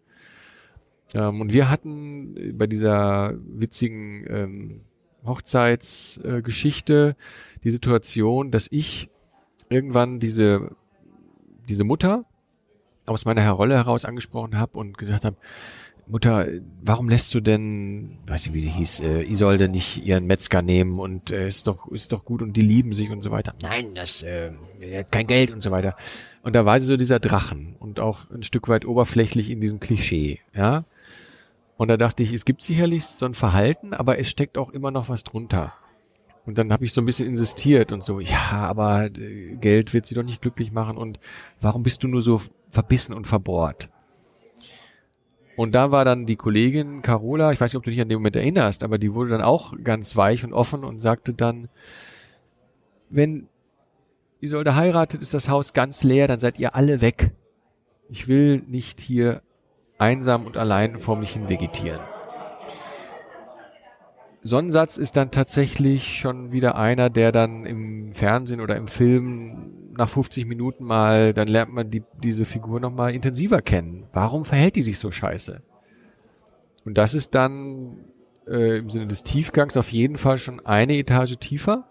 Ähm, 1.15 1.41
und 1.41 1.53
wir 1.53 1.71
hatten 1.71 2.37
äh, 2.37 2.53
bei 2.53 2.67
dieser 2.67 3.35
witzigen 3.37 4.25
ähm, 4.29 4.81
Hochzeitsgeschichte 5.25 7.17
äh, 7.19 7.61
die 7.65 7.71
Situation, 7.71 8.51
dass 8.51 8.69
ich 8.71 9.09
irgendwann 9.69 10.21
diese, 10.21 10.75
diese 11.69 11.85
Mutter 11.85 12.25
aus 13.07 13.25
meiner 13.25 13.49
Rolle 13.51 13.77
heraus 13.77 14.05
angesprochen 14.05 14.59
habe 14.59 14.79
und 14.79 14.99
gesagt 14.99 15.25
habe, 15.25 15.37
Mutter, 16.07 16.47
warum 16.83 17.09
lässt 17.09 17.33
du 17.35 17.41
denn, 17.41 18.19
weiß 18.27 18.47
nicht, 18.47 18.55
wie 18.55 18.61
sie 18.61 18.71
hieß, 18.71 19.01
äh, 19.01 19.23
Isolde 19.23 19.69
nicht 19.69 20.05
ihren 20.05 20.27
Metzger 20.27 20.61
nehmen 20.61 20.99
und 20.99 21.31
äh, 21.31 21.47
ist 21.47 21.67
doch 21.67 21.91
ist 21.93 22.13
doch 22.13 22.25
gut 22.25 22.43
und 22.43 22.57
die 22.57 22.61
lieben 22.61 22.93
sich 22.93 23.11
und 23.11 23.23
so 23.23 23.31
weiter. 23.31 23.55
Nein, 23.63 23.95
das 23.95 24.23
äh, 24.23 24.51
hat 24.95 25.13
kein 25.13 25.27
Geld 25.27 25.53
und 25.53 25.63
so 25.63 25.71
weiter. 25.71 25.97
Und 26.43 26.57
da 26.57 26.67
war 26.67 26.79
sie 26.81 26.87
so 26.87 26.97
dieser 26.97 27.21
Drachen 27.21 27.77
und 27.79 28.01
auch 28.01 28.29
ein 28.31 28.43
Stück 28.43 28.69
weit 28.69 28.85
oberflächlich 28.85 29.49
in 29.51 29.61
diesem 29.61 29.79
Klischee, 29.79 30.41
ja. 30.55 30.85
Und 31.83 31.89
da 31.89 31.97
dachte 31.97 32.23
ich, 32.23 32.33
es 32.33 32.45
gibt 32.45 32.63
sicherlich 32.63 33.07
so 33.07 33.27
ein 33.27 33.35
Verhalten, 33.35 33.93
aber 33.93 34.17
es 34.21 34.31
steckt 34.31 34.57
auch 34.57 34.71
immer 34.71 34.93
noch 34.93 35.09
was 35.09 35.25
drunter. 35.25 35.73
Und 36.47 36.57
dann 36.57 36.73
habe 36.73 36.85
ich 36.85 36.93
so 36.93 37.03
ein 37.03 37.07
bisschen 37.07 37.27
insistiert 37.27 37.91
und 37.91 38.05
so, 38.05 38.21
ja, 38.21 38.53
aber 38.53 39.07
äh, 39.07 39.57
Geld 39.57 39.93
wird 39.93 40.07
sie 40.07 40.15
doch 40.15 40.23
nicht 40.23 40.41
glücklich 40.41 40.71
machen 40.71 40.97
und 40.97 41.19
warum 41.61 41.83
bist 41.83 42.05
du 42.05 42.07
nur 42.07 42.21
so 42.21 42.41
verbissen 42.71 43.17
und 43.17 43.27
verbohrt? 43.27 43.89
Und 45.57 45.75
da 45.75 45.91
war 45.91 46.05
dann 46.05 46.25
die 46.25 46.37
Kollegin 46.37 47.03
Carola, 47.03 47.51
ich 47.51 47.61
weiß 47.61 47.73
nicht, 47.73 47.79
ob 47.79 47.83
du 47.83 47.91
dich 47.91 48.01
an 48.01 48.09
den 48.09 48.19
Moment 48.19 48.37
erinnerst, 48.37 48.85
aber 48.85 48.97
die 48.97 49.13
wurde 49.13 49.31
dann 49.31 49.43
auch 49.43 49.75
ganz 49.83 50.17
weich 50.17 50.45
und 50.45 50.53
offen 50.53 50.85
und 50.85 51.01
sagte 51.01 51.35
dann, 51.35 51.69
wenn 53.11 53.49
Isolde 54.41 54.77
heiratet, 54.77 55.21
ist 55.21 55.35
das 55.35 55.49
Haus 55.49 55.73
ganz 55.73 56.05
leer, 56.05 56.29
dann 56.29 56.39
seid 56.39 56.61
ihr 56.61 56.77
alle 56.77 57.01
weg. 57.01 57.33
Ich 58.09 58.29
will 58.29 58.63
nicht 58.69 59.01
hier 59.01 59.43
einsam 60.03 60.47
und 60.47 60.57
allein 60.57 60.99
vor 60.99 61.17
mich 61.17 61.31
hin 61.31 61.49
vegetieren. 61.49 62.01
Sonnensatz 64.43 64.99
ist 64.99 65.17
dann 65.17 65.31
tatsächlich 65.31 66.19
schon 66.19 66.51
wieder 66.51 66.77
einer, 66.77 67.11
der 67.11 67.31
dann 67.31 67.65
im 67.65 68.13
Fernsehen 68.13 68.61
oder 68.61 68.77
im 68.77 68.89
Film 68.89 69.93
nach 69.97 70.09
50 70.09 70.47
Minuten 70.47 70.85
mal, 70.85 71.33
dann 71.33 71.47
lernt 71.47 71.73
man 71.73 71.91
die, 71.91 72.03
diese 72.23 72.45
Figur 72.45 72.81
nochmal 72.81 73.15
intensiver 73.15 73.63
kennen. 73.63 74.09
Warum 74.13 74.45
verhält 74.45 74.75
die 74.75 74.83
sich 74.83 74.99
so 74.99 75.13
scheiße? 75.13 75.63
Und 76.85 76.99
das 76.99 77.15
ist 77.15 77.37
dann 77.37 77.99
äh, 78.49 78.79
im 78.79 78.91
Sinne 78.91 79.07
des 79.07 79.23
Tiefgangs 79.23 79.77
auf 79.77 79.93
jeden 79.93 80.17
Fall 80.17 80.39
schon 80.39 80.65
eine 80.67 80.97
Etage 80.97 81.37
tiefer, 81.39 81.89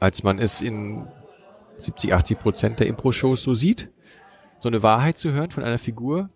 als 0.00 0.24
man 0.24 0.40
es 0.40 0.60
in 0.62 1.06
70, 1.78 2.12
80 2.12 2.38
Prozent 2.38 2.80
der 2.80 2.88
Impro-Shows 2.88 3.42
so 3.44 3.54
sieht. 3.54 3.90
So 4.58 4.68
eine 4.68 4.82
Wahrheit 4.82 5.18
zu 5.18 5.32
hören 5.32 5.50
von 5.50 5.62
einer 5.62 5.78
Figur. 5.78 6.30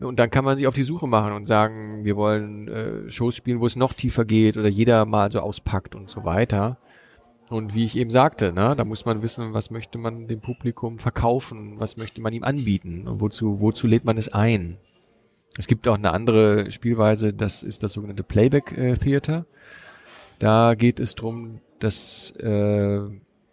Und 0.00 0.18
dann 0.18 0.30
kann 0.30 0.44
man 0.44 0.56
sich 0.56 0.66
auf 0.66 0.74
die 0.74 0.82
Suche 0.82 1.06
machen 1.06 1.32
und 1.32 1.46
sagen, 1.46 2.04
wir 2.04 2.16
wollen 2.16 2.68
äh, 2.68 3.10
Shows 3.10 3.36
spielen, 3.36 3.60
wo 3.60 3.66
es 3.66 3.76
noch 3.76 3.92
tiefer 3.92 4.24
geht 4.24 4.56
oder 4.56 4.68
jeder 4.68 5.04
mal 5.04 5.30
so 5.30 5.40
auspackt 5.40 5.94
und 5.94 6.08
so 6.08 6.24
weiter. 6.24 6.78
Und 7.50 7.74
wie 7.74 7.84
ich 7.84 7.96
eben 7.96 8.10
sagte, 8.10 8.52
ne, 8.52 8.74
da 8.76 8.84
muss 8.84 9.04
man 9.04 9.22
wissen, 9.22 9.52
was 9.52 9.70
möchte 9.70 9.98
man 9.98 10.28
dem 10.28 10.40
Publikum 10.40 10.98
verkaufen, 10.98 11.74
was 11.78 11.96
möchte 11.96 12.20
man 12.20 12.32
ihm 12.32 12.44
anbieten 12.44 13.08
und 13.08 13.20
wozu, 13.20 13.60
wozu 13.60 13.86
lädt 13.86 14.04
man 14.04 14.16
es 14.16 14.32
ein. 14.32 14.78
Es 15.58 15.66
gibt 15.66 15.88
auch 15.88 15.96
eine 15.96 16.12
andere 16.12 16.70
Spielweise, 16.70 17.32
das 17.32 17.62
ist 17.62 17.82
das 17.82 17.92
sogenannte 17.92 18.22
Playback 18.22 18.78
äh, 18.78 18.94
Theater. 18.94 19.46
Da 20.38 20.74
geht 20.74 21.00
es 21.00 21.16
darum, 21.16 21.60
dass 21.80 22.30
äh, 22.38 23.00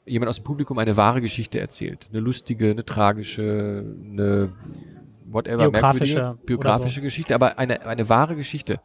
jemand 0.05 0.29
aus 0.29 0.37
dem 0.37 0.45
Publikum 0.45 0.77
eine 0.77 0.95
wahre 0.95 1.21
Geschichte 1.21 1.59
erzählt. 1.59 2.07
Eine 2.11 2.21
lustige, 2.21 2.69
eine 2.69 2.85
tragische, 2.85 3.83
eine 4.11 4.53
whatever, 5.27 5.69
biografische, 5.69 6.37
biografische 6.45 6.95
so. 6.95 7.01
Geschichte, 7.01 7.35
aber 7.35 7.57
eine, 7.59 7.85
eine 7.85 8.09
wahre 8.09 8.35
Geschichte. 8.35 8.79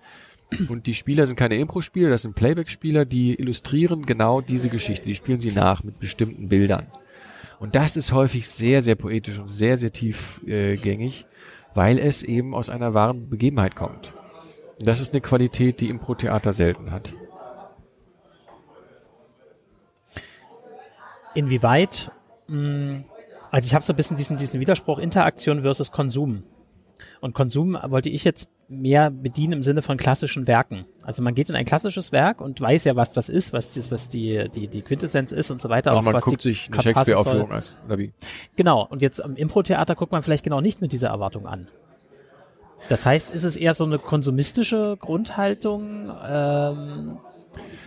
Und 0.68 0.86
die 0.86 0.95
Spieler 0.95 1.26
sind 1.26 1.36
keine 1.36 1.57
Impro-Spieler, 1.57 2.11
das 2.11 2.22
sind 2.22 2.34
Playback-Spieler, 2.34 3.05
die 3.05 3.34
illustrieren 3.34 4.05
genau 4.05 4.40
diese 4.40 4.68
Geschichte. 4.68 5.07
Die 5.07 5.14
spielen 5.14 5.40
sie 5.40 5.53
nach 5.53 5.82
mit 5.82 5.99
bestimmten 5.99 6.49
Bildern. 6.49 6.86
Und 7.59 7.74
das 7.74 7.97
ist 7.97 8.12
häufig 8.12 8.49
sehr, 8.49 8.82
sehr 8.82 8.97
poetisch 8.97 9.38
und 9.38 9.49
sehr, 9.49 9.76
sehr 9.76 9.93
tiefgängig, 9.93 11.26
weil 11.74 11.99
es 11.99 12.22
eben 12.22 12.55
aus 12.55 12.68
einer 12.68 12.93
wahren 12.93 13.30
Begebenheit 13.30 13.76
kommt. 13.76 14.12
Und 14.78 14.86
das 14.86 15.01
ist 15.01 15.14
eine 15.14 15.20
Qualität, 15.20 15.80
die 15.80 15.88
Impro-Theater 15.88 16.53
selten 16.53 16.90
hat. 16.90 17.14
Inwieweit, 21.34 22.11
mh, 22.49 22.57
hm, 22.57 23.05
also 23.53 23.66
ich 23.66 23.74
habe 23.74 23.84
so 23.84 23.92
ein 23.92 23.96
bisschen 23.96 24.16
diesen, 24.16 24.38
diesen 24.38 24.61
Widerspruch 24.61 24.98
Interaktion 24.98 25.61
versus 25.61 25.92
Konsum. 25.92 26.42
Und 27.20 27.34
Konsum 27.34 27.76
wollte 27.84 28.09
ich 28.09 28.24
jetzt 28.24 28.50
mehr 28.68 29.11
bedienen 29.11 29.53
im 29.53 29.62
Sinne 29.62 29.82
von 29.82 29.98
klassischen 29.98 30.46
Werken. 30.46 30.86
Also 31.03 31.22
man 31.22 31.34
geht 31.34 31.50
in 31.50 31.55
ein 31.55 31.66
klassisches 31.66 32.12
Werk 32.12 32.40
und 32.40 32.61
weiß 32.62 32.84
ja, 32.84 32.96
was 32.96 33.12
das 33.12 33.28
ist, 33.28 33.53
was, 33.53 33.74
die, 33.74 33.90
was 33.90 34.09
die, 34.09 34.48
die, 34.55 34.68
die 34.68 34.80
Quintessenz 34.80 35.32
ist 35.32 35.50
und 35.50 35.61
so 35.61 35.68
weiter. 35.68 35.90
Also 35.90 36.03
man 36.03 36.18
guckt 36.18 36.40
sich 36.40 36.70
eine 36.72 36.80
Shakespeare-Aufführung 36.80 37.53
an, 37.53 37.62
oder 37.86 37.98
wie? 37.98 38.14
Genau. 38.57 38.86
Und 38.88 39.03
jetzt 39.03 39.22
am 39.22 39.36
Impro-Theater 39.36 39.96
guckt 39.96 40.12
man 40.12 40.22
vielleicht 40.22 40.44
genau 40.44 40.62
nicht 40.62 40.80
mit 40.80 40.92
dieser 40.92 41.09
Erwartung 41.09 41.46
an. 41.46 41.68
Das 42.88 43.05
heißt, 43.05 43.32
ist 43.32 43.44
es 43.44 43.59
eher 43.59 43.74
so 43.74 43.84
eine 43.84 43.98
konsumistische 43.98 44.96
Grundhaltung? 44.98 46.11
Ähm, 46.26 47.18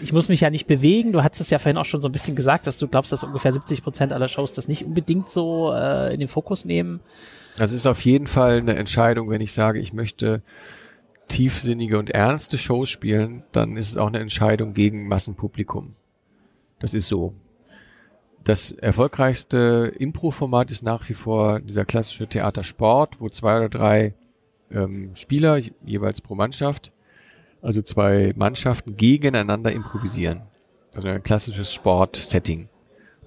ich 0.02 0.14
muss 0.14 0.30
mich 0.30 0.42
ja 0.42 0.50
nicht 0.50 0.68
bewegen. 0.68 1.12
Du 1.12 1.24
hattest 1.24 1.42
es 1.42 1.50
ja 1.50 1.58
vorhin 1.58 1.78
auch 1.78 1.86
schon 1.86 2.02
so 2.02 2.10
ein 2.10 2.12
bisschen 2.12 2.36
gesagt, 2.36 2.68
dass 2.68 2.78
du 2.78 2.88
glaubst, 2.88 3.12
dass 3.12 3.24
ungefähr 3.24 3.52
70 3.52 3.82
Prozent 3.82 4.14
aller 4.14 4.28
Shows 4.28 4.52
das 4.54 4.68
nicht 4.68 4.86
unbedingt 4.86 5.30
so 5.30 5.72
äh, 5.74 6.14
in 6.14 6.20
den 6.20 6.28
Fokus 6.28 6.66
nehmen. 6.66 7.00
Das 7.58 7.72
ist 7.72 7.86
auf 7.86 8.02
jeden 8.02 8.28
Fall 8.28 8.58
eine 8.58 8.76
Entscheidung, 8.76 9.30
wenn 9.30 9.42
ich 9.42 9.54
sage, 9.54 9.80
ich 9.80 9.94
möchte 9.94 10.42
tiefsinnige 11.28 11.98
und 11.98 12.10
ernste 12.10 12.58
Shows 12.58 12.90
spielen, 12.90 13.44
dann 13.52 13.78
ist 13.78 13.90
es 13.90 13.98
auch 13.98 14.08
eine 14.08 14.20
Entscheidung 14.20 14.74
gegen 14.74 15.08
Massenpublikum. 15.08 15.96
Das 16.80 16.94
ist 16.94 17.08
so. 17.08 17.34
Das 18.44 18.72
erfolgreichste 18.72 19.92
Impro-Format 19.98 20.70
ist 20.70 20.84
nach 20.84 21.08
wie 21.10 21.16
vor 21.16 21.62
dieser 21.62 21.84
klassische 21.84 22.28
Theatersport, 22.28 23.20
wo 23.20 23.28
zwei 23.30 23.58
oder 23.58 23.70
drei 23.70 24.14
ähm, 24.70 25.16
Spieler 25.16 25.60
jeweils 25.84 26.22
pro 26.22 26.36
Mannschaft, 26.36 26.92
also 27.66 27.82
zwei 27.82 28.34
Mannschaften 28.36 28.96
gegeneinander 28.96 29.72
improvisieren. 29.72 30.44
Also 30.96 31.08
ein 31.08 31.24
klassisches 31.24 31.74
Sport-Setting 31.74 32.70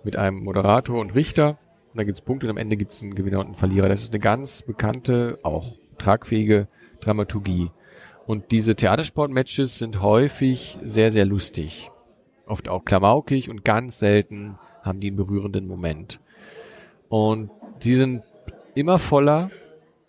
mit 0.04 0.16
einem 0.16 0.42
Moderator 0.42 1.00
und 1.00 1.14
Richter 1.14 1.58
und 1.92 1.98
da 1.98 2.04
gibt's 2.04 2.20
Punkte 2.20 2.46
und 2.46 2.50
am 2.50 2.56
Ende 2.56 2.76
gibt's 2.76 3.02
einen 3.02 3.14
Gewinner 3.14 3.40
und 3.40 3.46
einen 3.46 3.54
Verlierer. 3.54 3.88
Das 3.88 4.02
ist 4.02 4.12
eine 4.12 4.20
ganz 4.20 4.62
bekannte, 4.62 5.38
auch 5.42 5.72
tragfähige 5.98 6.68
Dramaturgie. 7.00 7.70
Und 8.26 8.50
diese 8.50 8.74
Theatersport-Matches 8.74 9.78
sind 9.78 10.02
häufig 10.02 10.78
sehr, 10.84 11.10
sehr 11.10 11.24
lustig. 11.24 11.90
Oft 12.46 12.68
auch 12.68 12.84
klamaukig 12.84 13.50
und 13.50 13.64
ganz 13.64 13.98
selten 13.98 14.58
haben 14.82 15.00
die 15.00 15.08
einen 15.08 15.16
berührenden 15.16 15.66
Moment. 15.66 16.20
Und 17.08 17.50
sie 17.80 17.94
sind 17.94 18.22
immer 18.74 18.98
voller 18.98 19.50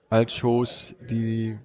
als 0.10 0.34
Shows, 0.34 0.96
die 1.10 1.58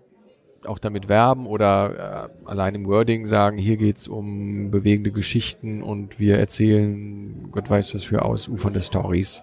auch 0.67 0.79
damit 0.79 1.09
werben 1.09 1.47
oder 1.47 2.31
äh, 2.45 2.49
allein 2.49 2.75
im 2.75 2.87
Wording 2.87 3.27
sagen, 3.27 3.59
hier 3.59 3.77
geht's 3.77 4.09
um 4.09 4.71
bewegende 4.71 5.13
Geschichten 5.13 5.83
und 5.83 6.19
wir 6.19 6.39
erzählen 6.39 7.51
Gott 7.53 7.71
weiß 7.71 7.95
was 7.95 8.05
für 8.05 8.25
ausufernde 8.25 8.81
Stories 8.81 9.43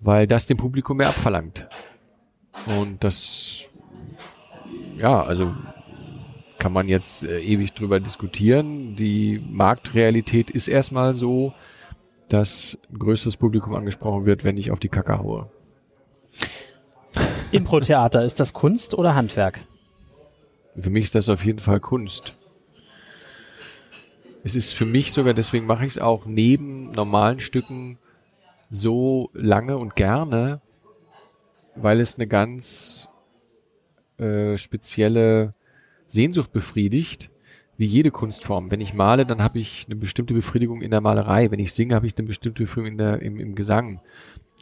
weil 0.00 0.26
das 0.26 0.46
dem 0.46 0.56
Publikum 0.56 0.96
mehr 0.96 1.08
abverlangt. 1.08 1.68
Und 2.78 3.04
das, 3.04 3.70
ja, 4.96 5.22
also 5.22 5.54
kann 6.58 6.72
man 6.72 6.88
jetzt 6.88 7.24
äh, 7.24 7.40
ewig 7.40 7.72
drüber 7.72 8.00
diskutieren. 8.00 8.96
Die 8.96 9.42
Marktrealität 9.50 10.50
ist 10.50 10.68
erstmal 10.68 11.14
so, 11.14 11.54
dass 12.28 12.78
ein 12.90 12.98
größeres 12.98 13.36
Publikum 13.36 13.74
angesprochen 13.74 14.26
wird, 14.26 14.44
wenn 14.44 14.56
ich 14.56 14.70
auf 14.70 14.80
die 14.80 14.88
Kacke 14.88 15.18
haue. 15.18 15.50
Impro-Theater, 17.50 18.24
ist 18.24 18.40
das 18.40 18.52
Kunst 18.52 18.94
oder 18.94 19.14
Handwerk? 19.14 19.60
Für 20.76 20.90
mich 20.90 21.04
ist 21.04 21.14
das 21.14 21.28
auf 21.28 21.44
jeden 21.44 21.58
Fall 21.58 21.80
Kunst. 21.80 22.36
Es 24.42 24.54
ist 24.54 24.72
für 24.72 24.86
mich 24.86 25.12
sogar, 25.12 25.34
deswegen 25.34 25.66
mache 25.66 25.84
ich 25.84 25.92
es 25.92 25.98
auch 25.98 26.24
neben 26.24 26.90
normalen 26.92 27.40
Stücken 27.40 27.98
so 28.70 29.30
lange 29.34 29.76
und 29.76 29.96
gerne, 29.96 30.60
weil 31.74 32.00
es 32.00 32.16
eine 32.16 32.26
ganz 32.26 33.08
äh, 34.18 34.56
spezielle 34.56 35.54
Sehnsucht 36.06 36.52
befriedigt, 36.52 37.30
wie 37.76 37.86
jede 37.86 38.10
Kunstform. 38.10 38.70
Wenn 38.70 38.80
ich 38.80 38.94
male, 38.94 39.26
dann 39.26 39.42
habe 39.42 39.58
ich 39.58 39.86
eine 39.86 39.96
bestimmte 39.96 40.34
Befriedigung 40.34 40.82
in 40.82 40.90
der 40.90 41.00
Malerei. 41.00 41.50
Wenn 41.50 41.58
ich 41.58 41.72
singe, 41.72 41.94
habe 41.94 42.06
ich 42.06 42.16
eine 42.16 42.26
bestimmte 42.26 42.62
Befriedigung 42.62 42.92
in 42.92 42.98
der, 42.98 43.22
im, 43.22 43.40
im 43.40 43.54
Gesang. 43.54 44.00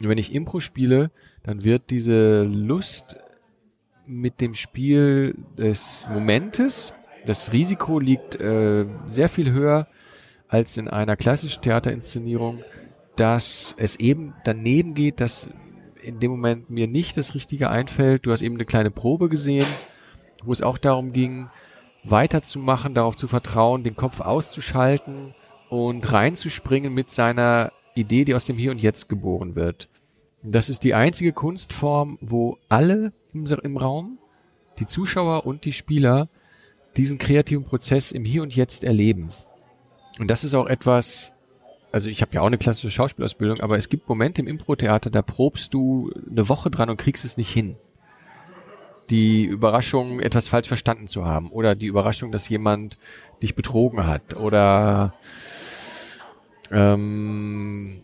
Und 0.01 0.07
wenn 0.09 0.17
ich 0.17 0.33
Impro 0.33 0.59
spiele, 0.59 1.11
dann 1.43 1.63
wird 1.63 1.89
diese 1.89 2.43
Lust 2.43 3.17
mit 4.09 4.41
dem 4.41 4.53
Spiel 4.53 5.35
des 5.57 6.07
Momentes, 6.11 6.93
das 7.25 7.51
Risiko 7.51 7.99
liegt 7.99 8.39
äh, 8.41 8.85
sehr 9.05 9.29
viel 9.29 9.51
höher 9.51 9.87
als 10.47 10.77
in 10.77 10.87
einer 10.87 11.15
klassischen 11.15 11.61
Theaterinszenierung 11.61 12.63
dass 13.19 13.75
es 13.77 13.97
eben 13.97 14.33
daneben 14.45 14.93
geht, 14.93 15.19
dass 15.19 15.51
in 16.01 16.19
dem 16.19 16.31
Moment 16.31 16.69
mir 16.69 16.87
nicht 16.87 17.17
das 17.17 17.35
Richtige 17.35 17.69
einfällt. 17.69 18.25
Du 18.25 18.31
hast 18.31 18.41
eben 18.41 18.55
eine 18.55 18.65
kleine 18.65 18.91
Probe 18.91 19.27
gesehen, 19.27 19.65
wo 20.43 20.53
es 20.53 20.61
auch 20.61 20.77
darum 20.77 21.11
ging, 21.11 21.49
weiterzumachen, 22.05 22.93
darauf 22.93 23.17
zu 23.17 23.27
vertrauen, 23.27 23.83
den 23.83 23.97
Kopf 23.97 24.21
auszuschalten 24.21 25.35
und 25.69 26.09
reinzuspringen 26.11 26.93
mit 26.93 27.11
seiner 27.11 27.73
Idee, 27.93 28.23
die 28.23 28.35
aus 28.35 28.45
dem 28.45 28.57
Hier 28.57 28.71
und 28.71 28.81
Jetzt 28.81 29.09
geboren 29.09 29.55
wird. 29.55 29.89
Das 30.41 30.69
ist 30.69 30.85
die 30.85 30.93
einzige 30.93 31.33
Kunstform, 31.33 32.17
wo 32.21 32.57
alle 32.69 33.11
im, 33.33 33.45
im 33.45 33.77
Raum, 33.77 34.17
die 34.79 34.85
Zuschauer 34.85 35.45
und 35.45 35.65
die 35.65 35.73
Spieler, 35.73 36.29
diesen 36.97 37.17
kreativen 37.17 37.63
Prozess 37.63 38.11
im 38.11 38.25
Hier 38.25 38.41
und 38.41 38.55
Jetzt 38.55 38.83
erleben. 38.83 39.31
Und 40.19 40.29
das 40.29 40.43
ist 40.43 40.53
auch 40.53 40.67
etwas, 40.67 41.33
also 41.91 42.09
ich 42.09 42.21
habe 42.21 42.33
ja 42.33 42.41
auch 42.41 42.47
eine 42.47 42.57
klassische 42.57 42.89
Schauspielausbildung, 42.89 43.61
aber 43.61 43.77
es 43.77 43.89
gibt 43.89 44.09
Momente 44.09 44.41
im 44.41 44.47
Impro-Theater, 44.47 45.09
da 45.09 45.21
probst 45.21 45.73
du 45.73 46.11
eine 46.29 46.49
Woche 46.49 46.69
dran 46.69 46.89
und 46.89 46.97
kriegst 46.97 47.25
es 47.25 47.37
nicht 47.37 47.51
hin. 47.51 47.75
Die 49.09 49.45
Überraschung, 49.45 50.19
etwas 50.19 50.47
falsch 50.49 50.67
verstanden 50.67 51.07
zu 51.07 51.25
haben 51.25 51.49
oder 51.51 51.73
die 51.75 51.87
Überraschung, 51.87 52.31
dass 52.31 52.49
jemand 52.49 52.97
dich 53.41 53.55
betrogen 53.55 54.05
hat 54.05 54.35
oder 54.35 55.13
ähm, 56.71 58.03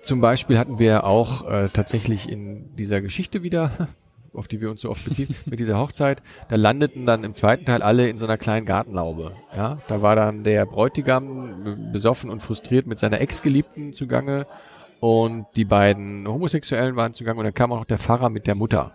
zum 0.00 0.20
Beispiel 0.20 0.58
hatten 0.58 0.78
wir 0.78 1.04
auch 1.04 1.48
äh, 1.48 1.68
tatsächlich 1.72 2.30
in 2.30 2.74
dieser 2.76 3.00
Geschichte 3.00 3.42
wieder 3.42 3.88
auf 4.32 4.48
die 4.48 4.60
wir 4.60 4.70
uns 4.70 4.82
so 4.82 4.90
oft 4.90 5.04
beziehen, 5.04 5.34
mit 5.46 5.60
dieser 5.60 5.78
Hochzeit, 5.78 6.22
da 6.48 6.56
landeten 6.56 7.06
dann 7.06 7.24
im 7.24 7.34
zweiten 7.34 7.64
Teil 7.64 7.82
alle 7.82 8.08
in 8.08 8.18
so 8.18 8.26
einer 8.26 8.38
kleinen 8.38 8.66
Gartenlaube. 8.66 9.32
Ja, 9.56 9.80
da 9.88 10.02
war 10.02 10.16
dann 10.16 10.44
der 10.44 10.66
Bräutigam 10.66 11.90
besoffen 11.92 12.30
und 12.30 12.42
frustriert 12.42 12.86
mit 12.86 12.98
seiner 12.98 13.20
Ex-Geliebten 13.20 13.92
zugange 13.92 14.46
und 15.00 15.46
die 15.56 15.64
beiden 15.64 16.28
Homosexuellen 16.28 16.96
waren 16.96 17.12
zugange 17.12 17.38
und 17.38 17.44
dann 17.44 17.54
kam 17.54 17.72
auch 17.72 17.78
noch 17.78 17.84
der 17.84 17.98
Pfarrer 17.98 18.30
mit 18.30 18.46
der 18.46 18.54
Mutter. 18.54 18.92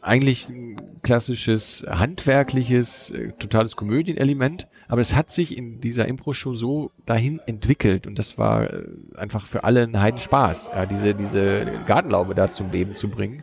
Eigentlich 0.00 0.48
ein 0.48 0.76
klassisches 1.02 1.84
handwerkliches, 1.88 3.10
äh, 3.10 3.32
totales 3.38 3.76
Komödienelement, 3.76 4.68
aber 4.88 5.00
es 5.00 5.14
hat 5.14 5.30
sich 5.30 5.56
in 5.56 5.80
dieser 5.80 6.06
Impro-Show 6.06 6.54
so 6.54 6.90
dahin 7.06 7.40
entwickelt 7.46 8.06
und 8.06 8.18
das 8.18 8.38
war 8.38 8.72
äh, 8.72 8.84
einfach 9.16 9.46
für 9.46 9.64
alle 9.64 9.82
ein 9.82 10.00
Heidenspaß, 10.00 10.70
ja, 10.74 10.86
diese, 10.86 11.14
diese 11.14 11.80
Gartenlaube 11.86 12.34
da 12.34 12.48
zum 12.50 12.70
Leben 12.70 12.94
zu 12.94 13.08
bringen. 13.08 13.42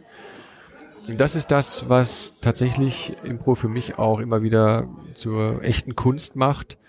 Und 1.07 1.21
das 1.21 1.35
ist 1.35 1.51
das, 1.51 1.87
was 1.87 2.39
tatsächlich 2.41 3.15
Impro 3.23 3.55
für 3.55 3.69
mich 3.69 3.99
auch 3.99 4.19
immer 4.19 4.41
wieder 4.41 4.87
zur 5.13 5.63
echten 5.63 5.95
Kunst 5.95 6.35
macht, 6.35 6.79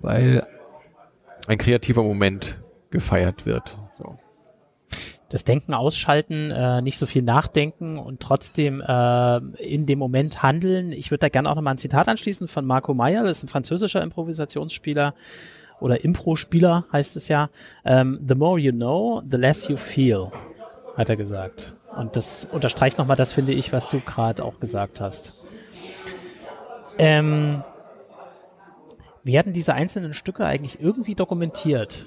weil 0.00 0.46
ein 1.46 1.58
kreativer 1.58 2.02
Moment 2.02 2.58
gefeiert 2.90 3.44
wird. 3.44 3.76
Das 5.28 5.44
Denken 5.44 5.74
ausschalten, 5.74 6.52
äh, 6.52 6.82
nicht 6.82 6.98
so 6.98 7.06
viel 7.06 7.22
nachdenken 7.22 7.98
und 7.98 8.20
trotzdem 8.20 8.80
äh, 8.80 9.38
in 9.58 9.84
dem 9.86 9.98
Moment 9.98 10.42
handeln. 10.42 10.92
Ich 10.92 11.10
würde 11.10 11.22
da 11.22 11.28
gerne 11.28 11.50
auch 11.50 11.56
nochmal 11.56 11.74
ein 11.74 11.78
Zitat 11.78 12.06
anschließen 12.06 12.46
von 12.46 12.64
Marco 12.64 12.94
Meyer, 12.94 13.24
das 13.24 13.38
ist 13.38 13.44
ein 13.44 13.48
französischer 13.48 14.02
Improvisationsspieler 14.02 15.14
oder 15.80 16.02
Impro-Spieler 16.04 16.84
heißt 16.92 17.16
es 17.16 17.28
ja. 17.28 17.50
Ähm, 17.84 18.20
the 18.26 18.34
more 18.34 18.58
you 18.58 18.72
know, 18.72 19.22
the 19.28 19.36
less 19.36 19.68
you 19.68 19.76
feel, 19.76 20.30
hat 20.96 21.08
er 21.08 21.16
gesagt. 21.16 21.74
Und 21.96 22.16
das 22.16 22.46
unterstreicht 22.50 22.98
nochmal 22.98 23.16
das, 23.16 23.32
finde 23.32 23.52
ich, 23.52 23.72
was 23.72 23.88
du 23.88 24.00
gerade 24.00 24.44
auch 24.44 24.58
gesagt 24.60 25.00
hast. 25.00 25.46
Ähm, 26.98 27.62
werden 29.22 29.52
diese 29.52 29.74
einzelnen 29.74 30.14
Stücke 30.14 30.46
eigentlich 30.46 30.80
irgendwie 30.80 31.14
dokumentiert? 31.14 32.06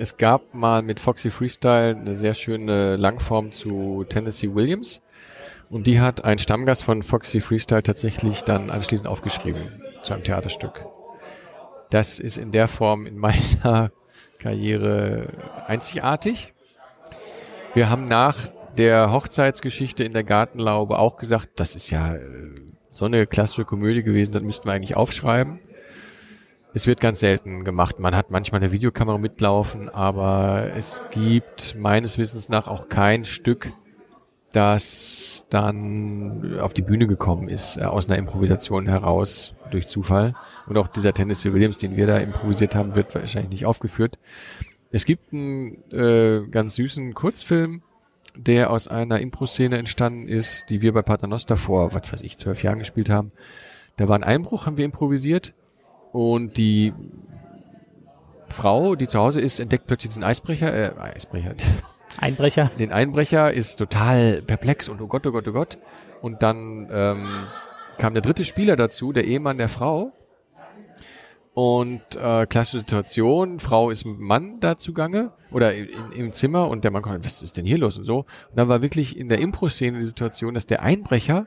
Es 0.00 0.16
gab 0.16 0.54
mal 0.54 0.82
mit 0.82 1.00
Foxy 1.00 1.28
Freestyle 1.28 1.96
eine 1.96 2.14
sehr 2.14 2.34
schöne 2.34 2.94
Langform 2.94 3.50
zu 3.50 4.04
Tennessee 4.08 4.54
Williams. 4.54 5.02
Und 5.70 5.88
die 5.88 5.98
hat 5.98 6.24
ein 6.24 6.38
Stammgast 6.38 6.84
von 6.84 7.02
Foxy 7.02 7.40
Freestyle 7.40 7.82
tatsächlich 7.82 8.44
dann 8.44 8.70
anschließend 8.70 9.08
aufgeschrieben 9.08 9.82
zu 10.04 10.14
einem 10.14 10.22
Theaterstück. 10.22 10.86
Das 11.90 12.20
ist 12.20 12.38
in 12.38 12.52
der 12.52 12.68
Form 12.68 13.06
in 13.06 13.18
meiner 13.18 13.90
Karriere 14.38 15.30
einzigartig. 15.66 16.54
Wir 17.74 17.90
haben 17.90 18.04
nach 18.04 18.36
der 18.76 19.10
Hochzeitsgeschichte 19.10 20.04
in 20.04 20.12
der 20.12 20.22
Gartenlaube 20.22 20.96
auch 20.96 21.16
gesagt, 21.16 21.50
das 21.56 21.74
ist 21.74 21.90
ja 21.90 22.14
äh, 22.14 22.20
so 22.92 23.06
eine 23.06 23.26
klassische 23.26 23.64
Komödie 23.64 24.04
gewesen, 24.04 24.30
das 24.30 24.42
müssten 24.42 24.68
wir 24.68 24.74
eigentlich 24.74 24.96
aufschreiben. 24.96 25.58
Es 26.74 26.86
wird 26.86 27.00
ganz 27.00 27.20
selten 27.20 27.64
gemacht. 27.64 27.98
Man 27.98 28.14
hat 28.14 28.30
manchmal 28.30 28.60
eine 28.60 28.72
Videokamera 28.72 29.18
mitlaufen, 29.18 29.88
aber 29.88 30.70
es 30.76 31.00
gibt 31.10 31.76
meines 31.78 32.18
Wissens 32.18 32.48
nach 32.50 32.68
auch 32.68 32.88
kein 32.88 33.24
Stück, 33.24 33.72
das 34.52 35.46
dann 35.50 36.58
auf 36.60 36.74
die 36.74 36.82
Bühne 36.82 37.06
gekommen 37.06 37.48
ist, 37.48 37.78
äh, 37.78 37.84
aus 37.84 38.08
einer 38.08 38.18
Improvisation 38.18 38.86
heraus, 38.86 39.54
durch 39.70 39.86
Zufall. 39.86 40.34
Und 40.66 40.78
auch 40.78 40.88
dieser 40.88 41.12
Tennessee 41.12 41.52
Williams, 41.52 41.78
den 41.78 41.96
wir 41.96 42.06
da 42.06 42.18
improvisiert 42.18 42.74
haben, 42.74 42.96
wird 42.96 43.14
wahrscheinlich 43.14 43.50
nicht 43.50 43.66
aufgeführt. 43.66 44.18
Es 44.90 45.04
gibt 45.04 45.32
einen 45.32 45.82
äh, 45.90 46.46
ganz 46.50 46.74
süßen 46.74 47.14
Kurzfilm, 47.14 47.82
der 48.36 48.70
aus 48.70 48.88
einer 48.88 49.20
Impro-Szene 49.20 49.76
entstanden 49.76 50.28
ist, 50.28 50.70
die 50.70 50.80
wir 50.80 50.92
bei 50.92 51.02
Paternoster 51.02 51.56
vor, 51.56 51.92
was 51.94 52.12
weiß 52.12 52.22
ich, 52.22 52.38
zwölf 52.38 52.62
Jahren 52.62 52.78
gespielt 52.78 53.10
haben. 53.10 53.32
Da 53.96 54.08
war 54.08 54.16
ein 54.16 54.24
Einbruch, 54.24 54.64
haben 54.64 54.76
wir 54.76 54.84
improvisiert 54.84 55.54
und 56.12 56.56
die 56.56 56.92
Frau, 58.48 58.96
die 58.96 59.06
zu 59.06 59.18
Hause 59.18 59.40
ist, 59.40 59.60
entdeckt 59.60 59.86
plötzlich 59.86 60.10
diesen 60.10 60.24
Eisbrecher, 60.24 60.72
äh, 60.72 60.98
Eisbrecher. 60.98 61.54
Einbrecher. 62.20 62.70
Den 62.78 62.92
Einbrecher 62.92 63.52
ist 63.52 63.76
total 63.76 64.42
perplex 64.42 64.88
und 64.88 65.00
oh 65.00 65.06
Gott, 65.06 65.26
oh 65.26 65.32
Gott, 65.32 65.46
oh 65.46 65.52
Gott. 65.52 65.78
Und 66.20 66.42
dann 66.42 66.88
ähm, 66.90 67.46
kam 67.98 68.14
der 68.14 68.22
dritte 68.22 68.44
Spieler 68.44 68.74
dazu, 68.76 69.12
der 69.12 69.24
Ehemann 69.24 69.58
der 69.58 69.68
Frau. 69.68 70.12
Und 71.54 72.02
äh, 72.16 72.46
klassische 72.46 72.78
Situation, 72.78 73.58
Frau 73.58 73.90
ist 73.90 74.04
mit 74.04 74.20
Mann 74.20 74.60
da 74.60 74.76
zugange 74.76 75.32
oder 75.50 75.74
in, 75.74 75.88
im 76.12 76.32
Zimmer 76.32 76.68
und 76.68 76.84
der 76.84 76.92
Mann 76.92 77.02
kommt, 77.02 77.24
was 77.24 77.42
ist 77.42 77.56
denn 77.56 77.66
hier 77.66 77.78
los 77.78 77.98
und 77.98 78.04
so. 78.04 78.18
Und 78.18 78.56
dann 78.56 78.68
war 78.68 78.80
wirklich 78.80 79.16
in 79.16 79.28
der 79.28 79.40
Impro-Szene 79.40 79.98
die 79.98 80.04
Situation, 80.04 80.54
dass 80.54 80.66
der 80.66 80.82
Einbrecher 80.82 81.46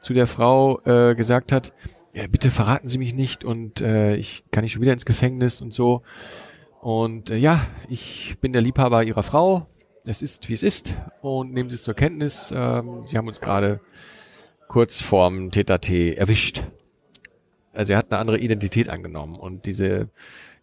zu 0.00 0.14
der 0.14 0.26
Frau 0.26 0.80
äh, 0.84 1.14
gesagt 1.14 1.52
hat, 1.52 1.74
ja, 2.12 2.26
bitte 2.26 2.50
verraten 2.50 2.88
Sie 2.88 2.98
mich 2.98 3.14
nicht 3.14 3.44
und 3.44 3.80
äh, 3.80 4.16
ich 4.16 4.44
kann 4.50 4.64
nicht 4.64 4.72
schon 4.72 4.82
wieder 4.82 4.92
ins 4.92 5.04
Gefängnis 5.04 5.60
und 5.60 5.72
so. 5.72 6.02
Und 6.80 7.30
äh, 7.30 7.36
ja, 7.36 7.66
ich 7.88 8.36
bin 8.40 8.52
der 8.52 8.62
Liebhaber 8.62 9.04
Ihrer 9.04 9.22
Frau. 9.22 9.66
Es 10.06 10.22
ist, 10.22 10.48
wie 10.48 10.54
es 10.54 10.62
ist. 10.62 10.96
Und 11.20 11.52
nehmen 11.52 11.70
Sie 11.70 11.76
es 11.76 11.82
zur 11.82 11.94
Kenntnis. 11.94 12.52
Ähm, 12.54 13.02
Sie 13.06 13.16
haben 13.16 13.28
uns 13.28 13.40
gerade 13.40 13.80
kurz 14.66 15.00
vorm 15.00 15.50
TTT 15.50 16.16
erwischt. 16.16 16.62
Also 17.72 17.92
er 17.92 17.98
hat 17.98 18.10
eine 18.10 18.20
andere 18.20 18.38
Identität 18.38 18.88
angenommen. 18.88 19.36
Und 19.36 19.66
diese 19.66 20.08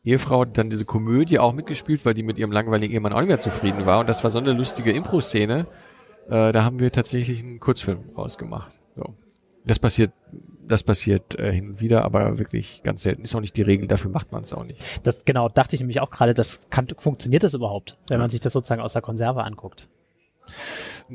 Ehefrau 0.04 0.42
hat 0.42 0.58
dann 0.58 0.70
diese 0.70 0.86
Komödie 0.86 1.40
auch 1.40 1.54
mitgespielt, 1.54 2.06
weil 2.06 2.14
die 2.14 2.24
mit 2.24 2.38
ihrem 2.38 2.52
langweiligen 2.52 2.94
Ehemann 2.94 3.14
auch 3.14 3.20
nicht 3.20 3.30
mehr 3.30 3.38
zufrieden 3.38 3.86
war. 3.86 4.00
Und 4.00 4.10
das 4.10 4.24
war 4.24 4.32
so 4.32 4.40
eine 4.40 4.54
lustige 4.54 4.92
Impro-Szene. 4.92 5.68
Äh, 6.30 6.52
da 6.52 6.64
haben 6.64 6.80
wir 6.80 6.92
tatsächlich 6.92 7.42
einen 7.42 7.60
Kurzfilm 7.60 8.00
rausgemacht. 8.18 8.72
So. 8.96 9.14
Das 9.66 9.80
passiert 9.80 10.12
das 10.68 10.84
passiert 10.84 11.38
äh, 11.40 11.52
hin 11.52 11.70
und 11.70 11.82
wieder, 11.82 12.04
aber 12.04 12.40
wirklich 12.40 12.82
ganz 12.84 13.04
selten. 13.04 13.24
Ist 13.24 13.36
auch 13.36 13.42
nicht 13.42 13.56
die 13.58 13.62
Regel, 13.62 13.88
dafür 13.88 14.12
macht 14.12 14.32
man 14.32 14.44
es 14.44 14.54
auch 14.54 14.64
nicht. 14.64 14.86
Das 15.04 15.26
genau, 15.26 15.50
dachte 15.50 15.76
ich 15.76 15.80
nämlich 15.80 16.00
auch 16.00 16.10
gerade, 16.10 16.34
das 16.34 16.60
kann, 16.70 16.88
funktioniert 16.98 17.44
das 17.44 17.54
überhaupt, 17.54 17.98
wenn 18.08 18.16
ja. 18.16 18.22
man 18.22 18.30
sich 18.30 18.40
das 18.40 18.54
sozusagen 18.54 18.82
aus 18.82 18.94
der 18.94 19.02
Konserve 19.02 19.44
anguckt? 19.44 19.88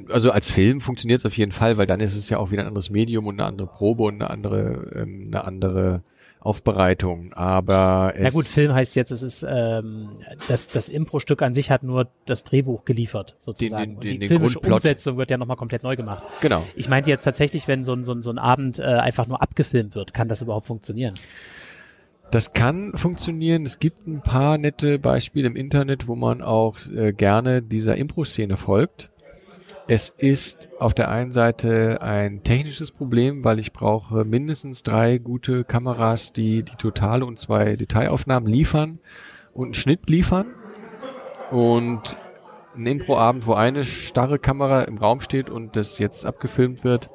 Also 0.08 0.30
als 0.30 0.50
Film 0.50 0.80
funktioniert 0.80 1.20
es 1.20 1.26
auf 1.26 1.36
jeden 1.36 1.52
Fall, 1.52 1.76
weil 1.76 1.86
dann 1.86 2.00
ist 2.00 2.16
es 2.16 2.30
ja 2.30 2.38
auch 2.38 2.50
wieder 2.50 2.62
ein 2.62 2.68
anderes 2.68 2.90
Medium 2.90 3.26
und 3.26 3.40
eine 3.40 3.46
andere 3.46 3.66
Probe 3.68 4.04
und 4.04 4.14
eine 4.14 4.30
andere, 4.30 4.90
ähm, 4.94 5.24
eine 5.28 5.44
andere 5.44 6.02
Aufbereitung, 6.44 7.32
aber 7.34 8.12
Na 8.18 8.30
gut, 8.30 8.46
Film 8.46 8.74
heißt 8.74 8.96
jetzt, 8.96 9.12
es 9.12 9.22
ist 9.22 9.46
ähm, 9.48 10.10
das, 10.48 10.66
das 10.66 10.88
Impro-Stück 10.88 11.40
an 11.40 11.54
sich 11.54 11.70
hat 11.70 11.84
nur 11.84 12.08
das 12.26 12.42
Drehbuch 12.42 12.84
geliefert, 12.84 13.36
sozusagen. 13.38 14.00
Den, 14.00 14.00
den, 14.00 14.12
und 14.14 14.20
die 14.22 14.28
filmische 14.28 14.58
Umsetzung 14.58 15.16
wird 15.16 15.30
ja 15.30 15.38
nochmal 15.38 15.56
komplett 15.56 15.84
neu 15.84 15.94
gemacht. 15.94 16.24
Genau. 16.40 16.64
Ich 16.74 16.88
meinte 16.88 17.10
jetzt 17.10 17.22
tatsächlich, 17.22 17.68
wenn 17.68 17.84
so 17.84 17.92
ein, 17.92 18.04
so 18.04 18.12
ein, 18.12 18.22
so 18.22 18.30
ein 18.30 18.38
Abend 18.38 18.80
äh, 18.80 18.82
einfach 18.82 19.28
nur 19.28 19.40
abgefilmt 19.40 19.94
wird, 19.94 20.14
kann 20.14 20.26
das 20.26 20.42
überhaupt 20.42 20.66
funktionieren? 20.66 21.14
Das 22.32 22.54
kann 22.54 22.92
funktionieren. 22.96 23.62
Es 23.64 23.78
gibt 23.78 24.08
ein 24.08 24.22
paar 24.22 24.58
nette 24.58 24.98
Beispiele 24.98 25.46
im 25.46 25.54
Internet, 25.54 26.08
wo 26.08 26.16
man 26.16 26.42
auch 26.42 26.76
äh, 26.88 27.12
gerne 27.12 27.62
dieser 27.62 27.96
Impro-Szene 27.96 28.56
folgt. 28.56 29.11
Es 29.88 30.10
ist 30.10 30.68
auf 30.78 30.94
der 30.94 31.10
einen 31.10 31.32
Seite 31.32 32.00
ein 32.02 32.44
technisches 32.44 32.92
Problem, 32.92 33.42
weil 33.42 33.58
ich 33.58 33.72
brauche 33.72 34.24
mindestens 34.24 34.84
drei 34.84 35.18
gute 35.18 35.64
Kameras, 35.64 36.32
die 36.32 36.62
die 36.62 36.76
Totale 36.76 37.26
und 37.26 37.38
zwei 37.38 37.74
Detailaufnahmen 37.74 38.48
liefern 38.48 39.00
und 39.52 39.66
einen 39.66 39.74
Schnitt 39.74 40.08
liefern. 40.08 40.46
Und 41.50 42.16
ein 42.76 42.86
Impro-Abend, 42.86 43.46
wo 43.46 43.54
eine 43.54 43.84
starre 43.84 44.38
Kamera 44.38 44.84
im 44.84 44.98
Raum 44.98 45.20
steht 45.20 45.50
und 45.50 45.74
das 45.74 45.98
jetzt 45.98 46.24
abgefilmt 46.24 46.84
wird, 46.84 47.10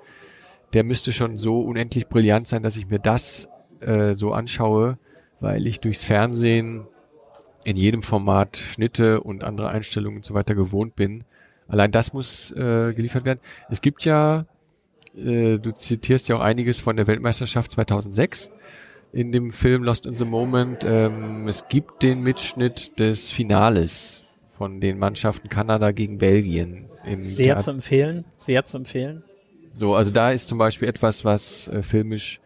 der 0.74 0.84
müsste 0.84 1.14
schon 1.14 1.38
so 1.38 1.62
unendlich 1.62 2.08
brillant 2.08 2.48
sein, 2.48 2.64
dass 2.64 2.76
ich 2.76 2.90
mir 2.90 3.00
das 3.00 3.48
äh, 3.80 4.14
so 4.14 4.34
anschaue, 4.34 5.00
weil 5.40 5.66
ich 5.66 5.80
durchs 5.80 6.04
Fernsehen 6.04 6.86
in 7.64 7.78
jedem 7.78 8.04
Format 8.04 8.58
Schnitte 8.58 9.22
und 9.22 9.46
andere 9.46 9.70
Einstellungen 9.70 10.18
und 10.18 10.26
so 10.26 10.34
weiter 10.34 10.54
gewohnt 10.54 10.96
bin 10.96 11.24
Allein 11.68 11.92
das 11.92 12.14
muss 12.14 12.52
äh, 12.52 12.94
geliefert 12.94 13.26
werden. 13.26 13.40
Es 13.70 13.82
gibt 13.82 14.06
ja, 14.06 14.46
äh, 15.16 15.58
du 15.58 15.72
zitierst 15.72 16.30
ja 16.30 16.38
auch 16.38 16.42
einiges 16.42 16.80
von 16.80 16.96
der 16.96 17.08
Weltmeisterschaft 17.08 17.72
2006 17.72 18.50
in 19.14 19.32
dem 19.32 19.52
Film 19.52 19.84
Lost 19.84 20.06
in 20.06 20.16
the 20.16 20.26
Moment. 20.26 20.84
Ähm, 20.86 21.48
es 21.48 21.68
gibt 21.68 22.04
den 22.04 22.22
Mitschnitt 22.22 23.00
des 23.00 23.32
Finales 23.32 24.24
von 24.58 24.80
den 24.80 24.98
Mannschaften 24.98 25.50
Kanada 25.50 25.92
gegen 25.92 26.18
Belgien. 26.18 26.86
Im 27.06 27.26
sehr 27.26 27.46
Theater. 27.46 27.60
zu 27.62 27.72
empfehlen, 27.72 28.26
sehr 28.36 28.66
zu 28.66 28.78
empfehlen. 28.78 29.24
So, 29.78 29.96
also 29.96 30.12
da 30.12 30.32
ist 30.32 30.48
zum 30.48 30.58
Beispiel 30.58 30.88
etwas, 30.88 31.24
was 31.24 31.68
äh, 31.68 31.84
filmisch, 31.84 32.42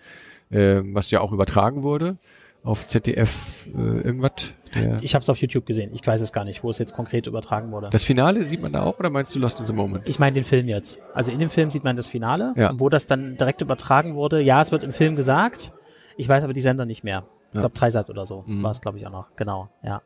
äh, 0.50 0.82
was 0.84 1.10
ja 1.12 1.22
auch 1.22 1.32
übertragen 1.32 1.84
wurde 1.84 2.18
auf 2.64 2.88
ZDF 2.88 3.68
äh, 3.76 3.78
irgendwas? 3.78 4.54
ich 5.02 5.14
habe 5.16 5.22
es 5.22 5.30
auf 5.30 5.38
YouTube 5.38 5.66
gesehen. 5.66 5.92
Ich 5.94 6.06
weiß 6.06 6.22
es 6.22 6.32
gar 6.32 6.46
nicht, 6.46 6.64
wo 6.64 6.70
es 6.70 6.78
jetzt 6.78 6.96
konkret 6.96 7.28
übertragen 7.28 7.72
wurde. 7.72 7.90
Das 7.92 8.04
Finale 8.04 8.46
sieht 8.46 8.62
man 8.62 8.72
da 8.72 8.84
auch 8.84 9.00
oder 9.00 9.10
meinst 9.10 9.36
du 9.36 9.40
Lost 9.40 9.60
in 9.60 9.66
the 9.66 9.74
Moment? 9.74 10.08
Ich 10.08 10.18
meine 10.18 10.36
den 10.36 10.44
Film 10.44 10.68
jetzt. 10.68 11.02
Also 11.14 11.32
in 11.32 11.40
dem 11.40 11.50
Film 11.50 11.72
sieht 11.72 11.84
man 11.84 11.98
das 11.98 12.08
Finale. 12.08 12.54
Ja. 12.56 12.72
Wo 12.76 12.88
das 12.88 13.06
dann 13.06 13.36
direkt 13.36 13.62
übertragen 13.62 14.16
wurde, 14.16 14.42
ja, 14.42 14.62
es 14.62 14.72
wird 14.72 14.84
im 14.84 14.94
Film 14.94 15.16
gesagt. 15.16 15.74
Ich 16.16 16.30
weiß 16.30 16.44
aber 16.44 16.54
die 16.54 16.62
Sender 16.62 16.86
nicht 16.86 17.04
mehr. 17.04 17.26
Ich 17.54 17.60
glaube, 17.60 17.74
Dreisat 17.74 18.10
oder 18.10 18.26
so 18.26 18.44
mhm. 18.48 18.64
war 18.64 18.72
es, 18.72 18.80
glaube 18.80 18.98
ich, 18.98 19.06
auch 19.06 19.12
noch. 19.12 19.36
Genau, 19.36 19.70
ja. 19.84 20.02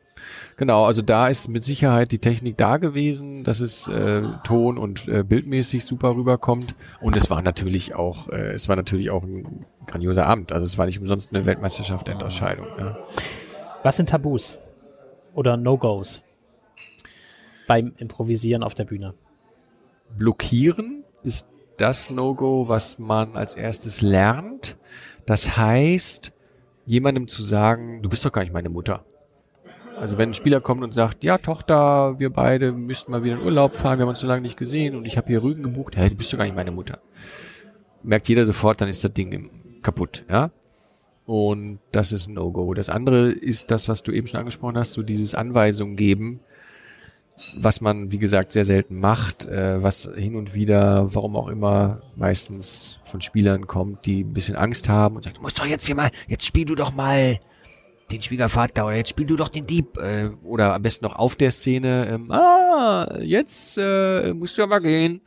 Genau, 0.56 0.84
also 0.84 1.00
da 1.00 1.28
ist 1.28 1.48
mit 1.48 1.62
Sicherheit 1.62 2.10
die 2.10 2.18
Technik 2.18 2.56
da 2.56 2.78
gewesen, 2.78 3.44
dass 3.44 3.60
es 3.60 3.86
äh, 3.86 4.22
Ton- 4.42 4.78
und 4.78 5.06
äh, 5.06 5.22
bildmäßig 5.22 5.84
super 5.84 6.16
rüberkommt. 6.16 6.74
Und 7.00 7.14
es 7.16 7.30
war 7.30 7.42
natürlich 7.42 7.94
auch, 7.94 8.28
äh, 8.30 8.52
es 8.52 8.68
war 8.68 8.74
natürlich 8.74 9.10
auch 9.10 9.22
ein 9.22 9.64
grandioser 9.86 10.26
Abend. 10.26 10.50
Also 10.50 10.66
es 10.66 10.76
war 10.76 10.86
nicht 10.86 10.98
umsonst 10.98 11.32
eine 11.32 11.46
Weltmeisterschaft 11.46 12.08
Endausscheidung. 12.08 12.66
Ja. 12.78 12.98
Was 13.84 13.96
sind 13.96 14.08
Tabus 14.08 14.58
oder 15.34 15.56
No-Gos 15.56 16.22
beim 17.68 17.92
Improvisieren 17.96 18.64
auf 18.64 18.74
der 18.74 18.84
Bühne? 18.84 19.14
Blockieren 20.16 21.04
ist 21.22 21.46
das 21.76 22.10
No-Go, 22.10 22.66
was 22.66 22.98
man 22.98 23.36
als 23.36 23.54
erstes 23.54 24.00
lernt. 24.00 24.76
Das 25.26 25.56
heißt, 25.56 26.32
jemandem 26.86 27.28
zu 27.28 27.42
sagen, 27.42 28.02
du 28.02 28.08
bist 28.08 28.24
doch 28.24 28.32
gar 28.32 28.42
nicht 28.42 28.52
meine 28.52 28.70
Mutter. 28.70 29.04
Also 29.98 30.18
wenn 30.18 30.30
ein 30.30 30.34
Spieler 30.34 30.60
kommt 30.60 30.82
und 30.82 30.92
sagt, 30.92 31.24
ja 31.24 31.38
Tochter, 31.38 32.18
wir 32.18 32.30
beide 32.30 32.72
müssten 32.72 33.12
mal 33.12 33.24
wieder 33.24 33.36
in 33.36 33.42
Urlaub 33.42 33.76
fahren, 33.76 33.98
wir 33.98 34.02
haben 34.02 34.10
uns 34.10 34.20
so 34.20 34.26
lange 34.26 34.42
nicht 34.42 34.58
gesehen 34.58 34.94
und 34.94 35.06
ich 35.06 35.16
habe 35.16 35.26
hier 35.28 35.42
Rügen 35.42 35.62
gebucht, 35.62 35.96
ja, 35.96 36.08
du 36.08 36.14
bist 36.14 36.32
doch 36.32 36.38
gar 36.38 36.44
nicht 36.44 36.56
meine 36.56 36.70
Mutter. 36.70 37.00
Merkt 38.02 38.28
jeder 38.28 38.44
sofort, 38.44 38.80
dann 38.80 38.88
ist 38.88 39.02
das 39.02 39.12
Ding 39.12 39.80
kaputt, 39.82 40.24
ja. 40.30 40.50
Und 41.24 41.80
das 41.90 42.12
ist 42.12 42.28
ein 42.28 42.34
No-Go. 42.34 42.72
Das 42.74 42.88
andere 42.88 43.30
ist 43.30 43.70
das, 43.72 43.88
was 43.88 44.04
du 44.04 44.12
eben 44.12 44.28
schon 44.28 44.38
angesprochen 44.38 44.76
hast, 44.78 44.92
so 44.92 45.02
dieses 45.02 45.34
Anweisungen 45.34 45.96
geben, 45.96 46.40
was 47.54 47.80
man, 47.80 48.10
wie 48.10 48.18
gesagt, 48.18 48.52
sehr 48.52 48.64
selten 48.64 48.98
macht, 48.98 49.44
äh, 49.44 49.82
was 49.82 50.08
hin 50.16 50.36
und 50.36 50.54
wieder, 50.54 51.14
warum 51.14 51.36
auch 51.36 51.48
immer, 51.48 52.02
meistens 52.16 52.98
von 53.04 53.20
Spielern 53.20 53.66
kommt, 53.66 54.06
die 54.06 54.24
ein 54.24 54.32
bisschen 54.32 54.56
Angst 54.56 54.88
haben 54.88 55.16
und 55.16 55.24
sagen, 55.24 55.36
du 55.36 55.42
musst 55.42 55.58
doch 55.58 55.66
jetzt 55.66 55.86
hier 55.86 55.94
mal, 55.94 56.10
jetzt 56.28 56.46
spiel 56.46 56.64
du 56.64 56.74
doch 56.74 56.94
mal 56.94 57.38
den 58.10 58.22
Schwiegervater 58.22 58.86
oder 58.86 58.96
jetzt 58.96 59.10
spiel 59.10 59.26
du 59.26 59.36
doch 59.36 59.48
den 59.48 59.66
Dieb 59.66 59.98
äh, 59.98 60.30
oder 60.44 60.74
am 60.74 60.82
besten 60.82 61.04
noch 61.04 61.16
auf 61.16 61.36
der 61.36 61.50
Szene, 61.50 62.08
ähm, 62.08 62.30
ah, 62.30 63.18
jetzt 63.20 63.76
äh, 63.78 64.32
musst 64.32 64.56
du 64.56 64.62
aber 64.62 64.80
gehen. 64.80 65.20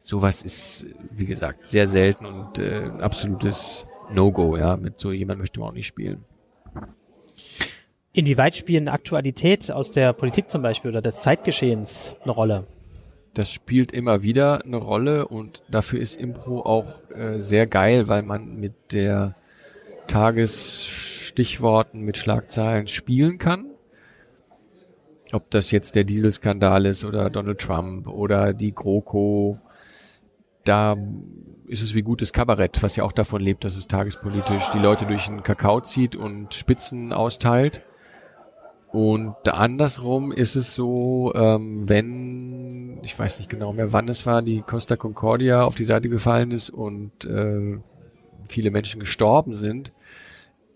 Sowas 0.00 0.42
ist, 0.42 0.86
wie 1.12 1.24
gesagt, 1.24 1.66
sehr 1.66 1.86
selten 1.86 2.26
und 2.26 2.58
äh, 2.58 2.90
absolutes 3.00 3.86
No-Go, 4.12 4.58
ja. 4.58 4.76
Mit 4.76 5.00
so 5.00 5.12
jemand 5.12 5.40
möchte 5.40 5.60
man 5.60 5.70
auch 5.70 5.74
nicht 5.74 5.86
spielen. 5.86 6.24
Inwieweit 8.16 8.54
spielen 8.54 8.86
Aktualität 8.86 9.72
aus 9.72 9.90
der 9.90 10.12
Politik 10.12 10.48
zum 10.48 10.62
Beispiel 10.62 10.92
oder 10.92 11.02
des 11.02 11.22
Zeitgeschehens 11.22 12.14
eine 12.22 12.30
Rolle? 12.30 12.64
Das 13.34 13.50
spielt 13.50 13.90
immer 13.90 14.22
wieder 14.22 14.64
eine 14.64 14.76
Rolle 14.76 15.26
und 15.26 15.62
dafür 15.68 15.98
ist 15.98 16.14
Impro 16.14 16.60
auch 16.60 16.86
äh, 17.10 17.40
sehr 17.40 17.66
geil, 17.66 18.06
weil 18.06 18.22
man 18.22 18.54
mit 18.54 18.92
der 18.92 19.34
Tagesstichworten, 20.06 22.02
mit 22.02 22.16
Schlagzeilen 22.16 22.86
spielen 22.86 23.38
kann. 23.38 23.66
Ob 25.32 25.50
das 25.50 25.72
jetzt 25.72 25.96
der 25.96 26.04
Dieselskandal 26.04 26.86
ist 26.86 27.04
oder 27.04 27.30
Donald 27.30 27.60
Trump 27.60 28.06
oder 28.06 28.52
die 28.52 28.72
GroKo, 28.72 29.58
da 30.62 30.96
ist 31.66 31.82
es 31.82 31.96
wie 31.96 32.02
gutes 32.02 32.32
Kabarett, 32.32 32.80
was 32.80 32.94
ja 32.94 33.02
auch 33.02 33.10
davon 33.10 33.42
lebt, 33.42 33.64
dass 33.64 33.74
es 33.74 33.88
tagespolitisch 33.88 34.70
die 34.70 34.78
Leute 34.78 35.04
durch 35.04 35.26
den 35.26 35.42
Kakao 35.42 35.80
zieht 35.80 36.14
und 36.14 36.54
Spitzen 36.54 37.12
austeilt. 37.12 37.82
Und 38.94 39.48
andersrum 39.48 40.30
ist 40.30 40.54
es 40.54 40.76
so, 40.76 41.32
ähm, 41.34 41.88
wenn, 41.88 43.00
ich 43.02 43.18
weiß 43.18 43.40
nicht 43.40 43.50
genau 43.50 43.72
mehr, 43.72 43.92
wann 43.92 44.06
es 44.08 44.24
war, 44.24 44.40
die 44.40 44.62
Costa 44.62 44.94
Concordia 44.94 45.64
auf 45.64 45.74
die 45.74 45.84
Seite 45.84 46.08
gefallen 46.08 46.52
ist 46.52 46.70
und 46.70 47.24
äh, 47.24 47.76
viele 48.46 48.70
Menschen 48.70 49.00
gestorben 49.00 49.52
sind, 49.52 49.92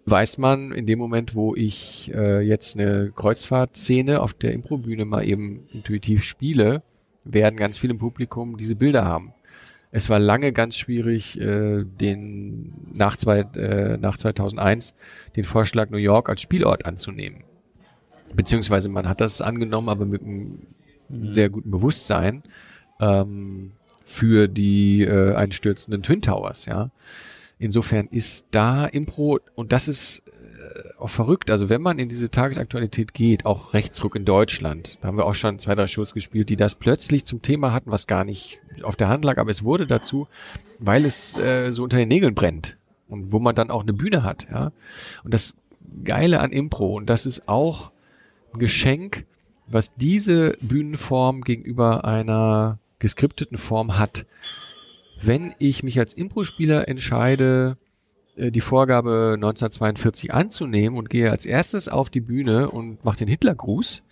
weiß 0.05 0.39
man 0.39 0.73
in 0.73 0.85
dem 0.85 0.99
Moment, 0.99 1.37
wo 1.37 1.55
ich 1.55 2.13
äh, 2.13 2.41
jetzt 2.41 2.77
eine 2.77 3.13
Kreuzfahrtszene 3.15 4.21
auf 4.21 4.35
der 4.35 4.53
Improbühne 4.53 5.05
mal 5.05 5.23
eben 5.25 5.69
intuitiv 5.73 6.25
spiele, 6.25 6.83
werden 7.23 7.57
ganz 7.57 7.79
viele 7.79 7.93
im 7.93 8.01
Publikum 8.01 8.57
diese 8.57 8.75
Bilder 8.75 9.05
haben. 9.05 9.33
Es 9.93 10.11
war 10.11 10.19
lange 10.19 10.53
ganz 10.53 10.77
schwierig, 10.77 11.41
äh, 11.41 11.85
den 11.85 12.73
nach, 12.93 13.17
zwei, 13.17 13.43
äh, 13.55 13.97
nach 13.97 14.17
2001 14.17 14.95
den 15.37 15.45
Vorschlag 15.45 15.91
New 15.91 15.99
York 15.99 16.29
als 16.29 16.41
Spielort 16.41 16.85
anzunehmen. 16.85 17.45
Beziehungsweise 18.35 18.89
man 18.89 19.09
hat 19.09 19.21
das 19.21 19.41
angenommen, 19.41 19.89
aber 19.89 20.05
mit 20.05 20.23
einem 20.23 20.61
mhm. 21.09 21.31
sehr 21.31 21.49
guten 21.49 21.71
Bewusstsein 21.71 22.43
ähm, 23.01 23.73
für 24.05 24.49
die 24.49 25.03
äh, 25.03 25.35
einstürzenden 25.35 26.03
Twin 26.03 26.23
Towers. 26.23 26.67
Ja, 26.67 26.91
insofern 27.59 28.09
ist 28.09 28.47
da 28.51 28.87
Impro 28.87 29.39
und 29.55 29.73
das 29.73 29.89
ist 29.89 30.23
äh, 30.27 30.99
auch 30.99 31.11
verrückt. 31.11 31.51
Also 31.51 31.69
wenn 31.69 31.83
man 31.83 31.99
in 31.99 32.09
diese 32.09 32.31
Tagesaktualität 32.31 33.15
geht, 33.15 33.47
auch 33.47 33.75
Rechtsruck 33.75 34.17
in 34.17 34.25
Deutschland, 34.25 34.99
da 35.01 35.09
haben 35.09 35.17
wir 35.17 35.27
auch 35.27 35.35
schon 35.35 35.59
zwei, 35.59 35.75
drei 35.75 35.87
Shows 35.87 36.15
gespielt, 36.15 36.49
die 36.49 36.57
das 36.57 36.75
plötzlich 36.75 37.25
zum 37.25 37.43
Thema 37.43 37.73
hatten, 37.73 37.91
was 37.91 38.07
gar 38.07 38.25
nicht 38.25 38.61
auf 38.83 38.97
der 38.97 39.09
Hand 39.09 39.25
lag, 39.25 39.39
aber 39.39 39.51
es 39.51 39.65
wurde 39.65 39.87
dazu, 39.87 40.29
weil 40.79 41.05
es 41.05 41.37
äh, 41.39 41.73
so 41.73 41.83
unter 41.83 41.97
den 41.97 42.09
Nägeln 42.09 42.35
brennt 42.35 42.79
und 43.09 43.33
wo 43.33 43.39
man 43.41 43.55
dann 43.55 43.71
auch 43.71 43.83
eine 43.83 43.93
Bühne 43.93 44.23
hat. 44.23 44.47
Ja, 44.51 44.73
und 45.25 45.35
das 45.35 45.55
Geile 46.05 46.41
an 46.41 46.53
Impro 46.53 46.95
und 46.97 47.11
das 47.11 47.27
ist 47.27 47.49
auch 47.49 47.91
Geschenk, 48.55 49.27
was 49.67 49.95
diese 49.95 50.57
Bühnenform 50.61 51.43
gegenüber 51.43 52.05
einer 52.05 52.79
geskripteten 52.99 53.59
Form 53.59 53.99
hat. 53.99 54.27
Wenn 55.21 55.55
ich 55.59 55.83
mich 55.83 55.99
als 55.99 56.13
Impro-Spieler 56.13 56.89
entscheide, 56.89 57.77
äh, 58.37 58.51
die 58.51 58.61
Vorgabe 58.61 59.33
1942 59.35 60.33
anzunehmen 60.33 60.99
und 60.99 61.11
gehe 61.11 61.31
als 61.31 61.45
erstes 61.45 61.89
auf 61.89 62.11
die 62.11 62.21
Bühne 62.21 62.71
und 62.71 63.05
mache 63.05 63.19
den 63.19 63.29
Hitlergruß, 63.29 64.03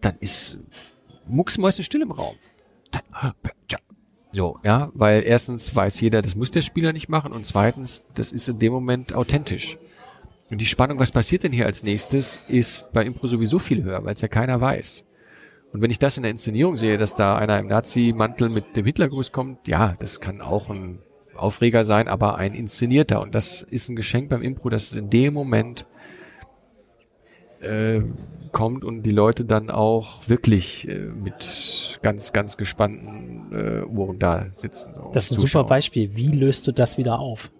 dann 0.00 0.16
ist 0.20 0.58
mucksmäuschen 1.26 2.02
im 2.02 2.10
Raum. 2.10 2.36
So, 4.32 4.58
ja, 4.64 4.90
weil 4.94 5.22
erstens 5.24 5.74
weiß 5.74 6.00
jeder, 6.00 6.22
das 6.22 6.36
muss 6.36 6.50
der 6.50 6.62
Spieler 6.62 6.94
nicht 6.94 7.10
machen 7.10 7.32
und 7.32 7.44
zweitens, 7.44 8.02
das 8.14 8.32
ist 8.32 8.48
in 8.48 8.58
dem 8.58 8.72
Moment 8.72 9.14
authentisch. 9.14 9.76
Und 10.52 10.60
die 10.60 10.66
Spannung, 10.66 10.98
was 10.98 11.10
passiert 11.10 11.44
denn 11.44 11.52
hier 11.52 11.64
als 11.64 11.82
nächstes, 11.82 12.42
ist 12.46 12.92
bei 12.92 13.06
Impro 13.06 13.26
sowieso 13.26 13.58
viel 13.58 13.82
höher, 13.84 14.04
weil 14.04 14.12
es 14.12 14.20
ja 14.20 14.28
keiner 14.28 14.60
weiß. 14.60 15.02
Und 15.72 15.80
wenn 15.80 15.90
ich 15.90 15.98
das 15.98 16.18
in 16.18 16.24
der 16.24 16.30
Inszenierung 16.30 16.76
sehe, 16.76 16.98
dass 16.98 17.14
da 17.14 17.36
einer 17.36 17.58
im 17.58 17.68
Nazi-Mantel 17.68 18.50
mit 18.50 18.76
dem 18.76 18.84
Hitlergruß 18.84 19.32
kommt, 19.32 19.66
ja, 19.66 19.96
das 19.98 20.20
kann 20.20 20.42
auch 20.42 20.68
ein 20.68 20.98
Aufreger 21.34 21.86
sein, 21.86 22.06
aber 22.06 22.36
ein 22.36 22.52
inszenierter. 22.52 23.22
Und 23.22 23.34
das 23.34 23.62
ist 23.62 23.88
ein 23.88 23.96
Geschenk 23.96 24.28
beim 24.28 24.42
Impro, 24.42 24.68
dass 24.68 24.88
es 24.88 24.92
in 24.92 25.08
dem 25.08 25.32
Moment 25.32 25.86
äh, 27.60 28.02
kommt 28.52 28.84
und 28.84 29.04
die 29.04 29.10
Leute 29.10 29.46
dann 29.46 29.70
auch 29.70 30.28
wirklich 30.28 30.86
äh, 30.86 30.98
mit 30.98 31.98
ganz, 32.02 32.34
ganz 32.34 32.58
gespannten 32.58 33.52
äh, 33.52 33.84
Uhren 33.86 34.18
da 34.18 34.48
sitzen. 34.52 34.92
Das 35.14 35.24
ist 35.24 35.32
ein 35.32 35.38
zuschauen. 35.38 35.62
super 35.62 35.68
Beispiel. 35.70 36.14
Wie 36.14 36.26
löst 36.26 36.66
du 36.66 36.72
das 36.72 36.98
wieder 36.98 37.20
auf? 37.20 37.50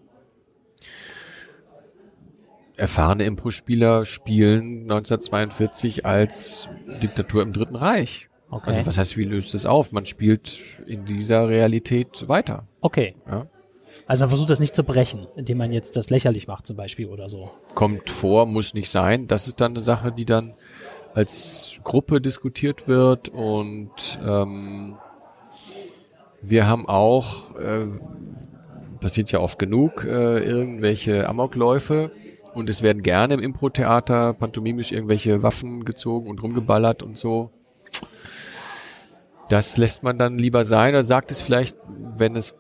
Erfahrene 2.83 3.23
Impro-Spieler 3.23 4.05
spielen 4.05 4.83
1942 4.83 6.05
als 6.05 6.69
Diktatur 7.01 7.41
im 7.43 7.53
Dritten 7.53 7.77
Reich. 7.77 8.29
Okay. 8.51 8.71
Also 8.71 8.87
was 8.87 8.99
heißt, 8.99 9.17
wie 9.17 9.23
löst 9.23 9.55
es 9.55 9.67
auf? 9.67 9.93
Man 9.93 10.05
spielt 10.05 10.59
in 10.89 11.05
dieser 11.05 11.49
Realität 11.49 12.29
weiter. 12.29 12.67
Okay. 12.81 13.15
Ja. 13.31 13.47
Also 14.09 14.25
man 14.25 14.31
versucht 14.31 14.51
das 14.51 14.59
nicht 14.59 14.75
zu 14.75 14.83
brechen, 14.83 15.29
indem 15.37 15.59
man 15.59 15.73
jetzt 15.73 15.95
das 15.95 16.11
lächerlich 16.11 16.49
macht 16.49 16.67
zum 16.67 16.77
Beispiel 16.77 17.07
oder 17.07 17.29
so. 17.29 17.53
Kommt 17.77 18.11
vor, 18.11 18.47
muss 18.47 18.75
nicht 18.75 18.91
sein. 18.91 19.29
Das 19.29 19.47
ist 19.47 19.61
dann 19.61 19.75
eine 19.75 19.81
Sache, 19.81 20.11
die 20.11 20.25
dann 20.25 20.55
als 21.15 21.77
Gruppe 21.85 22.21
diskutiert 22.21 22.89
wird 22.89 23.29
und 23.29 24.19
ähm, 24.27 24.97
wir 26.41 26.67
haben 26.67 26.89
auch, 26.89 27.55
äh, 27.55 27.87
passiert 28.99 29.31
ja 29.31 29.39
oft 29.39 29.61
genug, 29.61 30.05
äh, 30.05 30.41
irgendwelche 30.41 31.29
Amokläufe, 31.29 32.11
und 32.55 32.69
es 32.69 32.83
werden 32.83 33.03
gerne 33.03 33.35
im 33.35 33.41
Impro-Theater 33.41 34.35
pantomimisch 34.35 34.93
irgendwelche 34.93 35.43
Waffen 35.43 35.85
gezogen 35.85 36.29
und 36.29 36.43
rumgeballert 36.43 37.03
und 37.03 37.17
so. 37.17 37.51
Das 39.49 39.77
lässt 39.77 40.03
man 40.03 40.19
dann 40.19 40.39
lieber 40.39 40.65
sein 40.65 40.95
oder 40.95 41.05
sagt 41.05 41.31
es 41.31 41.41
vielleicht, 41.41 41.77
wenn 42.17 42.37
es 42.37 42.55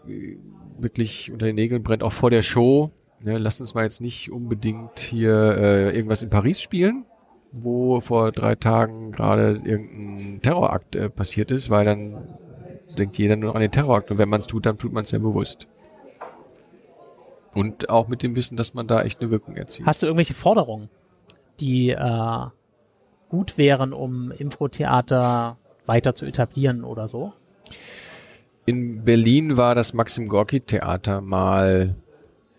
wirklich 0.78 1.30
unter 1.32 1.47
den 1.47 1.55
Nägeln 1.55 1.82
brennt, 1.82 2.03
auch 2.03 2.12
vor 2.12 2.30
der 2.30 2.43
Show. 2.43 2.90
Ne, 3.20 3.38
lasst 3.38 3.61
uns 3.61 3.74
mal 3.74 3.84
jetzt 3.84 4.01
nicht 4.01 4.32
unbedingt 4.32 4.99
hier 4.99 5.57
äh, 5.57 5.97
irgendwas 5.97 6.22
in 6.22 6.30
Paris 6.30 6.61
spielen, 6.61 7.07
wo 7.53 8.01
vor 8.01 8.32
drei 8.32 8.57
Tagen 8.57 9.12
gerade 9.12 9.61
irgendein 9.64 10.43
Terrorakt 10.43 10.97
äh, 10.97 11.09
passiert 11.09 11.51
ist, 11.51 11.70
weil 11.70 11.84
dann 11.84 12.36
denkt 12.99 13.18
jeder 13.18 13.36
nur 13.36 13.55
an 13.55 13.62
den 13.62 13.70
Terrorakt. 13.70 14.11
Und 14.11 14.18
wenn 14.18 14.28
man 14.28 14.40
es 14.40 14.47
tut, 14.47 14.66
dann 14.66 14.76
tut 14.76 14.93
man 14.93 15.05
es 15.05 15.12
ja 15.12 15.18
bewusst. 15.18 15.68
Und 17.55 17.90
auch 17.90 18.09
mit 18.09 18.22
dem 18.22 18.34
Wissen, 18.36 18.57
dass 18.57 18.74
man 18.74 18.86
da 18.86 19.03
echt 19.03 19.20
eine 19.20 19.30
Wirkung 19.30 19.57
erzielt. 19.57 19.86
Hast 19.86 20.03
du 20.03 20.07
irgendwelche 20.07 20.34
Forderungen, 20.34 20.88
die 21.61 21.90
äh, 21.90 22.46
gut 23.28 23.59
wären, 23.59 23.92
um 23.92 24.30
Infotheater 24.30 25.59
weiter 25.86 26.14
zu 26.14 26.24
etablieren 26.26 26.84
oder 26.84 27.09
so? 27.09 27.32
In 28.64 29.05
Berlin 29.05 29.57
war 29.57 29.74
das 29.74 29.92
Maxim 29.92 30.28
Gorki 30.28 30.61
Theater 30.61 31.20
mal 31.20 31.96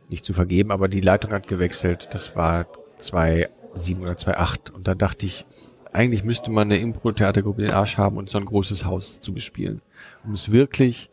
nicht 0.09 0.25
zu 0.25 0.33
vergeben, 0.33 0.71
aber 0.71 0.87
die 0.87 1.01
Leitung 1.01 1.31
hat 1.31 1.47
gewechselt. 1.47 2.09
Das 2.11 2.35
war 2.35 2.67
2007 2.97 4.03
oder 4.03 4.17
2008. 4.17 4.69
Und 4.69 4.87
da 4.87 4.95
dachte 4.95 5.25
ich, 5.25 5.45
eigentlich 5.93 6.23
müsste 6.23 6.51
man 6.51 6.67
eine 6.67 6.79
Impro-Theatergruppe 6.79 7.61
den 7.61 7.71
Arsch 7.71 7.97
haben 7.97 8.17
und 8.17 8.29
so 8.29 8.37
ein 8.37 8.45
großes 8.45 8.85
Haus 8.85 9.19
zu 9.19 9.33
bespielen, 9.33 9.81
um 10.23 10.33
es 10.33 10.51
wirklich 10.51 11.09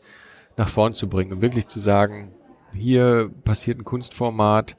nach 0.57 0.68
vorn 0.68 0.95
zu 0.95 1.09
bringen 1.09 1.33
und 1.33 1.41
wirklich 1.41 1.66
zu 1.66 1.78
sagen, 1.78 2.33
hier 2.75 3.31
passiert 3.45 3.79
ein 3.79 3.85
Kunstformat, 3.85 4.77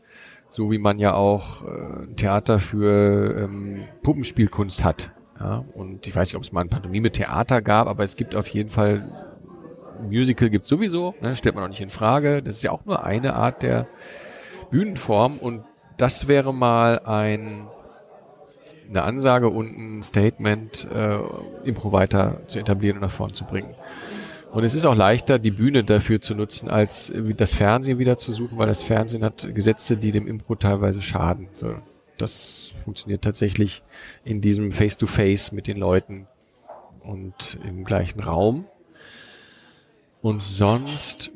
so 0.49 0.71
wie 0.71 0.77
man 0.77 0.99
ja 0.99 1.13
auch 1.13 1.63
äh, 1.63 2.03
ein 2.03 2.15
Theater 2.15 2.59
für 2.59 3.43
ähm, 3.43 3.83
Puppenspielkunst 4.03 4.83
hat. 4.83 5.11
Ja? 5.39 5.65
Und 5.73 6.07
ich 6.07 6.15
weiß 6.15 6.29
nicht, 6.29 6.35
ob 6.35 6.43
es 6.43 6.51
mal 6.51 6.61
ein 6.61 6.69
Pantomime-Theater 6.69 7.61
gab, 7.61 7.87
aber 7.87 8.03
es 8.03 8.15
gibt 8.15 8.35
auf 8.35 8.47
jeden 8.47 8.69
Fall 8.69 9.05
Musical 10.09 10.49
gibt 10.49 10.65
sowieso, 10.65 11.13
ne? 11.21 11.35
stellt 11.35 11.55
man 11.55 11.63
auch 11.63 11.69
nicht 11.69 11.81
in 11.81 11.89
Frage. 11.89 12.41
Das 12.41 12.55
ist 12.55 12.63
ja 12.63 12.71
auch 12.71 12.85
nur 12.85 13.03
eine 13.03 13.35
Art 13.35 13.61
der 13.61 13.87
Bühnenform 14.71 15.37
und 15.37 15.63
das 15.97 16.27
wäre 16.27 16.53
mal 16.53 16.99
ein 16.99 17.67
eine 18.91 19.03
Ansage 19.03 19.47
und 19.47 19.77
ein 19.77 20.03
Statement, 20.03 20.85
äh, 20.91 21.19
Impro 21.63 21.93
weiter 21.93 22.41
zu 22.47 22.59
etablieren 22.59 22.97
und 22.97 23.03
nach 23.03 23.11
vorn 23.11 23.33
zu 23.33 23.45
bringen. 23.45 23.73
Und 24.51 24.65
es 24.65 24.75
ist 24.75 24.85
auch 24.85 24.95
leichter, 24.95 25.39
die 25.39 25.51
Bühne 25.51 25.85
dafür 25.85 26.19
zu 26.19 26.35
nutzen, 26.35 26.69
als 26.69 27.11
das 27.37 27.53
Fernsehen 27.53 27.99
wieder 27.99 28.17
zu 28.17 28.33
suchen, 28.33 28.57
weil 28.57 28.67
das 28.67 28.83
Fernsehen 28.83 29.23
hat 29.23 29.55
Gesetze, 29.55 29.95
die 29.95 30.11
dem 30.11 30.27
Impro 30.27 30.55
teilweise 30.55 31.01
schaden. 31.01 31.47
So, 31.53 31.75
das 32.17 32.73
funktioniert 32.83 33.23
tatsächlich 33.23 33.81
in 34.25 34.41
diesem 34.41 34.73
Face-to-Face 34.73 35.51
-face 35.51 35.55
mit 35.55 35.67
den 35.67 35.77
Leuten 35.77 36.27
und 37.01 37.59
im 37.65 37.85
gleichen 37.85 38.19
Raum. 38.19 38.65
Und 40.21 40.43
sonst, 40.43 41.31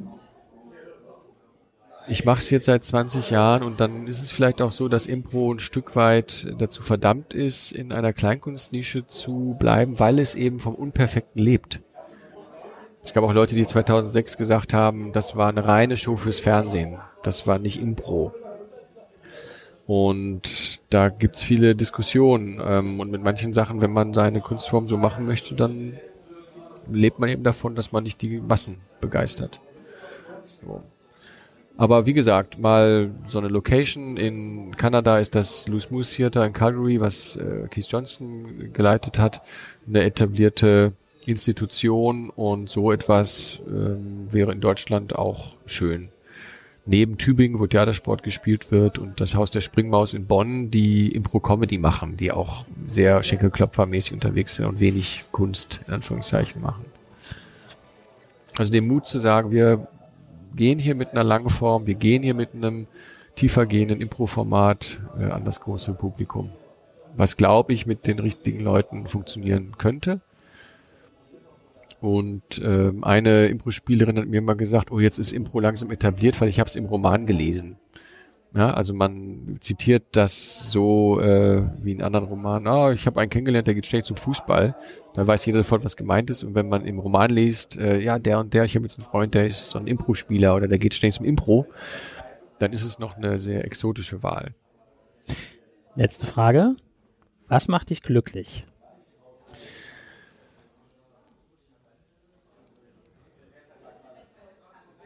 ich 2.10 2.26
mache 2.26 2.40
es 2.40 2.50
jetzt 2.50 2.66
seit 2.66 2.84
20 2.84 3.30
Jahren 3.30 3.64
und 3.64 3.80
dann 3.80 4.08
ist 4.08 4.22
es 4.22 4.32
vielleicht 4.32 4.62
auch 4.62 4.74
so, 4.74 4.90
dass 4.90 5.08
Impro 5.08 5.54
ein 5.54 5.60
Stück 5.60 5.96
weit 5.96 6.54
dazu 6.60 6.84
verdammt 6.84 7.34
ist, 7.34 7.72
in 7.72 7.94
einer 7.94 8.12
Kleinkunstnische 8.12 9.08
zu 9.08 9.56
bleiben, 9.58 10.00
weil 10.00 10.20
es 10.20 10.36
eben 10.36 10.60
vom 10.60 10.76
Unperfekten 10.76 11.42
lebt. 11.42 11.82
Es 13.06 13.14
gab 13.14 13.24
auch 13.24 13.34
Leute, 13.34 13.54
die 13.54 13.66
2006 13.66 14.36
gesagt 14.36 14.74
haben, 14.74 15.12
das 15.12 15.36
war 15.36 15.50
eine 15.50 15.68
reine 15.68 15.96
Show 15.96 16.16
fürs 16.16 16.40
Fernsehen. 16.40 16.98
Das 17.22 17.46
war 17.46 17.60
nicht 17.60 17.80
Impro. 17.80 18.34
Und 19.86 20.82
da 20.90 21.10
gibt's 21.10 21.44
viele 21.44 21.76
Diskussionen. 21.76 22.60
Ähm, 22.66 23.00
und 23.00 23.12
mit 23.12 23.24
manchen 23.24 23.54
Sachen, 23.54 23.80
wenn 23.84 23.94
man 23.94 24.12
seine 24.14 24.42
Kunstform 24.42 24.88
so 24.88 24.98
machen 24.98 25.28
möchte, 25.28 25.54
dann 25.54 26.00
lebt 26.92 27.20
man 27.20 27.30
eben 27.30 27.44
davon, 27.44 27.76
dass 27.76 27.92
man 27.92 28.04
nicht 28.04 28.24
die 28.24 28.40
Massen 28.40 28.80
begeistert. 29.02 29.62
So. 30.66 30.82
Aber 31.78 32.08
wie 32.08 32.14
gesagt, 32.14 32.58
mal 32.58 33.12
so 33.28 33.38
eine 33.38 33.50
Location 33.50 34.18
in 34.18 34.76
Kanada 34.78 35.20
ist 35.20 35.36
das 35.36 35.68
Loose 35.68 35.94
Moose 35.94 36.16
Theater 36.16 36.44
in 36.44 36.54
Calgary, 36.54 37.00
was 37.00 37.36
äh, 37.36 37.68
Keith 37.70 37.86
Johnson 37.86 38.74
geleitet 38.74 39.20
hat. 39.20 39.44
Eine 39.88 40.04
etablierte 40.04 40.94
Institution 41.32 42.30
und 42.30 42.70
so 42.70 42.92
etwas 42.92 43.60
ähm, 43.68 44.28
wäre 44.32 44.52
in 44.52 44.62
Deutschland 44.62 45.16
auch 45.16 45.58
schön. 45.66 46.10
Neben 46.88 47.18
Tübingen, 47.18 47.60
wo 47.60 47.66
Theatersport 47.66 48.22
gespielt 48.22 48.72
wird 48.72 49.00
und 49.00 49.20
das 49.20 49.34
Haus 49.34 49.50
der 49.50 49.62
Springmaus 49.62 50.14
in 50.14 50.28
Bonn, 50.28 50.70
die 50.70 51.08
Impro-Comedy 51.08 51.80
machen, 51.80 52.16
die 52.16 52.32
auch 52.32 52.66
sehr 52.88 53.24
Schenkelklopfermäßig 53.24 54.14
unterwegs 54.14 54.56
sind 54.56 54.68
und 54.68 54.80
wenig 54.80 55.24
Kunst 55.32 55.82
in 55.88 55.94
Anführungszeichen 55.94 56.62
machen. 56.62 56.86
Also 58.58 58.72
den 58.72 58.88
Mut 58.88 59.08
zu 59.08 59.18
sagen, 59.18 59.52
wir 59.52 59.88
gehen 60.56 60.78
hier 60.78 60.96
mit 60.96 61.12
einer 61.12 61.24
langen 61.24 61.50
Form, 61.50 61.88
wir 61.88 61.96
gehen 61.96 62.22
hier 62.22 62.36
mit 62.36 62.54
einem 62.54 62.88
tiefer 63.36 63.66
gehenden 63.66 64.00
Impro-Format 64.00 65.00
äh, 65.20 65.26
an 65.26 65.44
das 65.44 65.62
große 65.62 65.94
Publikum. 65.94 66.52
Was 67.18 67.38
glaube 67.38 67.74
ich 67.74 67.86
mit 67.86 68.08
den 68.08 68.20
richtigen 68.20 68.60
Leuten 68.60 69.08
funktionieren 69.08 69.74
könnte. 69.78 70.22
Und 72.02 72.62
ähm, 72.64 73.04
eine 73.04 73.48
Impro-Spielerin 73.48 74.18
hat 74.18 74.28
mir 74.28 74.42
mal 74.42 74.56
gesagt, 74.56 74.92
oh, 74.92 75.00
jetzt 75.00 75.18
ist 75.18 75.32
Impro 75.32 75.60
langsam 75.60 75.92
etabliert, 75.92 76.40
weil 76.40 76.50
ich 76.50 76.60
habe 76.60 76.68
es 76.68 76.76
im 76.76 76.86
Roman 76.86 77.26
gelesen. 77.26 77.78
Ja, 78.56 78.74
also 78.74 78.94
man 78.94 79.58
zitiert 79.60 80.04
das 80.14 80.72
so 80.72 81.20
äh, 81.20 81.64
wie 81.82 81.92
in 81.92 82.02
anderen 82.02 82.28
Romanen. 82.28 82.68
Ah, 82.68 82.94
ich 82.94 83.06
habe 83.06 83.20
einen 83.20 83.30
kennengelernt, 83.30 83.68
der 83.68 83.76
geht 83.76 83.86
ständig 83.86 84.06
zum 84.06 84.16
Fußball. 84.16 84.76
Da 85.14 85.28
weiß 85.28 85.46
jeder 85.46 85.60
sofort, 85.60 85.84
was 85.84 85.98
gemeint 85.98 86.30
ist. 86.30 86.44
Und 86.44 86.56
wenn 86.56 86.70
man 86.70 86.86
im 86.86 87.00
Roman 87.00 87.30
liest, 87.32 87.76
äh, 87.76 88.00
ja, 88.00 88.18
der 88.18 88.40
und 88.40 88.54
der, 88.54 88.64
ich 88.64 88.76
habe 88.76 88.86
jetzt 88.86 88.98
einen 88.98 89.06
Freund, 89.06 89.34
der 89.34 89.48
ist 89.48 89.72
so 89.72 89.80
ein 89.80 89.88
Impro-Spieler 89.88 90.56
oder 90.56 90.70
der 90.70 90.78
geht 90.78 90.94
ständig 90.94 91.16
zum 91.16 91.26
Impro, 91.26 91.66
dann 92.60 92.72
ist 92.72 92.84
es 92.84 92.98
noch 92.98 93.18
eine 93.18 93.40
sehr 93.40 93.66
exotische 93.66 94.24
Wahl. 94.24 94.56
Letzte 95.96 96.26
Frage. 96.26 96.76
Was 97.50 97.68
macht 97.68 97.90
dich 97.90 98.04
glücklich? 98.04 98.64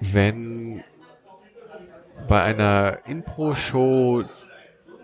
Wenn 0.01 0.83
bei 2.27 2.41
einer 2.41 2.99
Impro-Show 3.05 4.23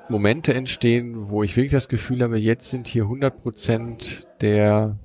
Momente 0.10 0.54
entstehen, 0.54 1.30
wo 1.30 1.44
ich 1.44 1.56
wirklich 1.56 1.72
das 1.72 1.90
Gefühl 1.90 2.22
habe, 2.22 2.38
jetzt 2.38 2.70
sind 2.70 2.88
hier 2.88 3.06
100% 3.06 4.26
der 4.42 4.98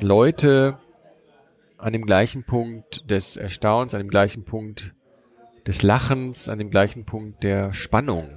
Leute 0.00 0.78
an 1.78 1.92
dem 1.92 2.04
gleichen 2.04 2.44
Punkt 2.44 3.08
des 3.10 3.36
Erstaunens, 3.36 3.94
an 3.94 4.00
dem 4.00 4.10
gleichen 4.10 4.44
Punkt 4.44 4.94
des 5.66 5.82
Lachens, 5.82 6.48
an 6.48 6.58
dem 6.58 6.70
gleichen 6.70 7.04
Punkt 7.04 7.42
der 7.42 7.72
Spannung. 7.72 8.28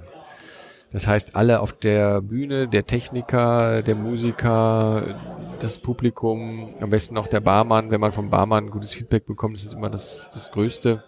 Das 0.92 1.06
heißt, 1.06 1.36
alle 1.36 1.60
auf 1.60 1.72
der 1.72 2.20
Bühne, 2.20 2.66
der 2.66 2.84
Techniker, 2.84 3.82
der 3.82 3.94
Musiker, 3.94 5.14
das 5.60 5.78
Publikum, 5.78 6.74
am 6.80 6.90
besten 6.90 7.16
auch 7.16 7.28
der 7.28 7.40
Barmann. 7.40 7.92
Wenn 7.92 8.00
man 8.00 8.10
vom 8.10 8.28
Barmann 8.28 8.70
gutes 8.70 8.92
Feedback 8.92 9.24
bekommt, 9.24 9.56
ist 9.56 9.66
das 9.66 9.72
immer 9.72 9.88
das, 9.88 10.30
das 10.32 10.50
Größte. 10.50 11.04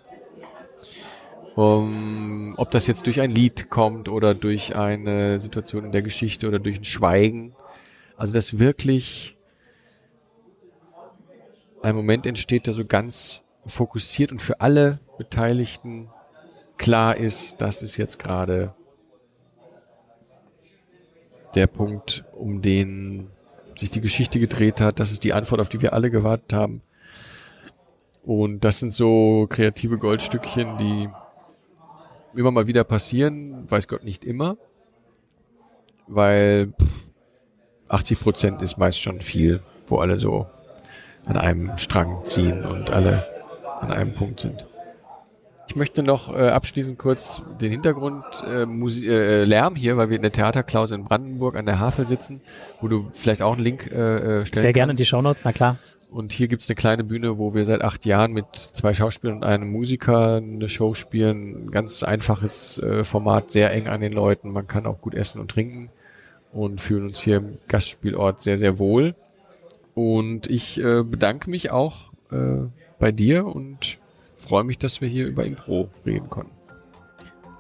Um, 1.57 2.55
ob 2.57 2.71
das 2.71 2.87
jetzt 2.87 3.07
durch 3.07 3.21
ein 3.21 3.31
Lied 3.31 3.69
kommt 3.69 4.09
oder 4.09 4.35
durch 4.35 4.75
eine 4.75 5.39
Situation 5.39 5.85
in 5.85 5.93
der 5.93 6.01
Geschichte 6.01 6.49
oder 6.49 6.59
durch 6.59 6.79
ein 6.79 6.85
Schweigen. 6.85 7.55
Also, 8.17 8.35
dass 8.35 8.59
wirklich 8.59 9.37
ein 11.83 11.97
Moment 11.97 12.25
entsteht, 12.25 12.67
der 12.67 12.73
so 12.73 12.85
ganz 12.85 13.45
fokussiert 13.67 14.33
und 14.33 14.41
für 14.41 14.61
alle 14.61 15.01
Beteiligten 15.19 16.09
klar 16.79 17.17
ist, 17.17 17.61
das 17.61 17.83
ist 17.83 17.97
jetzt 17.97 18.19
gerade 18.19 18.75
der 21.55 21.67
Punkt, 21.67 22.25
um 22.33 22.63
den 22.63 23.29
sich 23.77 23.91
die 23.91 24.01
Geschichte 24.01 24.39
gedreht 24.39 24.81
hat. 24.81 25.01
Das 25.01 25.13
ist 25.13 25.25
die 25.25 25.33
Antwort, 25.33 25.61
auf 25.61 25.69
die 25.69 25.83
wir 25.83 25.93
alle 25.93 26.11
gewartet 26.11 26.53
haben. 26.53 26.83
Und 28.23 28.65
das 28.65 28.81
sind 28.81 28.93
so 28.93 29.47
kreative 29.49 29.99
Goldstückchen, 29.99 30.79
die 30.79 31.09
immer 32.35 32.51
mal 32.51 32.67
wieder 32.67 32.85
passieren, 32.85 33.71
weiß 33.71 33.89
Gott 33.89 34.05
nicht 34.05 34.25
immer, 34.25 34.57
weil 36.07 36.73
80 37.89 38.21
Prozent 38.21 38.63
ist 38.63 38.79
meist 38.79 39.01
schon 39.01 39.21
viel, 39.21 39.61
wo 39.87 39.99
alle 39.99 40.19
so 40.19 40.47
an 41.27 41.37
einem 41.37 41.77
Strang 41.79 42.25
ziehen 42.25 42.65
und 42.65 42.93
alle 42.93 43.27
an 43.81 43.91
einem 43.91 44.15
Punkt 44.15 44.41
sind. 44.41 44.67
Ich 45.73 45.77
möchte 45.77 46.03
noch 46.03 46.31
äh, 46.31 46.49
abschließend 46.49 46.99
kurz 46.99 47.41
den 47.59 47.71
Hintergrund 47.71 48.23
äh, 48.47 48.67
Musi 48.67 49.09
äh, 49.09 49.45
Lärm 49.45 49.75
hier, 49.75 49.97
weil 49.97 50.11
wir 50.11 50.17
in 50.17 50.23
der 50.23 50.31
Theaterklause 50.31 50.95
in 50.95 51.05
Brandenburg 51.05 51.57
an 51.57 51.65
der 51.65 51.79
Havel 51.79 52.07
sitzen, 52.07 52.43
wo 52.83 52.89
du 52.89 53.09
vielleicht 53.15 53.41
auch 53.41 53.55
einen 53.55 53.63
Link 53.63 53.87
äh, 53.87 54.45
stellen 54.45 54.65
Sehr 54.65 54.75
gerne 54.75 54.93
in 54.93 54.99
die 54.99 55.07
Shownotes, 55.07 55.47
na 55.47 55.53
klar. 55.53 55.79
Und 56.11 56.35
hier 56.35 56.49
gibt's 56.49 56.69
eine 56.69 56.75
kleine 56.75 57.05
Bühne, 57.05 57.39
wo 57.39 57.55
wir 57.55 57.65
seit 57.65 57.81
acht 57.81 58.05
Jahren 58.05 58.35
mit 58.35 58.45
zwei 58.55 58.93
Schauspielern 58.93 59.37
und 59.37 59.45
einem 59.45 59.73
Musiker 59.73 60.37
eine 60.37 60.69
Show 60.69 60.93
spielen. 60.93 61.65
Ein 61.65 61.71
ganz 61.71 62.03
einfaches 62.03 62.77
äh, 62.77 63.03
Format, 63.03 63.51
sehr 63.51 63.73
eng 63.73 63.89
an 63.89 64.03
den 64.03 64.13
Leuten. 64.13 64.53
Man 64.53 64.67
kann 64.67 64.85
auch 64.85 65.01
gut 65.01 65.15
essen 65.15 65.41
und 65.41 65.51
trinken 65.51 65.89
und 66.53 66.83
fühlen 66.83 67.07
uns 67.07 67.23
hier 67.23 67.39
im 67.39 67.57
Gastspielort 67.69 68.43
sehr, 68.43 68.59
sehr 68.59 68.79
wohl. 68.79 69.15
Und 69.95 70.51
ich 70.51 70.79
äh, 70.79 71.03
bedanke 71.03 71.49
mich 71.49 71.71
auch 71.71 72.13
äh, 72.31 72.59
bei 72.99 73.11
dir 73.11 73.47
und 73.47 74.02
freue 74.43 74.65
mich, 74.65 74.79
dass 74.79 75.01
wir 75.01 75.09
hier 75.09 75.27
über 75.27 75.45
Impro 75.45 75.89
reden 76.05 76.29
konnten. 76.29 76.53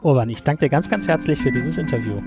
Urban, 0.02 0.28
ich 0.28 0.42
danke 0.42 0.66
dir 0.66 0.68
ganz, 0.68 0.90
ganz 0.90 1.06
herzlich 1.06 1.38
für 1.38 1.52
dieses 1.52 1.78
Interview. 1.78 2.20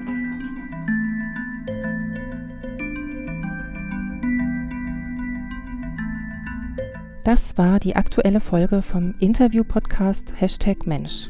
Das 7.26 7.58
war 7.58 7.80
die 7.80 7.96
aktuelle 7.96 8.40
Folge 8.40 8.82
vom 8.82 9.16
Interview-Podcast 9.20 10.34
Hashtag 10.40 10.86
Mensch. 10.86 11.30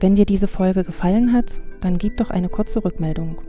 Wenn 0.00 0.14
dir 0.14 0.26
diese 0.26 0.46
Folge 0.46 0.84
gefallen 0.84 1.32
hat, 1.32 1.60
dann 1.80 1.98
gib 1.98 2.18
doch 2.18 2.30
eine 2.30 2.48
kurze 2.48 2.84
Rückmeldung. 2.84 3.40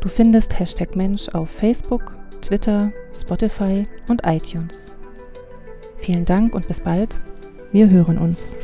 Du 0.00 0.08
findest 0.08 0.58
Hashtag 0.58 0.96
Mensch 0.96 1.28
auf 1.30 1.50
Facebook, 1.50 2.18
Twitter, 2.42 2.92
Spotify 3.14 3.86
und 4.08 4.22
iTunes. 4.26 4.92
Vielen 5.98 6.24
Dank 6.24 6.54
und 6.54 6.66
bis 6.66 6.80
bald 6.80 7.20
wir 7.72 7.88
hören 7.90 8.18
uns. 8.18 8.56